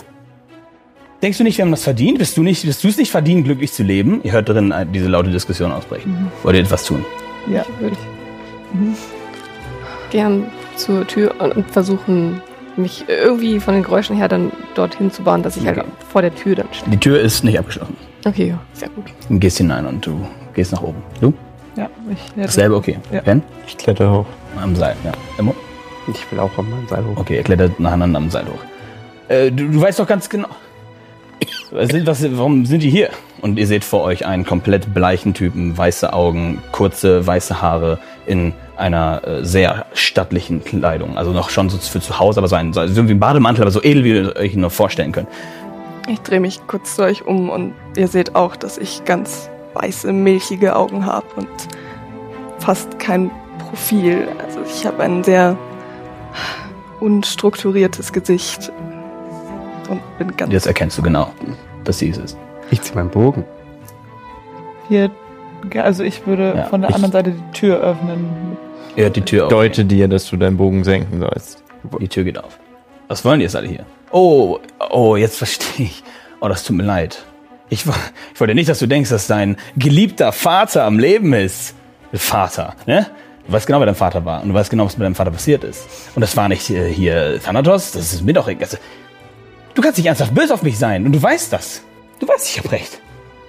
Denkst 1.21 1.37
du 1.37 1.43
nicht, 1.43 1.57
wir 1.57 1.65
haben 1.65 1.71
das 1.71 1.83
verdient? 1.83 2.17
Bist 2.17 2.35
du 2.35 2.41
nicht, 2.41 2.65
bist 2.65 2.83
du 2.83 2.87
es 2.87 2.97
nicht 2.97 3.11
verdient, 3.11 3.45
glücklich 3.45 3.71
zu 3.71 3.83
leben? 3.83 4.21
Ihr 4.23 4.31
hört 4.31 4.49
drin 4.49 4.71
äh, 4.71 4.87
diese 4.87 5.07
laute 5.07 5.29
Diskussion 5.29 5.71
ausbrechen. 5.71 6.31
Wollt 6.41 6.55
ihr 6.55 6.61
etwas 6.63 6.83
tun? 6.83 7.05
Ja. 7.47 7.63
Würde 7.79 7.95
ich 7.95 10.11
gern 10.11 10.47
zur 10.75 11.05
Tür 11.05 11.35
und, 11.39 11.69
versuchen, 11.69 12.41
mich 12.75 13.05
irgendwie 13.07 13.59
von 13.59 13.75
den 13.75 13.83
Geräuschen 13.83 14.15
her 14.15 14.27
dann 14.27 14.51
dorthin 14.73 15.11
zu 15.11 15.21
bahnen, 15.23 15.43
dass 15.43 15.57
ich 15.57 15.63
Okay. 15.67 15.81
halt 15.81 15.85
vor 16.11 16.21
der 16.23 16.33
Tür 16.33 16.55
dann 16.55 16.67
stehe. 16.71 16.89
Die 16.91 16.97
Tür 16.97 17.19
ist 17.19 17.43
nicht 17.43 17.59
abgeschlossen. 17.59 17.95
Okay, 18.25 18.49
ja, 18.49 18.59
sehr 18.73 18.89
gut. 18.89 19.05
Du 19.29 19.37
gehst 19.39 19.57
hinein 19.57 19.85
und 19.85 20.05
du 20.05 20.25
gehst 20.53 20.71
nach 20.71 20.81
oben. 20.81 21.01
Du? 21.19 21.33
Ja, 21.75 21.89
ich 22.11 22.23
hätte- 22.35 22.41
Dasselbe, 22.47 22.75
okay. 22.75 22.97
Ja. 23.11 23.21
Ben? 23.21 23.41
Ich 23.67 23.77
kletter 23.77 24.11
hoch. 24.11 24.25
Am 24.61 24.75
Seil, 24.75 24.95
ja. 25.03 25.11
Emo? 25.37 25.55
Ich 26.07 26.29
will 26.31 26.39
auch 26.39 26.49
meinem 26.57 26.87
Seil 26.89 27.03
hoch. 27.05 27.17
Okay, 27.17 27.37
ihr 27.37 27.43
klettert 27.43 27.79
nacheinander 27.79 28.17
am 28.17 28.29
Seil 28.29 28.45
hoch. 28.45 28.63
Äh, 29.29 29.51
du, 29.51 29.69
du 29.69 29.79
weißt 29.81 29.99
doch 29.99 30.07
ganz 30.07 30.29
genau. 30.29 30.49
Was 31.71 31.89
sind, 31.89 32.05
was, 32.05 32.21
warum 32.37 32.65
sind 32.65 32.83
die 32.83 32.89
hier? 32.89 33.09
Und 33.41 33.57
ihr 33.57 33.65
seht 33.65 33.83
vor 33.85 34.03
euch 34.03 34.25
einen 34.25 34.45
komplett 34.45 34.93
bleichen 34.93 35.33
Typen, 35.33 35.75
weiße 35.77 36.11
Augen, 36.11 36.61
kurze 36.73 37.25
weiße 37.25 37.61
Haare 37.61 37.97
in 38.27 38.53
einer 38.77 39.25
äh, 39.25 39.45
sehr 39.45 39.85
stattlichen 39.93 40.63
Kleidung. 40.63 41.17
Also 41.17 41.31
noch 41.31 41.49
schon 41.49 41.69
so 41.69 41.77
für 41.77 42.01
zu 42.01 42.19
Hause, 42.19 42.39
aber 42.41 42.47
so 42.49 42.55
ein, 42.57 42.73
so 42.73 42.81
irgendwie 42.81 43.13
ein 43.13 43.19
Bademantel, 43.19 43.61
aber 43.63 43.71
so 43.71 43.81
edel, 43.81 44.03
wie 44.03 44.09
ihr 44.17 44.35
euch 44.35 44.53
ihn 44.53 44.61
nur 44.61 44.69
vorstellen 44.69 45.11
könnt. 45.13 45.29
Ich 46.09 46.19
drehe 46.21 46.39
mich 46.41 46.59
kurz 46.67 46.95
zu 46.97 47.03
euch 47.03 47.25
um 47.25 47.49
und 47.49 47.73
ihr 47.95 48.07
seht 48.07 48.35
auch, 48.35 48.55
dass 48.55 48.77
ich 48.77 49.05
ganz 49.05 49.49
weiße, 49.73 50.11
milchige 50.13 50.75
Augen 50.75 51.05
habe 51.05 51.25
und 51.35 51.47
fast 52.59 52.99
kein 52.99 53.31
Profil. 53.59 54.27
Also 54.45 54.59
ich 54.65 54.85
habe 54.85 55.03
ein 55.03 55.23
sehr 55.23 55.57
unstrukturiertes 56.99 58.13
Gesicht 58.13 58.71
und 59.89 60.01
bin 60.17 60.35
ganz 60.37 60.51
Jetzt 60.53 60.67
erkennst 60.67 60.97
du 60.97 61.01
genau, 61.01 61.31
dass 61.83 61.99
sie 61.99 62.09
es 62.09 62.17
ist. 62.17 62.37
Ich 62.69 62.81
zieh 62.81 62.93
meinen 62.95 63.09
Bogen. 63.09 63.43
Hier, 64.87 65.09
also 65.75 66.03
ich 66.03 66.25
würde 66.27 66.53
Ja, 66.57 66.63
von 66.65 66.81
der 66.81 66.89
ich- 66.89 66.95
anderen 66.95 67.11
Seite 67.11 67.31
die 67.31 67.51
Tür 67.57 67.77
öffnen. 67.81 68.57
Hört 68.95 69.15
die 69.15 69.21
Tür 69.21 69.45
auf. 69.45 69.49
Deute 69.49 69.85
dir, 69.85 70.07
dass 70.07 70.29
du 70.29 70.37
deinen 70.37 70.57
Bogen 70.57 70.83
senken 70.83 71.19
sollst. 71.19 71.63
Die 71.99 72.07
Tür 72.07 72.23
geht 72.23 72.37
auf. 72.37 72.59
Was 73.07 73.23
wollen 73.25 73.39
die 73.39 73.43
jetzt 73.45 73.55
alle 73.55 73.67
hier? 73.67 73.85
Oh, 74.11 74.59
oh, 74.91 75.15
jetzt 75.15 75.37
verstehe 75.37 75.85
ich. 75.87 76.03
Oh, 76.39 76.47
das 76.47 76.63
tut 76.63 76.75
mir 76.77 76.83
leid. 76.83 77.23
Ich, 77.71 77.85
ich 78.33 78.39
wollte 78.39 78.53
nicht, 78.53 78.67
dass 78.67 78.79
du 78.79 78.85
denkst, 78.85 79.09
dass 79.09 79.27
dein 79.27 79.55
geliebter 79.77 80.33
Vater 80.33 80.83
am 80.83 80.99
Leben 80.99 81.31
ist. 81.31 81.73
Vater, 82.13 82.75
ne? 82.85 83.07
Du 83.47 83.53
weißt 83.53 83.65
genau, 83.65 83.79
wer 83.79 83.85
dein 83.85 83.95
Vater 83.95 84.25
war. 84.25 84.43
Und 84.43 84.49
du 84.49 84.53
weißt 84.53 84.69
genau, 84.69 84.85
was 84.85 84.97
mit 84.97 85.05
deinem 85.05 85.15
Vater 85.15 85.31
passiert 85.31 85.63
ist. 85.63 85.87
Und 86.13 86.21
das 86.21 86.35
war 86.35 86.49
nicht 86.49 86.69
äh, 86.69 86.91
hier 86.91 87.39
Thanatos, 87.41 87.93
das 87.93 88.11
ist 88.11 88.23
mir 88.23 88.33
doch 88.33 88.49
egal. 88.49 88.63
Also, 88.63 88.77
du 89.73 89.81
kannst 89.81 89.97
nicht 89.97 90.07
ernsthaft 90.07 90.35
böse 90.35 90.53
auf 90.53 90.63
mich 90.63 90.77
sein. 90.77 91.05
Und 91.05 91.13
du 91.13 91.23
weißt 91.23 91.53
das. 91.53 91.81
Du 92.19 92.27
weißt, 92.27 92.49
ich 92.49 92.59
hab 92.59 92.69
recht. 92.73 92.99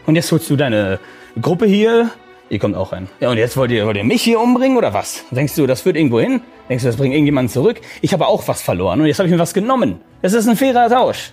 Und 0.07 0.15
jetzt 0.15 0.31
holst 0.31 0.49
du 0.49 0.55
deine 0.55 1.01
Gruppe 1.41 1.67
hier. 1.67 2.11
Ihr 2.49 2.61
kommt 2.61 2.77
auch 2.77 2.93
rein. 2.93 3.09
Ja, 3.19 3.29
und 3.29 3.39
jetzt 3.39 3.57
wollt 3.57 3.73
ihr, 3.73 3.87
wollt 3.87 3.97
ihr 3.97 4.05
mich 4.05 4.23
hier 4.23 4.39
umbringen 4.39 4.77
oder 4.77 4.95
was? 4.95 5.25
Denkst 5.33 5.57
du, 5.57 5.67
das 5.67 5.81
führt 5.81 5.97
irgendwo 5.97 6.21
hin? 6.21 6.43
Denkst 6.69 6.85
du, 6.85 6.89
das 6.89 6.97
bringt 6.97 7.13
irgendjemanden 7.13 7.53
zurück? 7.53 7.81
Ich 8.03 8.13
habe 8.13 8.29
auch 8.29 8.47
was 8.47 8.63
verloren 8.63 9.01
und 9.01 9.07
jetzt 9.07 9.19
habe 9.19 9.27
ich 9.27 9.33
mir 9.33 9.41
was 9.41 9.53
genommen. 9.53 10.01
Das 10.21 10.33
ist 10.33 10.49
ein 10.49 10.57
fairer 10.57 10.89
Tausch. 10.89 11.33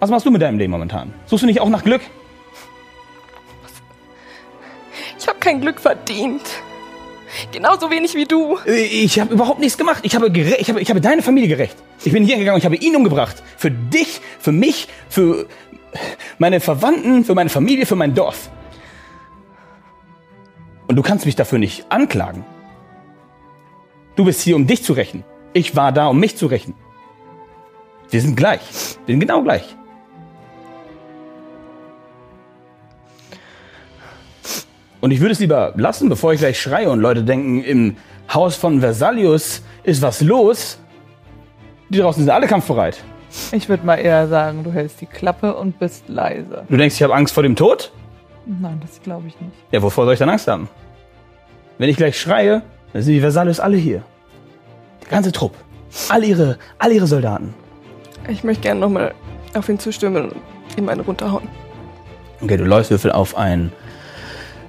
Was 0.00 0.10
machst 0.10 0.26
du 0.26 0.30
mit 0.30 0.42
deinem 0.42 0.58
Leben 0.58 0.72
momentan? 0.72 1.12
Suchst 1.26 1.42
du 1.42 1.46
nicht 1.46 1.60
auch 1.60 1.68
nach 1.68 1.84
Glück? 1.84 2.02
Ich 5.18 5.26
habe 5.26 5.38
kein 5.40 5.60
Glück 5.60 5.80
verdient. 5.80 6.42
Genauso 7.52 7.90
wenig 7.90 8.14
wie 8.14 8.24
du. 8.24 8.58
Ich 8.66 9.18
habe 9.20 9.34
überhaupt 9.34 9.60
nichts 9.60 9.76
gemacht. 9.76 10.00
Ich 10.02 10.14
habe, 10.14 10.28
ich, 10.28 10.68
habe, 10.70 10.80
ich 10.80 10.90
habe 10.90 11.00
deine 11.00 11.22
Familie 11.22 11.48
gerecht. 11.48 11.76
Ich 12.04 12.12
bin 12.12 12.24
hier 12.24 12.38
gegangen 12.38 12.54
und 12.54 12.60
ich 12.60 12.64
habe 12.64 12.76
ihn 12.76 12.96
umgebracht. 12.96 13.42
Für 13.56 13.70
dich, 13.70 14.20
für 14.38 14.52
mich, 14.52 14.88
für 15.08 15.46
meine 16.38 16.60
Verwandten, 16.60 17.24
für 17.24 17.34
meine 17.34 17.50
Familie, 17.50 17.86
für 17.86 17.96
mein 17.96 18.14
Dorf. 18.14 18.50
Und 20.86 20.96
du 20.96 21.02
kannst 21.02 21.26
mich 21.26 21.36
dafür 21.36 21.58
nicht 21.58 21.90
anklagen. 21.90 22.44
Du 24.16 24.24
bist 24.24 24.40
hier, 24.40 24.56
um 24.56 24.66
dich 24.66 24.82
zu 24.82 24.94
rächen. 24.94 25.24
Ich 25.52 25.76
war 25.76 25.92
da, 25.92 26.06
um 26.06 26.18
mich 26.18 26.36
zu 26.36 26.46
rächen. 26.46 26.74
Wir 28.10 28.20
sind 28.20 28.36
gleich. 28.36 28.60
Wir 29.04 29.12
sind 29.12 29.20
genau 29.20 29.42
gleich. 29.42 29.76
Und 35.00 35.10
ich 35.12 35.20
würde 35.20 35.32
es 35.32 35.38
lieber 35.38 35.72
lassen, 35.76 36.08
bevor 36.08 36.32
ich 36.32 36.40
gleich 36.40 36.60
schreie 36.60 36.90
und 36.90 37.00
Leute 37.00 37.22
denken, 37.22 37.62
im 37.62 37.96
Haus 38.32 38.56
von 38.56 38.80
Versalius 38.80 39.62
ist 39.84 40.02
was 40.02 40.20
los. 40.20 40.78
Die 41.88 41.98
draußen 41.98 42.22
sind 42.22 42.30
alle 42.30 42.46
kampfbereit. 42.46 43.02
Ich 43.52 43.68
würde 43.68 43.86
mal 43.86 43.96
eher 43.96 44.26
sagen, 44.28 44.64
du 44.64 44.72
hältst 44.72 45.00
die 45.00 45.06
Klappe 45.06 45.54
und 45.54 45.78
bist 45.78 46.08
leise. 46.08 46.64
Du 46.68 46.76
denkst, 46.76 46.96
ich 46.96 47.02
habe 47.02 47.14
Angst 47.14 47.32
vor 47.34 47.42
dem 47.42 47.56
Tod? 47.56 47.92
Nein, 48.46 48.80
das 48.80 49.00
glaube 49.02 49.28
ich 49.28 49.40
nicht. 49.40 49.52
Ja, 49.70 49.82
wovor 49.82 50.04
soll 50.04 50.14
ich 50.14 50.18
dann 50.18 50.30
Angst 50.30 50.48
haben? 50.48 50.68
Wenn 51.76 51.88
ich 51.88 51.96
gleich 51.96 52.18
schreie, 52.18 52.62
dann 52.92 53.02
sind 53.02 53.14
die 53.14 53.20
Versalius 53.20 53.60
alle 53.60 53.76
hier. 53.76 54.02
Der 55.02 55.10
ganze 55.10 55.30
Trupp. 55.32 55.54
All 56.08 56.24
ihre, 56.24 56.58
all 56.78 56.92
ihre 56.92 57.06
Soldaten. 57.06 57.54
Ich 58.28 58.44
möchte 58.44 58.62
gerne 58.62 58.80
nochmal 58.80 59.14
auf 59.54 59.68
ihn 59.68 59.78
zustimmen 59.78 60.30
und 60.30 60.42
ihm 60.76 60.88
eine 60.88 61.02
runterhauen. 61.02 61.48
Okay, 62.40 62.56
du 62.56 62.64
läufst 62.64 62.90
Würfel 62.90 63.12
auf 63.12 63.36
ein. 63.36 63.72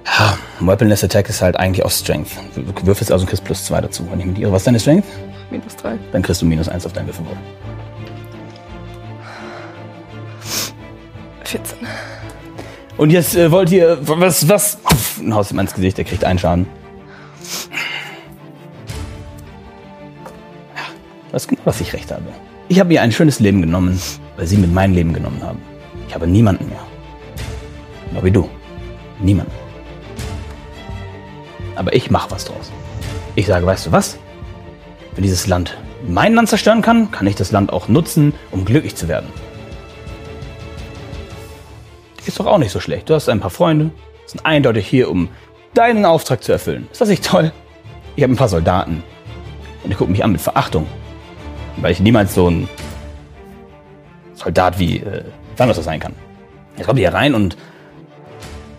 Ja, 0.06 0.38
Weaponless 0.60 1.04
Attack 1.04 1.28
ist 1.28 1.42
halt 1.42 1.56
eigentlich 1.56 1.84
auf 1.84 1.92
Strength. 1.92 2.30
Du 2.54 2.86
würfelst 2.86 3.12
also 3.12 3.24
und 3.24 3.28
kriegst 3.28 3.44
plus 3.44 3.64
zwei 3.64 3.80
dazu. 3.80 4.06
Wenn 4.10 4.20
ich 4.20 4.26
mit 4.26 4.38
ihre. 4.38 4.52
Was 4.52 4.62
ist 4.62 4.66
deine 4.66 4.80
Strength? 4.80 5.06
Minus 5.50 5.76
drei. 5.76 5.98
Dann 6.12 6.22
kriegst 6.22 6.42
du 6.42 6.46
minus 6.46 6.68
eins 6.68 6.86
auf 6.86 6.92
deinen 6.92 7.06
Würfelwurf. 7.06 7.36
14. 11.44 11.78
Und 12.96 13.10
jetzt 13.10 13.34
äh, 13.34 13.50
wollt 13.50 13.70
ihr. 13.72 13.98
Was, 14.02 14.48
was? 14.48 14.78
Pff, 14.86 15.20
ein 15.20 15.34
Haus 15.34 15.50
ihm 15.50 15.58
ins 15.58 15.74
Gesicht, 15.74 15.98
der 15.98 16.04
kriegt 16.04 16.24
einen 16.24 16.38
Schaden. 16.38 16.66
Ja, 20.76 20.82
das 21.32 21.42
ist 21.42 21.48
genau, 21.48 21.62
was 21.64 21.80
ich 21.80 21.92
recht 21.92 22.10
habe. 22.12 22.24
Ich 22.68 22.78
habe 22.78 22.92
ihr 22.92 23.02
ein 23.02 23.10
schönes 23.10 23.40
Leben 23.40 23.62
genommen, 23.62 24.00
weil 24.36 24.46
sie 24.46 24.56
mit 24.56 24.72
meinem 24.72 24.94
Leben 24.94 25.12
genommen 25.12 25.42
haben. 25.42 25.60
Ich 26.06 26.14
habe 26.14 26.26
niemanden 26.26 26.68
mehr. 26.68 26.82
Genau 28.10 28.24
wie 28.24 28.30
du. 28.30 28.48
Niemanden. 29.18 29.59
Aber 31.80 31.94
ich 31.94 32.10
mache 32.10 32.30
was 32.30 32.44
draus. 32.44 32.70
Ich 33.36 33.46
sage, 33.46 33.64
weißt 33.64 33.86
du 33.86 33.92
was? 33.92 34.18
Wenn 35.14 35.22
dieses 35.22 35.46
Land 35.46 35.78
mein 36.06 36.34
Land 36.34 36.50
zerstören 36.50 36.82
kann, 36.82 37.10
kann 37.10 37.26
ich 37.26 37.36
das 37.36 37.52
Land 37.52 37.72
auch 37.72 37.88
nutzen, 37.88 38.34
um 38.50 38.66
glücklich 38.66 38.96
zu 38.96 39.08
werden. 39.08 39.30
Ist 42.26 42.38
doch 42.38 42.44
auch 42.44 42.58
nicht 42.58 42.70
so 42.70 42.80
schlecht. 42.80 43.08
Du 43.08 43.14
hast 43.14 43.30
ein 43.30 43.40
paar 43.40 43.48
Freunde, 43.48 43.92
sind 44.26 44.44
eindeutig 44.44 44.86
hier, 44.86 45.10
um 45.10 45.30
deinen 45.72 46.04
Auftrag 46.04 46.44
zu 46.44 46.52
erfüllen. 46.52 46.86
Ist 46.92 47.00
das 47.00 47.08
nicht 47.08 47.24
toll? 47.24 47.50
Ich 48.14 48.22
habe 48.24 48.34
ein 48.34 48.36
paar 48.36 48.50
Soldaten. 48.50 49.02
Und 49.82 49.88
die 49.88 49.96
gucken 49.96 50.12
mich 50.12 50.22
an 50.22 50.32
mit 50.32 50.42
Verachtung. 50.42 50.86
Weil 51.78 51.92
ich 51.92 52.00
niemals 52.00 52.34
so 52.34 52.50
ein 52.50 52.68
Soldat 54.34 54.78
wie 54.78 54.98
äh, 54.98 55.24
Thanos 55.56 55.82
sein 55.82 55.98
kann. 55.98 56.14
Jetzt 56.76 56.86
kommt 56.86 56.98
ihr 56.98 57.08
hier 57.08 57.16
rein 57.16 57.34
und 57.34 57.56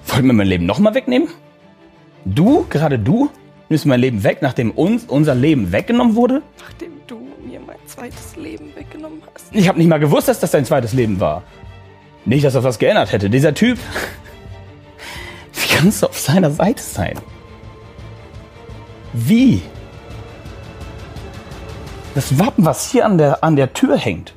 wollt 0.05 0.23
mir 0.23 0.33
mein 0.33 0.45
Leben 0.45 0.67
nochmal 0.67 0.93
wegnehmen? 0.93 1.29
Du, 2.25 2.65
gerade 2.69 2.99
du, 2.99 3.29
nimmst 3.69 3.85
mein 3.85 3.99
Leben 3.99 4.23
weg, 4.23 4.39
nachdem 4.41 4.71
uns 4.71 5.05
unser 5.05 5.33
Leben 5.33 5.71
weggenommen 5.71 6.15
wurde? 6.15 6.41
Nachdem 6.59 6.91
du 7.07 7.19
mir 7.45 7.59
mein 7.59 7.77
zweites 7.85 8.35
Leben 8.35 8.75
weggenommen 8.75 9.21
hast. 9.33 9.47
Ich 9.51 9.67
habe 9.67 9.79
nicht 9.79 9.87
mal 9.87 9.99
gewusst, 9.99 10.27
dass 10.27 10.39
das 10.39 10.51
dein 10.51 10.65
zweites 10.65 10.93
Leben 10.93 11.19
war. 11.19 11.43
Nicht, 12.25 12.45
dass 12.45 12.53
das 12.53 12.63
was 12.63 12.77
geändert 12.77 13.11
hätte. 13.11 13.29
Dieser 13.29 13.53
Typ. 13.53 13.79
Wie 15.53 15.75
kannst 15.75 16.03
du 16.03 16.07
auf 16.07 16.19
seiner 16.19 16.51
Seite 16.51 16.81
sein? 16.81 17.17
Wie? 19.13 19.61
Das 22.13 22.37
Wappen, 22.37 22.65
was 22.65 22.91
hier 22.91 23.05
an 23.05 23.17
der, 23.17 23.43
an 23.43 23.55
der 23.55 23.73
Tür 23.73 23.97
hängt, 23.97 24.35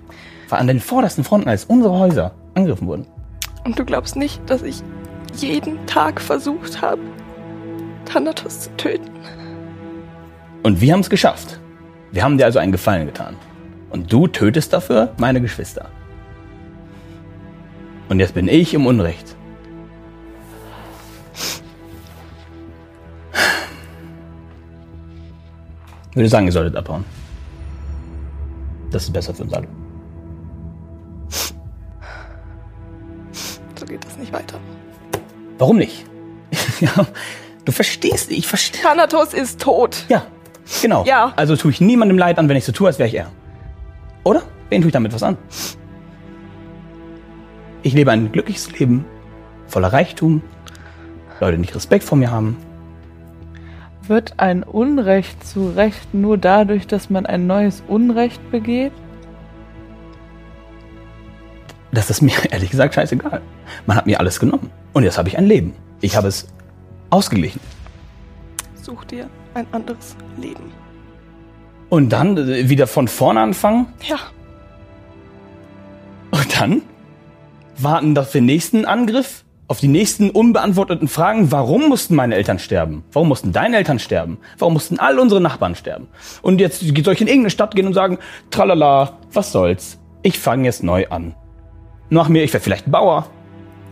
war 0.49 0.59
an 0.59 0.67
den 0.69 0.81
vordersten 0.81 1.25
Fronten, 1.25 1.49
als 1.49 1.65
unsere 1.65 1.99
Häuser 1.99 2.33
angegriffen 2.55 2.87
wurden. 2.87 3.07
Und 3.65 3.79
du 3.79 3.85
glaubst 3.85 4.17
nicht, 4.17 4.41
dass 4.49 4.63
ich 4.63 4.83
jeden 5.37 5.85
Tag 5.87 6.21
versucht 6.21 6.81
habe, 6.81 7.01
Thanatos 8.05 8.61
zu 8.61 8.77
töten? 8.77 9.11
Und 10.63 10.81
wir 10.81 10.93
haben 10.93 11.01
es 11.01 11.11
geschafft. 11.11 11.61
Wir 12.13 12.23
haben 12.23 12.39
dir 12.39 12.45
also 12.45 12.59
einen 12.59 12.73
Gefallen 12.73 13.07
getan. 13.07 13.37
Und 13.91 14.13
du 14.13 14.27
tötest 14.27 14.73
dafür 14.73 15.13
meine 15.19 15.41
Geschwister. 15.41 15.89
Und 18.09 18.21
jetzt 18.21 18.35
bin 18.35 18.49
ich 18.49 18.75
im 18.75 18.87
Unrecht. 18.87 19.37
Ich 26.11 26.17
würde 26.17 26.29
sagen, 26.29 26.47
ihr 26.47 26.53
solltet 26.53 26.77
abhauen. 26.77 27.05
Das 28.93 29.03
ist 29.03 29.13
besser 29.13 29.35
für 29.35 29.43
uns 29.43 29.53
alle. 29.53 29.67
So 33.75 33.87
geht 33.87 34.05
das 34.05 34.17
nicht 34.17 34.33
weiter. 34.33 34.61
Warum 35.59 35.79
nicht? 35.79 36.07
du 37.65 37.73
verstehst, 37.73 38.31
ich 38.31 38.47
verstehe. 38.47 38.83
Thanatos 38.83 39.35
ist 39.35 39.61
tot. 39.61 40.05
Ja, 40.09 40.27
genau. 40.83 41.05
Ja. 41.05 41.33
Also 41.37 41.57
tue 41.57 41.71
ich 41.71 41.81
niemandem 41.81 42.19
Leid 42.19 42.39
an, 42.39 42.49
wenn 42.49 42.57
ich 42.57 42.65
so 42.65 42.73
tue, 42.73 42.87
als 42.87 42.99
wäre 42.99 43.09
ich 43.09 43.15
er. 43.15 43.31
Oder? 44.25 44.43
Wen 44.71 44.81
tue 44.83 44.89
ich 44.89 44.93
damit 44.93 45.13
was 45.13 45.23
an? 45.23 45.37
Ich 47.83 47.93
lebe 47.93 48.11
ein 48.11 48.33
glückliches 48.33 48.79
Leben, 48.79 49.05
voller 49.67 49.93
Reichtum, 49.93 50.43
Leute, 51.41 51.57
die 51.57 51.61
nicht 51.61 51.75
Respekt 51.75 52.05
vor 52.05 52.17
mir 52.17 52.31
haben. 52.31 52.57
Wird 54.07 54.35
ein 54.39 54.63
Unrecht 54.63 55.47
zu 55.47 55.69
Recht 55.71 56.15
nur 56.15 56.39
dadurch, 56.39 56.87
dass 56.87 57.11
man 57.11 57.27
ein 57.27 57.47
neues 57.47 57.83
Unrecht 57.89 58.51
begeht? 58.51 58.93
Das 61.93 62.11
ist 62.11 62.21
mir 62.21 62.35
ehrlich 62.51 62.71
gesagt 62.71 62.95
scheißegal. 62.95 63.41
Man 63.87 63.97
hat 63.97 64.07
mir 64.07 64.21
alles 64.21 64.41
genommen. 64.41 64.71
Und 64.93 65.05
jetzt 65.05 65.19
habe 65.19 65.29
ich 65.29 65.39
ein 65.39 65.47
Leben. 65.47 65.75
Ich 66.01 66.17
habe 66.17 66.29
es 66.29 66.49
ausgeglichen. 67.11 67.61
Such 68.75 69.05
dir 69.05 69.29
ein 69.55 69.67
anderes 69.73 70.17
Leben. 70.37 70.73
Und 71.89 72.11
dann 72.11 72.37
äh, 72.37 72.69
wieder 72.69 72.87
von 72.87 73.09
vorne 73.09 73.41
anfangen 73.41 73.87
Ja, 74.07 74.19
und 76.35 76.61
dann 76.61 76.83
warten 77.79 78.19
auf 78.19 78.33
den 78.33 78.45
nächsten 78.45 78.85
Angriff, 78.87 79.45
auf 79.69 79.79
die 79.79 79.87
nächsten 79.87 80.31
unbeantworteten 80.31 81.07
Fragen. 81.07 81.53
Warum 81.53 81.89
mussten 81.89 82.17
meine 82.17 82.35
Eltern 82.35 82.59
sterben? 82.59 83.05
Warum 83.13 83.29
mussten 83.29 83.53
deine 83.53 83.77
Eltern 83.77 84.01
sterben? 84.01 84.39
Warum 84.59 84.75
mussten 84.75 84.99
all 84.99 85.21
unsere 85.21 85.41
Nachbarn 85.41 85.77
sterben? 85.77 86.09
Und 86.43 86.61
jetzt 86.61 86.81
soll 86.81 87.15
ich 87.15 87.21
in 87.21 87.29
irgendeine 87.29 87.51
Stadt 87.51 87.77
gehen 87.77 87.87
und 87.87 87.95
sagen, 87.95 88.19
tralala, 88.51 89.17
was 89.33 89.53
soll's? 89.53 90.01
Ich 90.23 90.41
fange 90.41 90.65
jetzt 90.65 90.83
neu 90.83 91.07
an. 91.09 91.37
Nach 92.11 92.29
mir, 92.29 92.43
ich 92.43 92.53
werde 92.53 92.65
vielleicht 92.65 92.91
Bauer, 92.91 93.29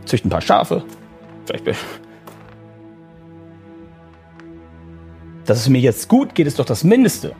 züchte 0.05 0.27
ein 0.27 0.31
paar 0.31 0.41
Schafe. 0.41 0.83
Vielleicht 1.47 1.65
Dass 5.47 5.59
es 5.59 5.69
mir 5.69 5.81
jetzt 5.81 6.09
gut 6.09 6.35
geht, 6.35 6.47
ist 6.47 6.59
doch 6.59 6.65
das 6.65 6.85
Mindeste. 6.85 7.35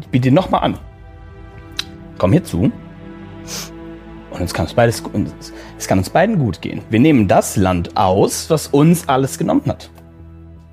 Ich 0.00 0.08
biete 0.08 0.28
dir 0.28 0.34
nochmal 0.34 0.62
an. 0.62 0.78
Komm 2.18 2.32
hier 2.32 2.44
zu. 2.44 2.70
Und 4.30 4.42
es 4.42 4.52
kann 4.52 4.66
uns 4.66 4.74
beides, 4.74 5.02
es 5.78 5.86
kann 5.86 5.98
uns 5.98 6.10
beiden 6.10 6.38
gut 6.38 6.60
gehen. 6.60 6.82
Wir 6.90 6.98
nehmen 6.98 7.28
das 7.28 7.56
Land 7.56 7.96
aus, 7.96 8.50
was 8.50 8.66
uns 8.66 9.08
alles 9.08 9.38
genommen 9.38 9.62
hat. 9.66 9.90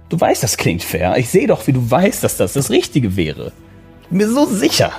Du 0.09 0.19
weißt, 0.19 0.43
das 0.43 0.57
klingt 0.57 0.83
fair. 0.83 1.15
Ich 1.17 1.29
sehe 1.29 1.47
doch, 1.47 1.67
wie 1.67 1.73
du 1.73 1.89
weißt, 1.89 2.23
dass 2.23 2.37
das 2.37 2.53
das 2.53 2.69
Richtige 2.69 3.15
wäre. 3.15 3.51
Ich 4.01 4.07
bin 4.09 4.17
mir 4.17 4.27
so 4.27 4.45
sicher. 4.45 4.91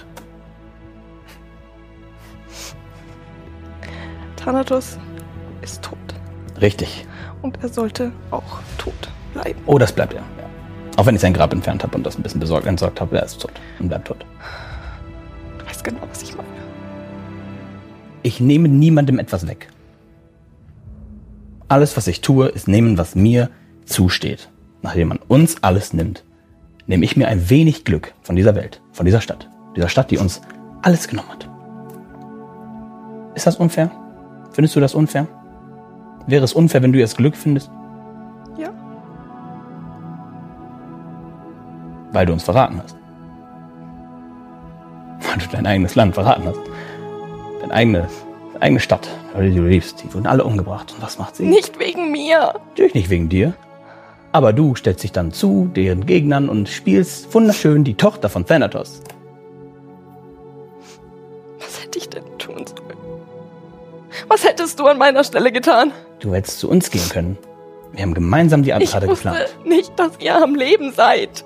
Thanatos 4.36 4.98
ist 5.60 5.82
tot. 5.82 5.98
Richtig. 6.60 7.06
Und 7.42 7.62
er 7.62 7.68
sollte 7.68 8.12
auch 8.30 8.60
tot 8.78 9.10
bleiben. 9.34 9.60
Oh, 9.66 9.78
das 9.78 9.92
bleibt 9.92 10.14
er. 10.14 10.22
Auch 10.96 11.06
wenn 11.06 11.14
ich 11.14 11.20
sein 11.20 11.32
Grab 11.32 11.52
entfernt 11.52 11.82
habe 11.82 11.96
und 11.96 12.04
das 12.04 12.16
ein 12.16 12.22
bisschen 12.22 12.40
besorgt 12.40 12.66
entsorgt 12.66 13.00
habe, 13.00 13.16
er 13.16 13.24
ist 13.24 13.40
tot 13.40 13.52
und 13.78 13.88
bleibt 13.88 14.08
tot. 14.08 14.24
Du 15.58 15.66
weißt 15.66 15.84
genau, 15.84 16.00
was 16.08 16.22
ich 16.22 16.36
meine. 16.36 16.48
Ich 18.22 18.40
nehme 18.40 18.68
niemandem 18.68 19.18
etwas 19.18 19.46
weg. 19.46 19.68
Alles, 21.68 21.96
was 21.96 22.06
ich 22.06 22.20
tue, 22.20 22.48
ist 22.48 22.68
nehmen, 22.68 22.98
was 22.98 23.14
mir 23.14 23.50
zusteht. 23.86 24.50
Nachdem 24.82 25.08
man 25.08 25.18
uns 25.28 25.62
alles 25.62 25.92
nimmt, 25.92 26.24
nehme 26.86 27.04
ich 27.04 27.16
mir 27.16 27.28
ein 27.28 27.48
wenig 27.48 27.84
Glück 27.84 28.12
von 28.20 28.36
dieser 28.36 28.54
Welt, 28.54 28.82
von 28.92 29.06
dieser 29.06 29.20
Stadt. 29.20 29.48
Dieser 29.74 29.88
Stadt, 29.88 30.10
die 30.10 30.18
uns 30.18 30.42
alles 30.82 31.08
genommen 31.08 31.30
hat. 31.30 31.48
Ist 33.34 33.46
das 33.46 33.56
unfair? 33.56 33.90
Findest 34.52 34.76
du 34.76 34.80
das 34.80 34.94
unfair? 34.94 35.26
Wäre 36.26 36.44
es 36.44 36.52
unfair, 36.52 36.82
wenn 36.82 36.92
du 36.92 36.98
jetzt 36.98 37.16
Glück 37.16 37.36
findest? 37.36 37.70
Weil 42.12 42.26
du 42.26 42.32
uns 42.32 42.44
verraten 42.44 42.80
hast. 42.82 42.96
Weil 45.28 45.38
du 45.38 45.46
dein 45.50 45.66
eigenes 45.66 45.94
Land 45.94 46.14
verraten 46.14 46.44
hast. 46.46 46.60
Deine 47.60 47.72
eigene, 47.74 48.08
deine 48.52 48.62
eigene 48.62 48.80
Stadt, 48.80 49.08
die 49.38 49.54
du 49.54 49.62
liebst. 49.66 50.02
Die 50.02 50.12
wurden 50.12 50.26
alle 50.26 50.44
umgebracht. 50.44 50.92
Und 50.94 51.02
was 51.02 51.18
macht 51.18 51.36
sie? 51.36 51.44
Nicht 51.44 51.78
wegen 51.78 52.10
mir. 52.12 52.54
Natürlich 52.70 52.94
nicht 52.94 53.10
wegen 53.10 53.28
dir. 53.28 53.54
Aber 54.32 54.52
du 54.52 54.74
stellst 54.74 55.02
dich 55.02 55.12
dann 55.12 55.32
zu 55.32 55.70
deren 55.74 56.06
Gegnern 56.06 56.48
und 56.48 56.68
spielst 56.68 57.32
wunderschön 57.34 57.84
die 57.84 57.94
Tochter 57.94 58.28
von 58.30 58.46
Thanatos. 58.46 59.02
Was 61.60 61.82
hätte 61.82 61.98
ich 61.98 62.08
denn 62.08 62.24
tun 62.38 62.64
sollen? 62.66 62.96
Was 64.28 64.44
hättest 64.44 64.78
du 64.80 64.86
an 64.86 64.98
meiner 64.98 65.24
Stelle 65.24 65.52
getan? 65.52 65.92
Du 66.20 66.34
hättest 66.34 66.60
zu 66.60 66.68
uns 66.70 66.90
gehen 66.90 67.08
können. 67.10 67.38
Wir 67.92 68.02
haben 68.02 68.14
gemeinsam 68.14 68.62
die 68.62 68.70
Ich 68.70 68.74
Attentate 68.76 69.08
wusste 69.08 69.28
geplant. 69.28 69.56
nicht, 69.66 69.98
dass 69.98 70.12
ihr 70.18 70.34
am 70.42 70.54
Leben 70.54 70.92
seid. 70.92 71.44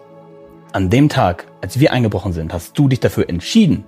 An 0.72 0.90
dem 0.90 1.08
Tag, 1.08 1.46
als 1.62 1.80
wir 1.80 1.92
eingebrochen 1.92 2.32
sind, 2.32 2.52
hast 2.52 2.78
du 2.78 2.88
dich 2.88 3.00
dafür 3.00 3.28
entschieden, 3.28 3.84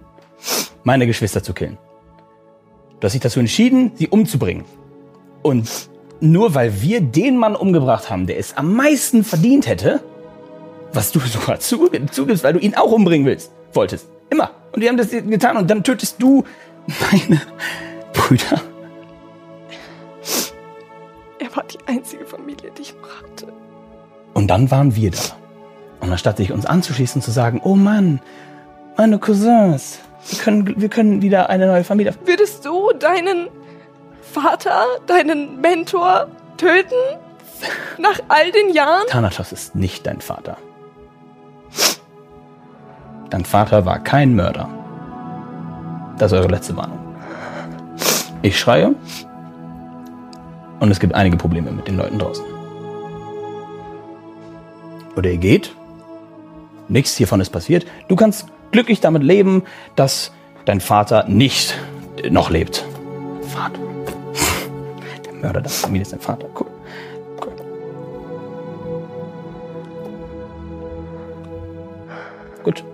meine 0.84 1.06
Geschwister 1.06 1.42
zu 1.42 1.52
killen. 1.52 1.76
Du 3.00 3.04
hast 3.04 3.12
dich 3.12 3.20
dazu 3.20 3.40
entschieden, 3.40 3.92
sie 3.94 4.08
umzubringen. 4.08 4.64
Und 5.42 5.68
nur 6.20 6.54
weil 6.54 6.80
wir 6.82 7.00
den 7.00 7.36
Mann 7.36 7.54
umgebracht 7.56 8.10
haben, 8.10 8.26
der 8.26 8.38
es 8.38 8.56
am 8.56 8.74
meisten 8.74 9.22
verdient 9.22 9.66
hätte, 9.68 10.02
was 10.92 11.12
du 11.12 11.20
sogar 11.20 11.60
zu- 11.60 11.90
zugibst, 12.10 12.42
weil 12.44 12.54
du 12.54 12.58
ihn 12.58 12.74
auch 12.74 12.90
umbringen 12.90 13.26
willst, 13.26 13.52
wolltest. 13.72 14.08
Immer. 14.30 14.50
Und 14.72 14.80
wir 14.82 14.88
haben 14.88 14.96
das 14.96 15.10
getan 15.10 15.56
und 15.56 15.68
dann 15.70 15.84
tötest 15.84 16.16
du 16.22 16.44
meine 17.12 17.40
Brüder. 18.12 18.60
Er 21.38 21.54
war 21.56 21.64
die 21.64 21.78
einzige 21.86 22.24
Familie, 22.26 22.70
die 22.76 22.82
ich 22.82 22.94
hatte. 23.22 23.52
Und 24.34 24.48
dann 24.48 24.70
waren 24.70 24.94
wir 24.96 25.10
da. 25.10 25.18
Und 26.00 26.12
anstatt 26.12 26.36
sich 26.36 26.52
uns 26.52 26.66
anzuschließen, 26.66 27.22
zu 27.22 27.30
sagen, 27.30 27.60
oh 27.64 27.74
Mann, 27.74 28.20
meine 28.96 29.18
Cousins, 29.18 30.00
wir 30.28 30.38
können, 30.38 30.80
wir 30.80 30.88
können 30.88 31.22
wieder 31.22 31.48
eine 31.50 31.66
neue 31.66 31.84
Familie. 31.84 32.14
Würdest 32.24 32.64
du 32.64 32.92
deinen 32.98 33.48
Vater, 34.22 34.84
deinen 35.06 35.60
Mentor 35.60 36.28
töten? 36.56 36.94
Nach 37.98 38.18
all 38.28 38.52
den 38.52 38.72
Jahren? 38.72 39.06
Thanatos 39.08 39.52
ist 39.52 39.74
nicht 39.74 40.06
dein 40.06 40.20
Vater. 40.20 40.56
Dein 43.30 43.44
Vater 43.44 43.84
war 43.84 43.98
kein 43.98 44.34
Mörder. 44.34 44.68
Das 46.18 46.32
ist 46.32 46.38
eure 46.38 46.48
letzte 46.48 46.76
Warnung. 46.76 46.98
Ich 48.42 48.58
schreie. 48.58 48.94
Und 50.80 50.90
es 50.90 51.00
gibt 51.00 51.14
einige 51.14 51.36
Probleme 51.36 51.70
mit 51.72 51.88
den 51.88 51.96
Leuten 51.96 52.18
draußen. 52.18 52.44
Oder 55.16 55.30
ihr 55.30 55.38
geht. 55.38 55.74
Nichts 56.88 57.16
hiervon 57.16 57.40
ist 57.40 57.50
passiert. 57.50 57.86
Du 58.08 58.16
kannst 58.16 58.46
glücklich 58.70 59.00
damit 59.00 59.22
leben, 59.22 59.64
dass 59.94 60.32
dein 60.64 60.80
Vater 60.80 61.24
nicht 61.28 61.74
noch 62.30 62.50
lebt. 62.50 62.84
Vater. 63.42 63.80
Der 65.24 65.32
Mörder 65.34 65.60
der 65.60 65.70
Familie 65.70 66.02
ist 66.02 66.12
dein 66.12 66.20
Vater. 66.20 66.48
Cool. 66.58 66.66
cool. 67.44 67.52
Gut. 72.64 72.84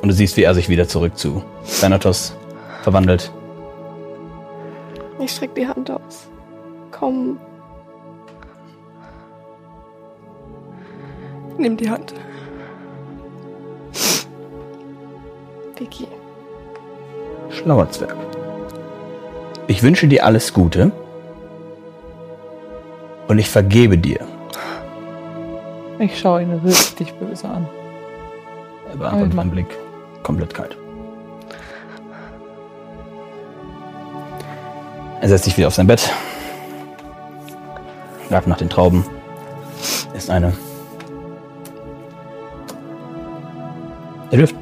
Und 0.00 0.08
du 0.08 0.14
siehst, 0.14 0.36
wie 0.36 0.42
er 0.42 0.54
sich 0.54 0.68
wieder 0.68 0.88
zurück 0.88 1.16
zu 1.16 1.42
Thanatos 1.80 2.34
verwandelt. 2.82 3.30
Ich 5.20 5.32
streck 5.32 5.54
die 5.54 5.66
Hand 5.66 5.90
aus. 5.90 6.28
Komm. 6.90 7.38
Nimm 11.58 11.76
die 11.76 11.90
Hand. 11.90 12.14
Vicky. 15.78 16.08
Schlauer 17.50 17.90
Zwerg. 17.90 18.16
Ich 19.66 19.82
wünsche 19.82 20.08
dir 20.08 20.24
alles 20.24 20.52
Gute. 20.52 20.90
Und 23.28 23.38
ich 23.38 23.48
vergebe 23.48 23.98
dir. 23.98 24.20
Ich 25.98 26.18
schaue 26.18 26.42
ihn 26.42 26.52
richtig 26.64 27.12
böse 27.14 27.48
an. 27.48 27.68
Er 28.90 28.96
beantwortet 28.96 29.34
meinen 29.34 29.50
Blick 29.50 29.66
komplett 30.22 30.54
kalt. 30.54 30.76
Er 35.20 35.28
setzt 35.28 35.44
sich 35.44 35.56
wieder 35.56 35.66
auf 35.66 35.74
sein 35.74 35.86
Bett. 35.86 36.10
Greift 38.28 38.46
nach 38.46 38.58
den 38.58 38.68
Trauben. 38.68 39.04
Ist 40.14 40.30
eine. 40.30 40.52
Er 44.30 44.38
dürft. 44.38 44.54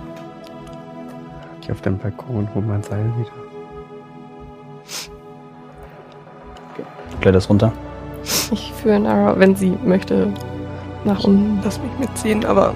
Ich 1.67 1.73
auf 1.73 1.81
dem 1.81 1.99
Balkon 1.99 2.37
und 2.37 2.55
hol 2.55 2.63
mein 2.63 2.81
Seil 2.81 3.05
wieder. 3.19 3.29
Kletterst 7.21 7.51
runter. 7.51 7.73
Ich 8.53 8.73
führe 8.73 9.01
Nara, 9.01 9.37
wenn 9.37 9.57
sie 9.57 9.77
möchte, 9.85 10.33
nach 11.05 11.25
unten. 11.25 11.59
Lass 11.65 11.81
mich 11.81 11.91
mitziehen, 11.99 12.45
aber 12.45 12.73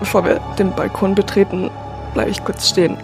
bevor 0.00 0.24
wir 0.24 0.40
den 0.58 0.72
Balkon 0.72 1.14
betreten, 1.14 1.70
bleibe 2.12 2.30
ich 2.30 2.42
kurz 2.42 2.70
stehen. 2.70 2.96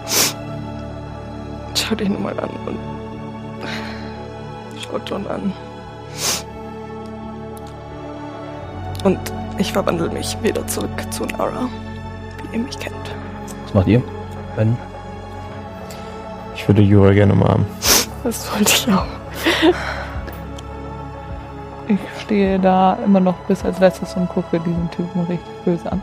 Schau 1.76 1.94
dich 1.94 2.08
nur 2.08 2.18
mal 2.18 2.36
an 2.40 2.50
und 2.66 2.76
schaut 4.82 5.08
John 5.08 5.28
an. 5.28 5.52
Und 9.04 9.20
ich 9.58 9.72
verwandle 9.72 10.10
mich 10.10 10.36
wieder 10.42 10.66
zurück 10.66 10.90
zu 11.12 11.24
Nara, 11.24 11.68
wie 12.42 12.56
ihr 12.56 12.64
mich 12.64 12.76
kennt. 12.80 12.96
Was 13.62 13.74
macht 13.74 13.86
ihr? 13.86 14.02
Ben? 14.57 14.76
Ich 16.54 16.66
würde 16.66 16.82
Jura 16.82 17.12
gerne 17.12 17.34
umarmen. 17.34 17.66
Das 18.24 18.50
wollte 18.52 18.72
ich 18.72 18.88
auch. 18.92 19.07
Ich 21.88 22.00
stehe 22.22 22.59
da 22.59 22.98
immer 23.04 23.20
noch 23.20 23.36
bis 23.46 23.64
als 23.64 23.78
letztes 23.78 24.14
und 24.14 24.28
gucke 24.28 24.59
diesen 24.59 24.90
Typen 24.90 25.20
richtig 25.26 25.64
böse 25.64 25.92
an. 25.92 26.02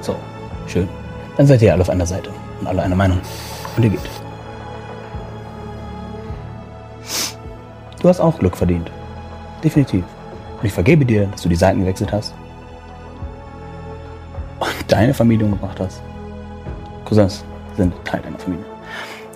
So, 0.00 0.16
schön. 0.66 0.88
Dann 1.36 1.46
seid 1.46 1.60
ihr 1.60 1.72
alle 1.72 1.82
auf 1.82 1.90
einer 1.90 2.06
Seite 2.06 2.30
und 2.60 2.66
alle 2.66 2.82
einer 2.82 2.96
Meinung. 2.96 3.20
Und 3.76 3.82
ihr 3.82 3.90
geht. 3.90 4.00
Du 8.00 8.08
hast 8.08 8.20
auch 8.20 8.38
Glück 8.38 8.56
verdient. 8.56 8.90
Definitiv. 9.62 10.04
Und 10.60 10.64
ich 10.64 10.72
vergebe 10.72 11.04
dir, 11.04 11.26
dass 11.26 11.42
du 11.42 11.48
die 11.50 11.56
Seiten 11.56 11.80
gewechselt 11.80 12.12
hast. 12.12 12.32
Und 14.60 14.68
deine 14.86 15.12
Familie 15.12 15.44
umgebracht 15.44 15.78
hast. 15.80 16.00
Cousins 17.06 17.44
sind 17.76 17.94
Teil 18.04 18.20
deiner 18.20 18.38
Familie. 18.38 18.64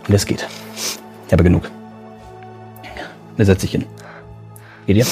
Und 0.07 0.15
es 0.15 0.27
geht. 0.27 0.47
Ich 1.27 1.33
habe 1.33 1.45
genug. 1.45 1.71
Er 3.37 3.47
setzt 3.47 3.63
sich 3.63 3.71
hin. 3.71 3.87
Geht 4.87 4.97
ihr? 4.99 5.07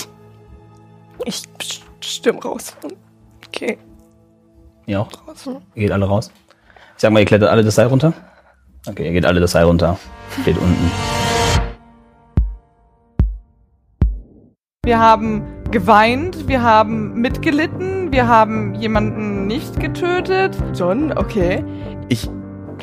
Ich 1.24 1.42
stimme 2.00 2.42
raus. 2.42 2.76
Okay, 3.46 3.78
Ihr 4.86 5.00
auch? 5.00 5.08
raus. 5.26 5.46
Ihr 5.74 5.82
geht 5.82 5.92
alle 5.92 6.06
raus. 6.06 6.30
Ich 6.96 7.02
sag 7.02 7.12
mal, 7.12 7.20
ihr 7.20 7.26
klettert 7.26 7.48
alle 7.50 7.62
das 7.62 7.76
Seil 7.76 7.86
runter. 7.86 8.12
Okay, 8.86 9.06
ihr 9.06 9.12
geht 9.12 9.24
alle 9.24 9.40
das 9.40 9.52
Seil 9.52 9.64
runter. 9.64 9.98
Steht 10.42 10.58
unten. 10.58 10.90
Wir 14.84 14.98
haben 14.98 15.42
geweint, 15.70 16.48
wir 16.48 16.62
haben 16.62 17.14
mitgelitten, 17.20 18.10
wir 18.12 18.26
haben 18.26 18.74
jemanden 18.74 19.46
nicht 19.46 19.78
getötet. 19.78 20.56
John, 20.74 21.16
okay. 21.16 21.62
Ich 22.08 22.28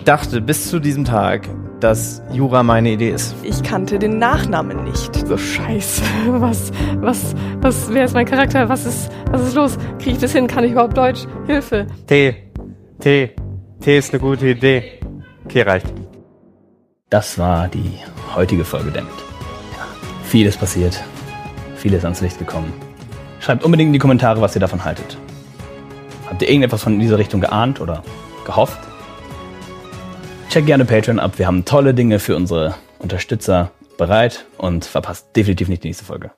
dachte 0.04 0.42
bis 0.42 0.70
zu 0.70 0.80
diesem 0.80 1.06
Tag, 1.06 1.48
dass 1.80 2.22
Jura 2.32 2.64
meine 2.64 2.92
Idee 2.92 3.12
ist. 3.12 3.36
Ich 3.44 3.62
kannte 3.64 4.00
den 4.00 4.18
Nachnamen 4.18 4.84
nicht. 4.84 5.28
So 5.28 5.38
scheiße. 5.38 6.02
Was, 6.28 6.72
was, 6.96 7.36
was, 7.62 7.94
wer 7.94 8.06
ist 8.06 8.14
mein 8.14 8.26
Charakter? 8.26 8.70
Was 8.70 8.86
ist, 8.86 9.10
was 9.32 9.42
ist 9.42 9.56
los? 9.56 9.78
Kriege 10.00 10.12
ich 10.12 10.18
das 10.18 10.32
hin? 10.32 10.48
Kann 10.48 10.64
ich 10.64 10.72
überhaupt 10.72 10.98
Deutsch? 10.98 11.26
Hilfe. 11.46 11.88
Tee. 12.08 12.36
Tee. 13.00 13.36
Tee 13.82 13.98
ist 13.98 14.14
eine 14.14 14.20
gute 14.20 14.48
Idee. 14.48 15.00
Okay, 15.46 15.62
reicht. 15.62 15.88
Das 17.10 17.38
war 17.38 17.68
die 17.68 18.00
heutige 18.36 18.66
Folge 18.66 18.92
Damit. 18.92 19.12
Ja, 19.78 19.86
vieles 20.24 20.58
passiert. 20.58 21.02
Vieles 21.76 22.04
ans 22.04 22.22
Licht 22.22 22.40
gekommen. 22.40 22.74
Schreibt 23.40 23.64
unbedingt 23.64 23.90
in 23.90 23.94
die 23.94 24.00
Kommentare, 24.00 24.42
was 24.42 24.56
ihr 24.56 24.62
davon 24.62 24.84
haltet. 24.84 25.18
Habt 26.28 26.42
ihr 26.42 26.50
irgendetwas 26.50 26.82
von 26.82 27.00
dieser 27.00 27.20
Richtung 27.20 27.42
geahnt 27.42 27.80
oder 27.80 28.02
gehofft? 28.46 28.80
Check 30.56 30.68
gerne 30.68 30.86
Patreon 30.86 31.20
ab. 31.20 31.38
Wir 31.38 31.48
haben 31.48 31.66
tolle 31.66 31.94
Dinge 31.94 32.18
für 32.18 32.34
unsere 32.34 32.76
Unterstützer 33.00 33.72
bereit 33.98 34.46
und 34.58 34.86
verpasst 34.86 35.36
definitiv 35.36 35.68
nicht 35.68 35.84
die 35.84 35.90
nächste 35.90 36.06
Folge. 36.06 36.32